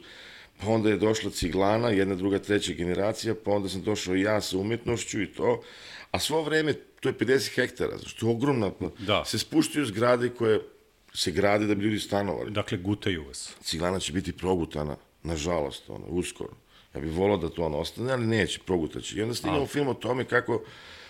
pa 0.61 0.67
onda 0.67 0.89
je 0.89 0.97
došla 0.97 1.31
ciglana, 1.31 1.89
jedna, 1.89 2.15
druga, 2.15 2.39
treća 2.39 2.73
generacija, 2.73 3.35
pa 3.35 3.51
onda 3.51 3.69
sam 3.69 3.83
došao 3.83 4.15
ja 4.15 4.41
sa 4.41 4.59
umetnošću 4.59 5.23
i 5.23 5.27
to. 5.27 5.63
A 6.11 6.19
svo 6.19 6.43
vreme, 6.43 6.73
to 7.01 7.09
je 7.09 7.15
50 7.15 7.55
hektara, 7.55 7.99
znaš, 7.99 8.15
to 8.15 8.27
je 8.27 8.33
ogromna, 8.33 8.71
Da. 8.99 9.25
se 9.25 9.39
spuštaju 9.39 9.87
zgrade 9.87 10.29
koje 10.29 10.61
se 11.15 11.31
grade 11.31 11.67
da 11.67 11.75
bi 11.75 11.85
ljudi 11.85 11.99
stanovali. 11.99 12.51
Dakle, 12.51 12.79
gutaju 12.79 13.25
vas. 13.25 13.55
Ciglana 13.63 14.01
će 14.01 14.13
biti 14.13 14.33
progutana, 14.33 14.97
nažalost, 15.23 15.91
ono, 15.91 16.07
uskoro. 16.07 16.51
Ja 16.95 17.01
bih 17.01 17.13
volao 17.13 17.37
da 17.37 17.49
to 17.49 17.65
ono 17.65 17.79
ostane, 17.79 18.13
ali 18.13 18.27
neće, 18.27 18.61
progutaće. 18.61 19.17
I 19.17 19.23
onda 19.23 19.35
snimamo 19.35 19.67
film 19.67 19.89
o 19.89 19.95
tome 19.95 20.25
kako 20.25 20.63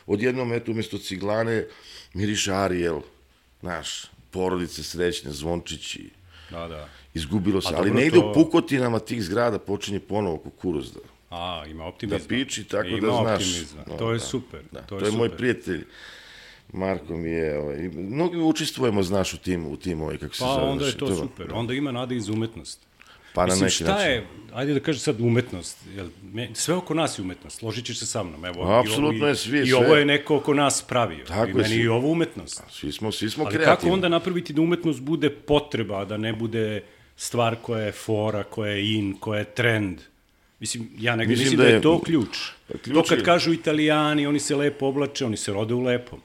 odjednom, 0.06 0.52
eto, 0.52 0.70
umesto 0.70 0.98
ciglane 0.98 1.66
miriše 2.14 2.52
Ariel, 2.52 3.00
naš, 3.62 4.02
porodice 4.30 4.82
srećne, 4.82 5.32
zvončići, 5.32 6.10
Da, 6.50 6.68
da. 6.68 6.88
izgubilo 7.14 7.60
se. 7.60 7.68
Ali 7.72 7.90
ne 7.90 8.06
ide 8.06 8.16
to- 8.16 8.30
u 8.30 8.34
pukotinama 8.34 8.98
tih 8.98 9.22
zgrada, 9.22 9.58
počinje 9.58 10.00
ponovo 10.00 10.38
kukuruz 10.38 10.92
da, 10.92 11.00
A, 11.30 11.64
ima 11.66 11.82
da 11.82 11.88
optimizma. 11.88 12.28
piči, 12.28 12.64
tako 12.64 12.88
ima 12.88 13.00
da 13.00 13.12
znaš. 13.14 13.34
optimizma. 13.42 13.82
no, 13.86 13.96
to 13.96 14.10
je 14.10 14.18
da, 14.18 14.24
super. 14.24 14.60
Da, 14.72 14.80
to 14.80 14.98
to 14.98 15.04
je, 15.04 15.08
je 15.08 15.12
moj 15.12 15.28
super. 15.28 15.36
prijatelj 15.38 15.84
Marko 16.72 17.16
mi 17.16 17.30
je, 17.30 17.58
ovaj, 17.58 17.76
mnogi 17.88 18.36
učestvujemo, 18.38 19.02
znaš, 19.02 19.34
u 19.34 19.38
tim, 19.38 19.66
u 19.66 19.76
tim, 19.76 20.00
ovaj, 20.02 20.18
kako 20.18 20.34
se 20.34 20.40
Pa 20.40 20.54
zove. 20.54 20.64
onda 20.64 20.84
je 20.84 20.90
znaš, 20.90 20.98
to 21.00 21.14
super. 21.16 21.46
Onda 21.52 21.74
ima 21.74 21.92
nade 21.92 22.16
i 22.16 22.20
za 22.20 22.32
Pa 23.34 23.40
na 23.40 23.46
Mislim, 23.46 23.62
neki 23.62 23.74
šta 23.74 23.84
način. 23.86 24.06
je, 24.06 24.26
ajde 24.52 24.74
da 24.74 24.80
kažem 24.80 25.00
sad 25.00 25.20
umetnost, 25.20 25.78
jel, 25.96 26.06
me, 26.24 26.48
sve 26.54 26.74
oko 26.74 26.94
nas 26.94 27.18
je 27.18 27.22
umetnost, 27.22 27.58
složit 27.58 27.84
ćeš 27.84 27.98
se 27.98 28.06
sa 28.06 28.22
mnom. 28.22 28.44
Evo, 28.44 28.56
i 28.56 28.60
ovo- 28.60 28.78
Apsolutno 28.80 29.26
i, 29.26 29.28
je 29.28 29.34
svi, 29.36 29.60
I 29.60 29.66
sve. 29.66 29.76
ovo 29.76 29.96
je 29.96 30.04
neko 30.04 30.36
oko 30.36 30.54
nas 30.54 30.82
pravio. 30.82 31.24
Tako 31.24 31.46
I 31.46 31.50
je, 31.50 31.54
meni 31.54 31.68
svi. 31.68 31.76
i 31.76 31.88
ovo 31.88 32.08
umetnost. 32.08 32.62
Svi 32.70 32.92
smo, 32.92 33.12
svi 33.12 33.30
smo 33.30 33.44
Ali 33.44 33.54
kreativni. 33.54 33.76
kako 33.76 33.90
onda 33.90 34.08
napraviti 34.08 34.52
da 34.52 34.60
umetnost 34.60 35.00
bude 35.00 35.30
potreba, 35.30 36.00
a 36.00 36.04
da 36.04 36.16
ne 36.16 36.32
bude 36.32 36.82
stvar 37.16 37.56
koja 37.56 37.80
je 37.80 37.92
fora, 37.92 38.42
koja 38.44 38.72
je 38.72 38.94
in, 38.94 39.14
koja 39.14 39.38
je 39.38 39.44
trend? 39.46 39.98
Mislim, 40.60 40.88
ja 40.98 41.16
negde 41.16 41.30
mislim, 41.30 41.44
Mislim 41.44 41.58
da, 41.58 41.62
da 41.62 41.68
je, 41.68 41.74
je- 41.74 41.82
to 41.82 42.00
ključ. 42.00 42.38
Pa 42.68 42.78
ključ 42.78 42.94
to 42.96 43.02
kad 43.04 43.18
je- 43.18 43.24
kažu 43.24 43.52
italijani, 43.52 44.26
oni 44.26 44.40
se 44.40 44.56
lepo 44.56 44.86
oblače, 44.86 45.24
oni 45.26 45.36
se 45.36 45.52
rode 45.52 45.74
u 45.74 45.80
lepom. 45.80 46.20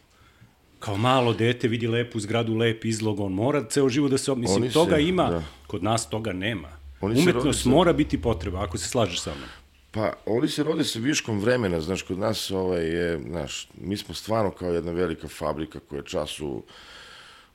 Kao 0.79 0.97
malo 0.97 1.33
dete 1.33 1.67
vidi 1.67 1.87
lepu 1.87 2.19
zgradu, 2.19 2.55
lep 2.55 2.85
izlog, 2.85 3.19
on 3.19 3.31
mora 3.33 3.63
ceo 3.65 3.89
život 3.89 4.11
da 4.11 4.17
se... 4.17 4.35
Mislim, 4.35 4.63
Oni 4.63 4.71
toga 4.71 4.95
se- 4.95 5.03
ima, 5.03 5.23
da. 5.23 5.43
kod 5.67 5.83
nas 5.83 6.09
toga 6.09 6.33
nema. 6.33 6.76
Oni 7.01 7.15
se 7.15 7.21
Umetnost 7.21 7.63
sa- 7.63 7.69
mora 7.69 7.93
biti 7.93 8.17
potreba, 8.19 8.63
ako 8.63 8.77
se 8.77 8.87
slažeš 8.87 9.21
sa 9.21 9.31
mnom. 9.31 9.49
Pa, 9.91 10.13
oni 10.25 10.47
se 10.47 10.63
rode 10.63 10.83
sa 10.83 10.99
viškom 10.99 11.39
vremena, 11.39 11.81
znaš, 11.81 12.01
kod 12.01 12.19
nas 12.19 12.51
ovaj, 12.51 12.85
je, 12.85 13.19
znaš, 13.21 13.69
mi 13.75 13.97
smo 13.97 14.15
stvarno 14.15 14.51
kao 14.51 14.69
jedna 14.69 14.91
velika 14.91 15.27
fabrika 15.29 15.79
koja 15.79 16.01
čas 16.03 16.39
u, 16.39 16.63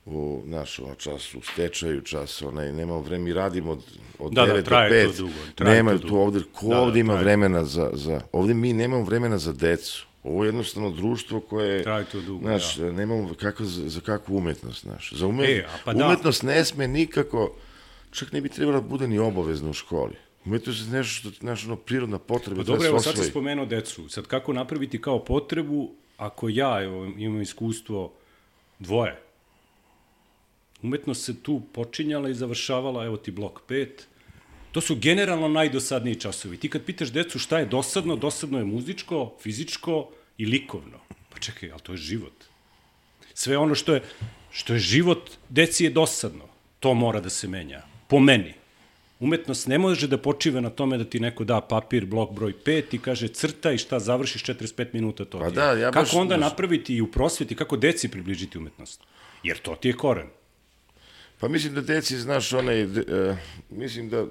u 0.05 0.41
naš, 0.45 0.79
ono, 0.79 0.95
čas 0.95 1.35
u 1.35 1.41
stečaju, 1.43 2.01
čas, 2.01 2.41
onaj, 2.41 2.71
nemamo 2.71 2.99
vreme, 3.01 3.23
mi 3.23 3.33
radimo 3.33 3.71
od, 3.71 3.83
od 4.19 4.33
Da, 4.33 4.41
da, 4.41 4.47
9 4.47 4.55
do 4.55 4.61
traje 4.61 5.05
to 5.05 5.11
5, 5.11 5.17
dugo, 5.17 5.33
traje 5.55 5.75
nema 5.75 5.91
to 5.91 5.97
tu 5.97 6.03
dugo. 6.03 6.19
ovde, 6.19 6.39
ko 6.53 6.65
Da, 6.65 6.69
da, 6.69 6.81
ovde 6.81 6.99
ima 6.99 7.13
traje. 7.13 7.23
vremena 7.23 7.63
za, 7.65 7.89
za, 7.93 8.21
ovde 8.31 8.53
mi 8.53 8.73
nemamo 8.73 9.03
vremena 9.03 9.37
za 9.37 9.53
decu, 9.53 10.05
ovo 10.23 10.43
je 10.43 10.47
jednostavno 10.47 10.89
društvo 10.91 11.39
koje, 11.41 11.83
Traje 11.83 12.05
to 12.05 12.21
dugo, 12.21 12.39
znaš, 12.41 12.77
nemamo 12.77 13.33
kako, 13.33 13.65
za, 13.65 13.89
za 13.89 14.01
kakvu 14.01 14.37
umetnost, 14.37 14.81
znaš, 14.81 15.13
za 15.13 15.27
umet, 15.27 15.49
E, 15.49 15.65
pa 15.85 15.93
da. 15.93 16.05
umetnost 16.05 16.43
ne 16.43 16.65
sme 16.65 16.87
nikako, 16.89 17.55
čak 18.13 18.31
ne 18.31 18.41
bi 18.41 18.49
trebala 18.49 18.79
da 18.79 18.87
bude 18.87 19.07
ni 19.07 19.19
obavezna 19.19 19.69
u 19.69 19.73
školi. 19.73 20.15
Umetnost 20.45 20.87
je 20.87 20.93
nešto 20.93 21.19
što, 21.19 21.39
znaš, 21.39 21.65
ono, 21.65 21.75
prirodna 21.75 22.19
potreba, 22.19 22.61
Pa 22.61 22.65
treba 22.65 22.77
dobro, 22.77 22.87
evo 22.87 22.99
sad 22.99 23.17
si 23.17 23.29
spomenuo 23.29 23.65
decu. 23.65 24.09
Sad 24.09 24.27
kako 24.27 24.53
napraviti 24.53 25.01
kao 25.01 25.25
potrebu, 25.25 25.91
ako 26.17 26.49
ja 26.49 26.83
evo, 26.83 27.05
imam 27.05 27.41
iskustvo 27.41 28.13
dvoje. 28.79 29.19
Umetnost 30.81 31.25
se 31.25 31.43
tu 31.43 31.61
počinjala 31.73 32.29
i 32.29 32.33
završavala, 32.33 33.05
evo 33.05 33.17
ti 33.17 33.31
blok 33.31 33.61
5. 33.69 33.87
To 34.71 34.81
su 34.81 34.95
generalno 34.95 35.47
najdosadniji 35.47 36.15
časovi. 36.15 36.57
Ti 36.57 36.69
kad 36.69 36.83
pitaš 36.83 37.11
decu 37.11 37.39
šta 37.39 37.59
je 37.59 37.65
dosadno, 37.65 38.15
dosadno 38.15 38.57
je 38.57 38.65
muzičko, 38.65 39.35
fizičko 39.41 40.09
i 40.37 40.45
likovno. 40.45 40.99
Pa 41.29 41.39
čekaj, 41.39 41.71
ali 41.71 41.81
to 41.81 41.91
je 41.91 41.97
život. 41.97 42.33
Sve 43.33 43.57
ono 43.57 43.75
što 43.75 43.93
je, 43.93 44.01
što 44.51 44.73
je 44.73 44.79
život, 44.79 45.29
deci 45.49 45.83
je 45.83 45.89
dosadno. 45.89 46.45
To 46.79 46.93
mora 46.93 47.21
da 47.21 47.29
se 47.29 47.47
menja. 47.47 47.92
Po 48.13 48.19
meni. 48.19 48.53
Umetnost 49.19 49.67
ne 49.67 49.77
može 49.77 50.07
da 50.07 50.17
počiva 50.17 50.61
na 50.61 50.69
tome 50.69 50.97
da 50.97 51.03
ti 51.03 51.19
neko 51.19 51.43
da 51.43 51.61
papir, 51.61 52.05
blok 52.05 52.31
broj 52.31 52.53
5 52.65 52.83
i 52.91 52.99
kaže 52.99 53.27
crta 53.27 53.71
i 53.71 53.77
šta 53.77 53.99
završiš 53.99 54.43
45 54.43 54.87
minuta 54.93 55.25
to 55.25 55.39
Pa 55.39 55.45
ti 55.45 55.51
je. 55.51 55.55
da, 55.55 55.71
ja 55.71 55.91
baš- 55.91 56.05
kako 56.05 56.21
onda 56.21 56.35
baš- 56.35 56.41
napraviti 56.41 56.95
i 56.95 57.01
u 57.01 57.07
prosveti, 57.07 57.55
kako 57.55 57.77
deci 57.77 58.07
približiti 58.07 58.57
umetnost? 58.57 59.01
Jer 59.43 59.57
to 59.57 59.75
ti 59.75 59.87
je 59.87 59.93
koren. 59.93 60.27
Pa 61.39 61.47
mislim 61.47 61.73
da 61.73 61.81
deci, 61.81 62.17
znaš, 62.17 62.53
onaj, 62.53 62.85
de, 62.85 63.01
e, 63.01 63.35
mislim 63.71 64.09
da, 64.09 64.25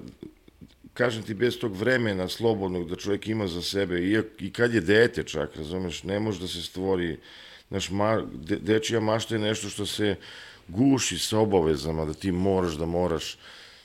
kažem 0.93 1.23
ti, 1.23 1.33
bez 1.33 1.59
tog 1.59 1.75
vremena 1.75 2.27
slobodnog 2.29 2.89
da 2.89 2.95
čovjek 2.95 3.27
ima 3.27 3.47
za 3.47 3.61
sebe, 3.61 3.99
i, 3.99 4.17
i 4.39 4.53
kad 4.53 4.73
je 4.73 4.81
dete 4.81 5.23
čak, 5.23 5.55
razumeš, 5.55 6.03
ne 6.03 6.19
može 6.19 6.39
da 6.39 6.47
se 6.47 6.61
stvori, 6.61 7.17
znaš, 7.69 7.89
ma, 7.89 8.21
de, 8.33 8.55
dečija 8.55 8.99
mašta 8.99 9.35
je 9.35 9.41
nešto 9.41 9.69
što 9.69 9.85
se 9.85 10.15
guši 10.67 11.17
sa 11.17 11.39
obavezama, 11.39 12.05
da 12.05 12.13
ti 12.13 12.31
moraš, 12.31 12.73
da 12.73 12.85
moraš, 12.85 13.37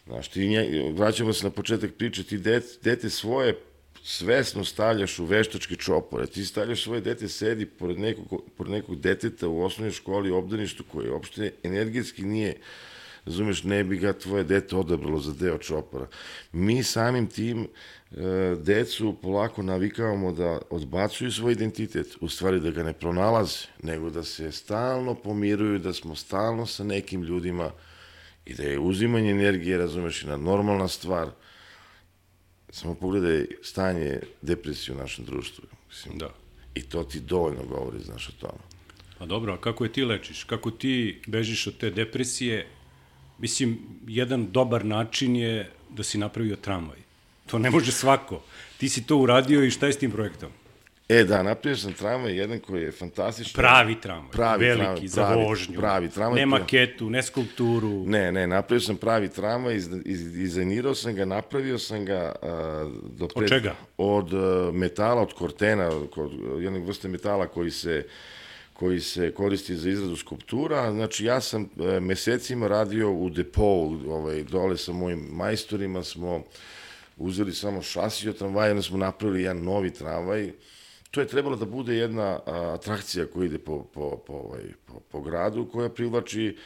znaš, 0.09 0.29
ti 0.29 0.49
nje, 0.49 0.93
vraćamo 0.97 1.33
se 1.33 1.45
na 1.45 1.51
početak 1.51 1.95
priče, 1.95 2.25
ti 2.25 2.39
dete, 2.39 2.67
dete 2.83 3.11
svoje 3.11 3.59
svesno 4.03 4.65
stavljaš 4.65 5.19
u 5.19 5.25
veštačke 5.25 5.77
čopore, 5.77 6.27
ti 6.27 6.45
stavljaš 6.45 6.83
svoje 6.83 7.01
dete 7.01 7.29
sedi 7.29 7.67
pored 7.67 7.99
nekog, 7.99 8.43
pored 8.57 8.73
nekog 8.73 9.01
deteta 9.01 9.49
u 9.49 9.63
osnovnoj 9.63 9.93
školi, 9.93 10.31
obdaništu 10.31 10.85
koje 10.93 11.13
uopšte 11.13 11.53
energetski 11.63 12.23
nije 12.23 12.55
razumeš, 13.29 13.65
ne 13.65 13.85
bi 13.85 13.97
ga 13.97 14.13
tvoje 14.13 14.45
dete 14.45 14.77
odabralo 14.77 15.21
za 15.21 15.33
deo 15.33 15.59
čopora. 15.59 16.07
Mi 16.53 16.83
samim 16.83 17.27
tim 17.27 17.63
e, 17.65 17.67
decu 18.57 19.17
polako 19.23 19.63
navikavamo 19.63 20.33
da 20.33 20.61
odbacuju 20.71 21.33
svoj 21.33 21.53
identitet, 21.53 22.17
u 22.21 22.29
stvari 22.29 22.61
da 22.61 22.71
ga 22.71 22.83
ne 22.83 22.93
pronalaze, 22.93 23.59
nego 23.83 24.11
da 24.11 24.25
se 24.25 24.53
stalno 24.53 25.15
pomiruju, 25.15 25.79
da 25.79 25.93
smo 25.93 26.15
stalno 26.15 26.67
sa 26.67 26.85
nekim 26.85 27.23
ljudima 27.23 27.73
i 28.49 28.55
da 28.55 28.63
je 28.63 28.79
uzimanje 28.79 29.31
energije, 29.31 29.79
razumeš, 29.79 30.23
jedna 30.23 30.37
normalna 30.37 30.89
stvar. 30.89 31.31
Samo 32.71 32.95
pogledaj 32.95 33.47
stanje 33.63 34.21
depresije 34.43 34.95
u 34.95 34.99
našem 34.99 35.25
društvu. 35.25 35.65
Mislim, 35.89 36.19
Da. 36.19 36.31
I 36.75 36.83
to 36.83 37.05
ti 37.05 37.21
dovoljno 37.21 37.65
govori, 37.65 37.99
znaš, 38.05 38.29
o 38.29 38.33
tome. 38.41 38.63
Pa 39.19 39.27
dobro, 39.27 39.53
a 39.53 39.61
kako 39.61 39.85
je 39.85 39.93
ti 39.93 40.05
lečiš? 40.05 40.45
Kako 40.45 40.71
ti 40.71 41.21
bežiš 41.27 41.67
od 41.67 41.77
te 41.79 41.91
depresije? 41.91 42.67
Mislim, 43.39 43.79
jedan 44.07 44.47
dobar 44.53 44.85
način 44.85 45.37
je 45.37 45.71
da 45.91 46.03
si 46.03 46.19
napravio 46.19 46.57
tramvaj. 46.57 46.99
To 47.47 47.59
ne 47.59 47.71
može 47.71 47.93
svako. 47.93 48.43
Ti 48.79 48.89
si 48.89 49.07
to 49.07 49.17
uradio 49.17 49.65
i 49.65 49.71
šta 49.71 49.87
je 49.87 49.93
s 49.93 49.99
tim 49.99 50.11
projektom? 50.11 50.51
E, 51.09 51.25
da, 51.25 51.43
napravio 51.43 51.77
sam 51.77 51.93
tramvaj, 51.93 52.37
jedan 52.37 52.61
koji 52.61 52.83
je 52.83 52.93
fantastičan. 52.93 53.53
Pravi 53.63 54.01
tramvaj. 54.01 54.31
Pravi 54.33 54.65
veliki, 54.65 54.85
tramvaj, 54.85 55.07
za 55.09 55.23
pravi- 55.23 55.45
vožnju. 55.45 55.77
pravi 55.77 56.09
tramvaj, 56.11 56.41
Ne 56.41 56.47
maketu, 56.47 57.11
ne 57.11 57.23
skulpturu. 57.23 58.05
Ne, 58.07 58.33
ne, 58.33 58.47
napravio 58.47 58.81
sam 58.81 58.97
pravi 58.97 59.29
tramvaj, 59.29 59.77
iz, 59.77 59.89
iz, 60.05 60.33
dizajnirao 60.33 60.95
sam 60.95 61.15
ga, 61.15 61.25
napravio 61.25 61.79
sam 61.79 62.05
ga 62.05 62.33
a, 62.43 62.91
do 63.19 63.29
Od 63.35 63.49
čega? 63.49 63.75
Od 63.99 64.35
a, 64.35 64.71
metala, 64.73 65.23
od 65.23 65.33
kortena, 65.33 65.91
kod 66.15 66.33
jednog 66.61 66.87
vrste 66.87 67.09
metala 67.09 67.47
koji 67.47 67.71
se 67.71 68.07
koji 68.73 69.01
se 69.01 69.33
koristi 69.35 69.77
za 69.77 69.91
izradu 69.91 70.17
skulptura. 70.17 70.93
Znači, 70.93 71.25
ja 71.25 71.41
sam 71.41 71.63
e, 71.63 72.01
mesecima 72.01 72.69
radio 72.69 73.13
u 73.13 73.31
depovu, 73.31 74.01
ovaj, 74.09 74.43
dole 74.45 74.77
sa 74.77 74.93
mojim 74.93 75.19
majstorima 75.19 76.03
smo 76.05 76.43
uzeli 77.17 77.53
samo 77.53 77.83
šasi 77.83 78.29
od 78.29 78.39
tramvaja, 78.39 78.71
onda 78.71 78.83
smo 78.83 78.99
napravili 78.99 79.43
jedan 79.43 79.63
novi 79.65 79.91
tramvaj. 79.91 80.51
To 81.11 81.21
je 81.21 81.27
trebalo 81.27 81.57
da 81.57 81.65
bude 81.65 81.95
jedna 81.97 82.41
a, 82.47 82.73
atrakcija 82.75 83.27
koja 83.27 83.47
ide 83.47 83.59
po, 83.59 83.85
po, 83.95 84.17
po, 84.27 84.33
ovaj, 84.33 84.63
po, 84.87 85.01
po 85.01 85.21
gradu, 85.21 85.69
koja 85.73 85.89
privlači 85.89 86.57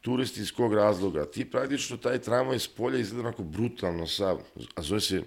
turisti 0.00 0.40
iz 0.40 0.52
kog 0.52 0.74
razloga. 0.74 1.24
Ti 1.24 1.44
praktično 1.44 1.96
taj 1.96 2.18
tramvaj 2.18 2.58
s 2.58 2.68
polja 2.68 2.98
izgleda 2.98 3.28
onako 3.28 3.42
brutalno 3.42 4.06
sav, 4.06 4.38
a 4.74 4.82
zove 4.82 5.00
se 5.00 5.22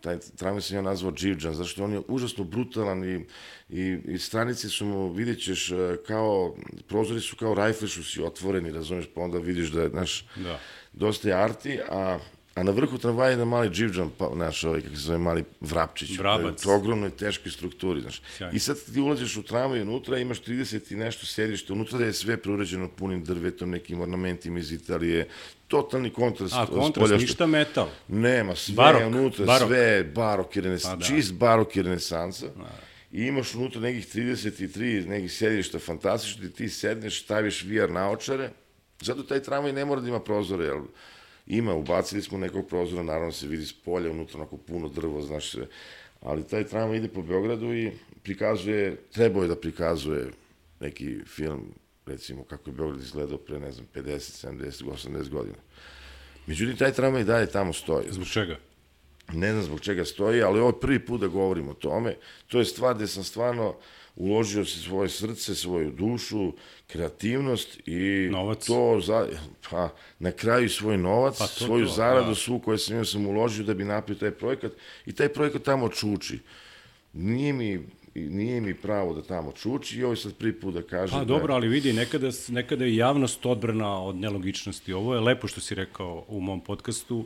taj 0.00 0.18
tramvaj 0.36 0.62
sam 0.62 0.76
ja 0.76 0.82
nazvao 0.82 1.12
Dživđan, 1.12 1.54
zato 1.54 1.68
što 1.68 1.84
on 1.84 1.92
je 1.92 2.00
užasno 2.08 2.44
brutalan 2.44 3.04
i, 3.04 3.24
i, 3.68 3.98
i 4.08 4.18
stranice 4.18 4.68
su 4.68 4.84
mu, 4.84 5.12
vidjet 5.12 5.44
ćeš, 5.44 5.70
e, 5.70 5.96
kao, 6.06 6.56
prozori 6.88 7.20
su 7.20 7.36
kao 7.36 7.54
rajflešu 7.54 8.04
si 8.04 8.22
otvoreni, 8.22 8.72
razumeš, 8.72 9.04
pa 9.14 9.20
onda 9.20 9.38
vidiš 9.38 9.68
da 9.70 9.82
je, 9.82 9.88
znaš, 9.88 10.26
Da. 10.36 10.58
dosta 10.92 11.28
je 11.28 11.34
arti, 11.34 11.78
a, 11.90 12.18
a 12.60 12.64
na 12.64 12.72
vrhu 12.72 12.98
tramvaja 12.98 13.28
je 13.28 13.32
jedan 13.32 13.48
mali 13.48 13.70
dživđan, 13.70 14.10
pa, 14.18 14.30
znaš, 14.34 14.64
ovaj, 14.64 14.80
kako 14.80 14.94
se 14.94 15.00
zove, 15.00 15.18
mali 15.18 15.44
vrapčić. 15.60 16.18
Vrabac. 16.18 16.62
To 16.62 16.70
je 16.70 16.76
ogromnoj 16.76 17.10
teškoj 17.10 17.52
strukturi, 17.52 18.00
znaš. 18.00 18.22
Sjajno. 18.36 18.56
I 18.56 18.60
sad 18.60 18.76
ti 18.84 19.00
ulaziš 19.00 19.36
u 19.36 19.42
tramvaj 19.42 19.82
unutra, 19.82 20.18
imaš 20.18 20.40
30 20.40 20.92
i 20.92 20.96
nešto 20.96 21.26
sedište, 21.26 21.72
unutra 21.72 21.98
je 22.00 22.12
sve 22.12 22.36
preuređeno 22.36 22.88
punim 22.88 23.24
drvetom, 23.24 23.70
nekim 23.70 24.00
ornamentima 24.00 24.58
iz 24.58 24.72
Italije, 24.72 25.28
totalni 25.68 26.10
kontrast. 26.10 26.54
A, 26.54 26.66
kontrast, 26.66 26.94
polja 26.94 27.06
što- 27.08 27.16
ništa 27.18 27.46
metal. 27.46 27.88
Nema, 28.08 28.54
sve 28.54 28.74
Barok, 28.74 29.02
unutra, 29.04 29.44
barok. 29.46 29.68
sve 29.68 30.04
barok 30.04 30.56
i 30.56 30.60
renesansa, 30.60 30.90
Pa 30.90 30.96
da. 30.98 31.04
čist 31.06 31.32
barok 31.34 31.76
i 31.76 31.82
renesansa. 31.82 32.46
I 33.12 33.22
imaš 33.22 33.54
unutra 33.54 33.80
nekih 33.80 34.06
33 34.06 34.70
nekih 35.06 35.32
sedišta 35.32 35.78
fantastično, 35.78 36.48
ti 36.48 36.68
sedneš, 36.68 37.22
staviš 37.24 37.64
VR 37.64 37.90
naočare, 37.90 38.50
zato 39.00 39.22
taj 39.22 39.42
tramvaj 39.42 39.72
ne 39.72 39.84
mora 39.84 40.00
da 40.00 40.08
ima 40.08 40.20
prozore, 40.20 40.64
jel, 40.64 40.80
ima, 41.50 41.74
ubacili 41.74 42.22
smo 42.22 42.38
nekog 42.38 42.68
prozora, 42.68 43.02
naravno 43.02 43.32
se 43.32 43.46
vidi 43.46 43.66
s 43.66 43.72
polja, 43.72 44.10
unutra 44.10 44.40
onako 44.40 44.56
puno 44.56 44.88
drvo, 44.88 45.22
znaš 45.22 45.50
sve, 45.50 45.66
ali 46.20 46.46
taj 46.46 46.64
tramvaj 46.64 46.98
ide 46.98 47.08
po 47.08 47.22
Beogradu 47.22 47.74
i 47.74 47.90
prikazuje, 48.22 48.96
trebao 49.12 49.42
je 49.42 49.48
da 49.48 49.56
prikazuje 49.56 50.30
neki 50.80 51.18
film, 51.26 51.74
recimo 52.06 52.44
kako 52.44 52.70
je 52.70 52.74
Beograd 52.74 53.00
izgledao 53.00 53.38
pre, 53.38 53.60
ne 53.60 53.72
znam, 53.72 53.86
50, 53.94 54.46
70, 54.46 54.84
80 54.84 55.28
godina. 55.28 55.56
Međutim, 56.46 56.76
taj 56.76 56.92
tramvaj 56.92 57.22
i 57.22 57.24
dalje 57.24 57.46
tamo 57.46 57.72
stoji. 57.72 58.06
Zbog 58.10 58.26
čega? 58.26 58.58
Ne 59.32 59.52
znam 59.52 59.64
zbog 59.64 59.80
čega 59.80 60.04
stoji, 60.04 60.42
ali 60.42 60.60
ovo 60.60 60.68
je 60.68 60.80
prvi 60.80 60.98
put 60.98 61.20
da 61.20 61.26
govorim 61.26 61.68
o 61.68 61.74
tome. 61.74 62.16
To 62.46 62.58
je 62.58 62.64
stvar 62.64 62.94
gde 62.94 63.06
sam 63.06 63.24
stvarno 63.24 63.76
uložio 64.16 64.64
se 64.64 64.78
svoje 64.78 65.08
srce, 65.08 65.54
svoju 65.54 65.90
dušu, 65.90 66.52
kreativnost 66.86 67.88
i 67.88 68.28
Novac. 68.32 68.66
to 68.66 69.00
za, 69.02 69.28
pa, 69.70 69.94
na 70.18 70.32
kraju 70.32 70.68
svoj 70.68 70.98
novac, 70.98 71.38
Pa 71.38 71.46
to, 71.46 71.64
svoju 71.64 71.86
to, 71.86 71.92
zaradu 71.92 72.28
da. 72.28 72.34
svu 72.34 72.58
koju 72.58 72.78
sam 72.78 72.94
imao 72.94 73.04
sam 73.04 73.26
uložio 73.26 73.64
da 73.64 73.74
bi 73.74 73.84
napravio 73.84 74.20
taj 74.20 74.30
projekat 74.30 74.72
i 75.06 75.12
taj 75.12 75.28
projekat 75.28 75.62
tamo 75.62 75.88
čuči. 75.88 76.38
Nije 77.12 77.52
mi, 77.52 77.86
nije 78.14 78.60
mi 78.60 78.74
pravo 78.74 79.14
da 79.14 79.22
tamo 79.22 79.52
čuči 79.52 79.98
i 79.98 80.04
ovo 80.04 80.12
je 80.12 80.16
sad 80.16 80.34
prvi 80.36 80.60
put 80.60 80.74
da 80.74 80.82
kaže 80.82 81.12
Pa 81.12 81.18
da, 81.18 81.24
dobro, 81.24 81.54
ali 81.54 81.68
vidi, 81.68 81.92
nekada, 81.92 82.28
nekada 82.48 82.84
je 82.84 82.96
javnost 82.96 83.46
odbrana 83.46 84.02
od 84.02 84.16
nelogičnosti. 84.16 84.92
Ovo 84.92 85.14
je 85.14 85.20
lepo 85.20 85.48
što 85.48 85.60
si 85.60 85.74
rekao 85.74 86.24
u 86.28 86.40
mom 86.40 86.60
podcastu 86.60 87.24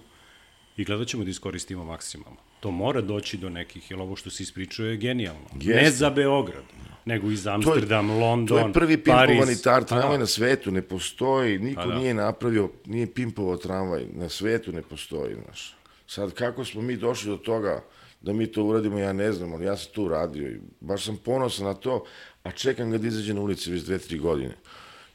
i 0.76 0.84
gledat 0.84 1.08
ćemo 1.08 1.24
da 1.24 1.30
iskoristimo 1.30 1.84
maksimalno. 1.84 2.36
To 2.60 2.70
mora 2.70 3.00
doći 3.00 3.36
do 3.36 3.50
nekih, 3.50 3.90
jer 3.90 4.00
ovo 4.00 4.16
što 4.16 4.30
se 4.30 4.42
ispričuje 4.42 4.90
je 4.90 4.96
genijalno. 4.96 5.46
Ne 5.54 5.74
Jeste. 5.74 5.90
za 5.90 6.10
Beograd, 6.10 6.64
nego 7.04 7.30
i 7.30 7.36
za 7.36 7.54
Amsterdam, 7.54 8.10
London, 8.10 8.58
To 8.58 8.66
je 8.66 8.72
prvi 8.72 8.96
pimpovani 8.96 9.62
tar, 9.62 9.82
Pa 9.82 9.88
tramvaj 9.88 10.16
da. 10.16 10.18
na 10.18 10.26
svetu, 10.26 10.70
ne 10.70 10.82
postoji, 10.82 11.58
niko 11.58 11.82
Pa 11.82 11.86
da. 11.86 11.94
nije 11.94 12.14
napravio, 12.14 12.70
nije 12.86 13.14
pimpovao 13.14 13.56
tramvaj, 13.56 14.06
na 14.12 14.28
svetu 14.28 14.72
ne 14.72 14.82
postoji, 14.82 15.36
znaš. 15.44 15.76
Sad, 16.06 16.32
kako 16.34 16.64
smo 16.64 16.82
mi 16.82 16.96
došli 16.96 17.30
do 17.30 17.36
toga 17.36 17.84
da 18.20 18.32
mi 18.32 18.46
to 18.46 18.64
uradimo, 18.64 18.98
ja 18.98 19.12
ne 19.12 19.32
znam, 19.32 19.52
ali 19.52 19.64
ja 19.64 19.76
sam 19.76 19.92
to 19.94 20.02
uradio 20.02 20.48
i 20.48 20.60
baš 20.80 21.04
sam 21.04 21.16
ponosan 21.16 21.66
na 21.66 21.74
to, 21.74 22.04
a 22.42 22.50
čekam 22.50 22.90
ga 22.90 22.98
da 22.98 23.06
izađe 23.06 23.34
na 23.34 23.40
ulici 23.40 23.72
već 23.72 23.82
dve, 23.82 23.98
tri 23.98 24.18
godine. 24.18 24.54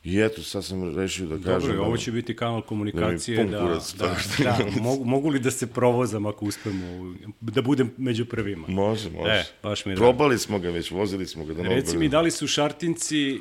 I 0.04 0.20
eto, 0.20 0.44
sad 0.44 0.66
sam 0.66 0.96
rešio 0.96 1.26
da 1.28 1.36
kažem... 1.36 1.60
Dobro, 1.62 1.76
da- 1.76 1.82
ovo 1.82 1.98
će 1.98 2.12
biti 2.12 2.36
kanal 2.36 2.62
komunikacije 2.62 3.38
pun 3.38 3.52
da, 3.52 3.60
kurac, 3.60 3.94
da, 3.94 4.06
tako 4.06 4.20
što- 4.22 4.44
da, 4.44 4.58
mogu, 4.82 5.06
mogu 5.06 5.30
li 5.30 5.40
da 5.40 5.52
se 5.52 5.68
provozam 5.68 6.26
ako 6.26 6.46
uspemo, 6.46 7.16
da 7.42 7.62
budem 7.62 7.92
među 7.98 8.26
prvima. 8.26 8.68
Može, 8.68 9.10
može. 9.10 9.32
E, 9.32 9.44
baš 9.64 9.86
mi. 9.86 9.96
Probali 9.96 10.38
smo 10.38 10.60
ga 10.60 10.70
već, 10.70 10.92
vozili 10.92 11.28
smo 11.28 11.46
ga 11.46 11.54
Novog 11.54 11.68
Reci 11.68 11.98
mi, 11.98 12.10
da 12.10 12.22
li 12.22 12.32
su 12.32 12.48
Šartinci, 12.48 13.40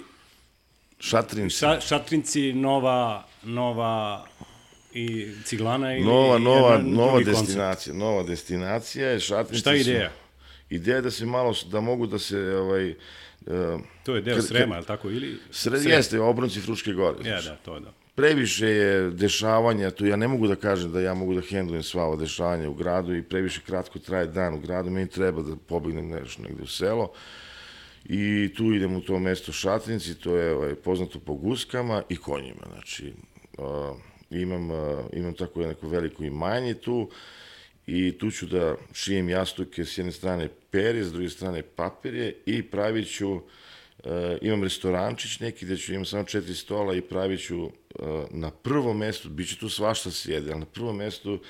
Šatrin, 1.00 1.50
ša, 1.50 1.80
Šatrinci 1.80 2.52
nova, 2.52 3.24
nova 3.44 4.26
i 4.94 5.32
ciglana 5.44 5.94
ili 5.94 6.04
Nova, 6.04 6.38
nova, 6.38 6.78
nova 6.78 7.12
koncept? 7.12 7.36
destinacija, 7.36 7.94
nova 7.94 8.22
destinacija 8.22 9.08
je 9.08 9.20
Šatrinci. 9.20 9.60
Šta 9.60 9.72
je 9.72 9.84
su- 9.84 9.90
ideja? 9.90 10.10
Ideja 10.70 10.96
je 10.96 11.02
da 11.02 11.10
se 11.10 11.26
malo, 11.26 11.54
da 11.66 11.80
mogu 11.80 12.06
da 12.06 12.18
se, 12.18 12.38
ovaj, 12.38 12.94
To 14.04 14.16
je 14.16 14.22
deo 14.22 14.42
Srema, 14.42 14.74
je 14.74 14.80
li 14.80 14.86
tako? 14.86 15.10
Ili... 15.10 15.38
sred, 15.50 15.80
Srem. 15.80 15.92
jeste, 15.92 16.20
obronci 16.20 16.60
Fruške 16.60 16.92
gore. 16.92 17.28
Ja, 17.28 17.40
da, 17.42 17.56
to 17.56 17.74
je 17.74 17.80
da. 17.80 17.92
Previše 18.14 18.66
je 18.66 19.10
dešavanja, 19.10 19.90
tu 19.90 20.06
ja 20.06 20.16
ne 20.16 20.28
mogu 20.28 20.48
da 20.48 20.56
kažem 20.56 20.92
da 20.92 21.00
ja 21.00 21.14
mogu 21.14 21.34
da 21.34 21.40
hendlujem 21.40 21.82
sva 21.82 22.04
ova 22.04 22.16
dešavanja 22.16 22.68
u 22.68 22.74
gradu 22.74 23.14
i 23.14 23.22
previše 23.22 23.60
kratko 23.66 23.98
traje 23.98 24.26
dan 24.26 24.54
u 24.54 24.60
gradu, 24.60 24.90
meni 24.90 25.08
treba 25.08 25.42
da 25.42 25.56
pobegnem 25.56 26.08
nešto 26.08 26.42
negde 26.42 26.62
u 26.62 26.66
selo. 26.66 27.12
I 28.04 28.54
tu 28.56 28.72
idem 28.72 28.96
u 28.96 29.00
to 29.00 29.18
mesto 29.18 29.52
Šatrinci, 29.52 30.14
to 30.14 30.36
je 30.36 30.54
ovaj, 30.54 30.74
poznato 30.74 31.18
po 31.18 31.34
guskama 31.34 32.02
i 32.08 32.16
konjima. 32.16 32.62
Znači, 32.72 33.12
uh, 33.58 33.96
imam, 34.30 34.70
uh, 34.70 34.78
imam 35.12 35.34
tako 35.34 35.60
neko 35.60 35.88
veliko 35.88 36.24
imanje 36.24 36.74
tu 36.74 37.10
i 37.88 38.18
tu 38.18 38.30
ću 38.30 38.46
da 38.46 38.76
šijem 38.92 39.28
jastuke 39.28 39.84
s 39.84 39.98
jedne 39.98 40.12
strane 40.12 40.48
perje, 40.70 41.04
s 41.04 41.12
druge 41.12 41.28
strane 41.28 41.62
papirje 41.62 42.36
i 42.46 42.62
pravit 42.62 43.08
ću 43.08 43.40
E, 44.04 44.38
imam 44.42 44.62
restorančić 44.62 45.40
neki 45.40 45.64
gde 45.64 45.76
ću 45.76 45.92
imam 45.92 46.04
samo 46.04 46.24
četiri 46.24 46.54
stola 46.54 46.94
i 46.94 47.00
pravit 47.00 47.40
ću 47.40 47.64
e, 47.64 47.70
na 48.30 48.50
prvom 48.50 48.98
mestu, 48.98 49.28
bit 49.28 49.48
će 49.48 49.58
tu 49.58 49.68
svašta 49.68 50.10
sjede, 50.10 50.50
ali 50.50 50.60
na 50.60 50.66
prvom 50.66 50.96
mestu 50.96 51.40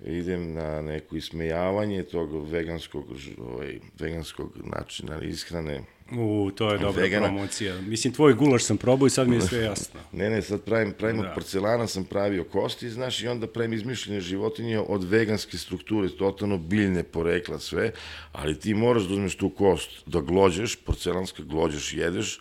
idem 0.00 0.52
na 0.54 0.82
neko 0.82 1.16
ismejavanje 1.16 2.02
tog 2.02 2.50
veganskog, 2.50 3.04
ovaj, 3.38 3.78
veganskog 3.98 4.52
načina 4.64 5.20
ishrane. 5.22 5.82
U, 6.12 6.50
to 6.54 6.72
je 6.72 6.78
dobra 6.78 7.02
Vegana. 7.02 7.26
promocija. 7.26 7.80
Mislim, 7.80 8.12
tvoj 8.12 8.34
gulaš 8.34 8.64
sam 8.64 8.76
probao 8.76 9.06
i 9.06 9.10
sad 9.10 9.28
mi 9.28 9.36
je 9.36 9.40
sve 9.42 9.60
jasno. 9.60 10.00
Ne, 10.12 10.30
ne, 10.30 10.42
sad 10.42 10.62
pravim, 10.62 10.92
pravim 10.98 11.22
Da. 11.22 11.28
od 11.28 11.34
porcelana 11.34 11.86
sam 11.86 12.04
pravio 12.04 12.44
kosti, 12.44 12.90
znaš, 12.90 13.22
i 13.22 13.28
onda 13.28 13.46
pravim 13.46 13.72
izmišljene 13.72 14.20
životinje 14.20 14.78
od 14.78 15.04
veganske 15.04 15.58
strukture, 15.58 16.08
totalno 16.08 16.58
biljne 16.58 17.02
porekla 17.02 17.58
sve, 17.58 17.92
ali 18.32 18.58
ti 18.60 18.74
moraš 18.74 19.02
da 19.02 19.14
uzmeš 19.14 19.36
tu 19.36 19.50
kost, 19.50 19.90
da 20.06 20.20
glođeš, 20.20 20.76
porcelanska 20.76 21.42
glođeš, 21.42 21.94
jedeš, 21.94 22.40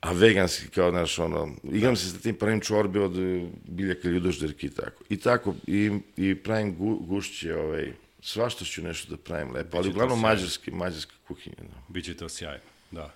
a 0.00 0.12
veganski 0.12 0.68
kao, 0.68 0.90
znaš, 0.90 1.18
ono, 1.18 1.48
igram 1.72 1.96
se 1.96 2.10
sa 2.10 2.18
tim, 2.18 2.34
pravim 2.34 2.60
čorbe 2.60 3.00
od 3.00 3.18
e, 3.18 3.48
biljaka 3.68 4.08
ljudožderke 4.08 4.66
i 4.66 4.70
tako. 4.70 5.04
I 5.08 5.16
tako, 5.16 5.54
i, 5.66 5.90
i 6.16 6.34
pravim 6.34 6.76
gu, 6.76 6.94
gušće, 6.94 7.56
ovaj, 7.56 7.92
svašta 8.22 8.64
ću 8.64 8.82
nešto 8.82 9.10
da 9.10 9.16
pravim 9.16 9.52
lepo, 9.54 9.76
ali 9.76 9.88
uglavnom 9.88 10.20
mađarski, 10.20 10.70
mađarska 10.70 11.14
kuhinja. 11.28 11.56
Da. 11.58 11.82
Biće 11.88 12.14
to 12.14 12.28
sjajno, 12.28 12.64
da. 12.90 13.14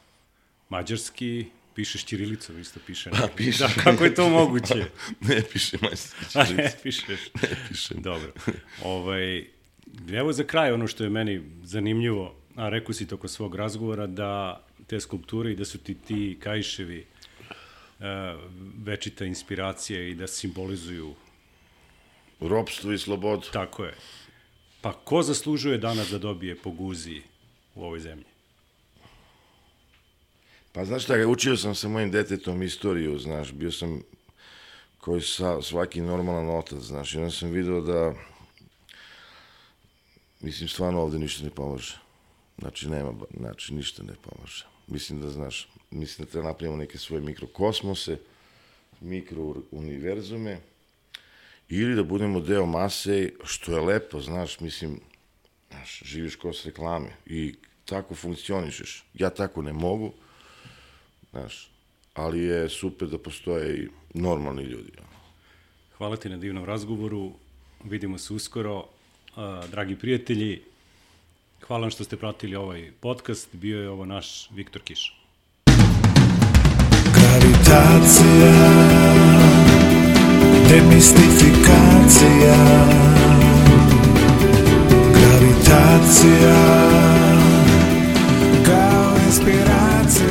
Mađarski, 0.68 1.46
pišeš 1.74 2.04
ćirilicom, 2.04 2.60
isto 2.60 2.80
piše. 2.86 3.10
Pa, 3.20 3.28
piše. 3.36 3.58
Da, 3.58 3.82
kako 3.82 4.04
je 4.04 4.14
to 4.14 4.28
moguće? 4.28 4.74
ne 5.28 5.42
piše 5.52 5.76
majstorski 5.82 6.38
A 6.38 6.44
ne, 6.56 6.72
pišeš. 6.82 7.20
Ne 7.42 7.56
pišem. 7.68 8.02
Dobro. 8.02 8.32
Ovaj, 8.82 9.46
evo 10.12 10.32
za 10.32 10.44
kraj 10.44 10.72
ono 10.72 10.86
što 10.86 11.04
je 11.04 11.10
meni 11.10 11.42
zanimljivo, 11.62 12.36
a 12.56 12.68
rekao 12.68 12.92
si 12.92 13.06
toko 13.06 13.28
svog 13.28 13.54
razgovora, 13.54 14.06
da 14.06 14.63
te 14.86 15.00
skulpture 15.00 15.52
i 15.52 15.56
da 15.56 15.64
su 15.64 15.78
ti 15.78 15.94
ti 15.94 16.38
kajševi 16.42 17.06
uh, 17.98 18.04
večita 18.84 19.24
inspiracija 19.24 20.08
i 20.08 20.14
da 20.14 20.26
simbolizuju, 20.26 21.14
Ropstvo 22.40 22.92
i 22.92 22.98
slobodu. 22.98 23.46
tako 23.52 23.84
je. 23.84 23.94
Pa 24.80 24.92
ko 24.92 25.22
zaslužuje 25.22 25.78
danas 25.78 26.10
da 26.10 26.18
dobije 26.18 26.56
po 26.56 26.70
guzi 26.70 27.22
u 27.74 27.84
ovoj 27.84 28.00
zemlji? 28.00 28.24
Pa 30.72 30.84
znaš 30.84 31.04
šta, 31.04 31.14
učio 31.28 31.56
sam 31.56 31.74
sa 31.74 31.88
mojim 31.88 32.10
detetom 32.10 32.62
istoriju, 32.62 33.18
znaš, 33.18 33.52
bio 33.52 33.72
sam 33.72 34.02
koji 34.98 35.20
sa, 35.20 35.62
svaki 35.62 36.00
normalan 36.00 36.58
otac, 36.58 36.78
znaš, 36.78 37.14
i 37.14 37.18
onda 37.18 37.30
sam 37.30 37.50
video 37.50 37.80
da, 37.80 38.14
mislim, 40.40 40.68
stvarno 40.68 41.02
ovde 41.02 41.18
ništa 41.18 41.44
ne 41.44 41.50
pomaže. 41.50 41.98
Znači, 42.58 42.88
nema, 42.88 43.12
znači, 43.40 43.74
ništa 43.74 44.02
ne 44.02 44.14
pomaže. 44.22 44.73
Mislim 44.86 45.20
da, 45.20 45.30
znaš, 45.30 45.68
mislim 45.90 46.26
da 46.26 46.32
treba 46.32 46.48
napravimo 46.48 46.76
neke 46.76 46.98
svoje 46.98 47.22
mikrokosmose, 47.22 48.18
mikrouniverzume, 49.00 50.60
ili 51.68 51.94
da 51.94 52.02
budemo 52.02 52.40
deo 52.40 52.66
mase, 52.66 53.32
što 53.44 53.72
je 53.72 53.80
lepo, 53.80 54.20
znaš, 54.20 54.60
mislim, 54.60 55.00
znaš, 55.70 56.02
živiš 56.04 56.36
kod 56.36 56.62
reklame 56.64 57.16
i 57.26 57.54
tako 57.84 58.14
funkcionišeš. 58.14 59.04
Ja 59.14 59.30
tako 59.30 59.62
ne 59.62 59.72
mogu, 59.72 60.12
znaš, 61.30 61.70
ali 62.14 62.42
je 62.42 62.68
super 62.68 63.08
da 63.08 63.18
postoje 63.18 63.78
i 63.78 63.88
normalni 64.14 64.62
ljudi. 64.62 64.92
Hvala 65.98 66.16
ti 66.16 66.28
na 66.28 66.36
divnom 66.36 66.64
razgovoru, 66.64 67.32
vidimo 67.84 68.18
se 68.18 68.34
uskoro. 68.34 68.88
Dragi 69.70 69.96
prijatelji, 69.96 70.62
hvala 71.68 71.80
vam 71.80 71.90
što 71.90 72.04
ste 72.04 72.16
pratili 72.16 72.56
ovaj 72.56 72.92
podcast, 73.00 73.48
bio 73.52 73.82
je 73.82 73.88
ovo 73.88 74.04
naš 74.04 74.50
Viktor 74.50 74.82
Kiš. 74.82 75.20
Gravitacija 77.14 78.52
Demistifikacija. 80.68 82.56
Gravitacija 85.12 86.56
Kao 88.66 89.16
inspiracija 89.26 90.23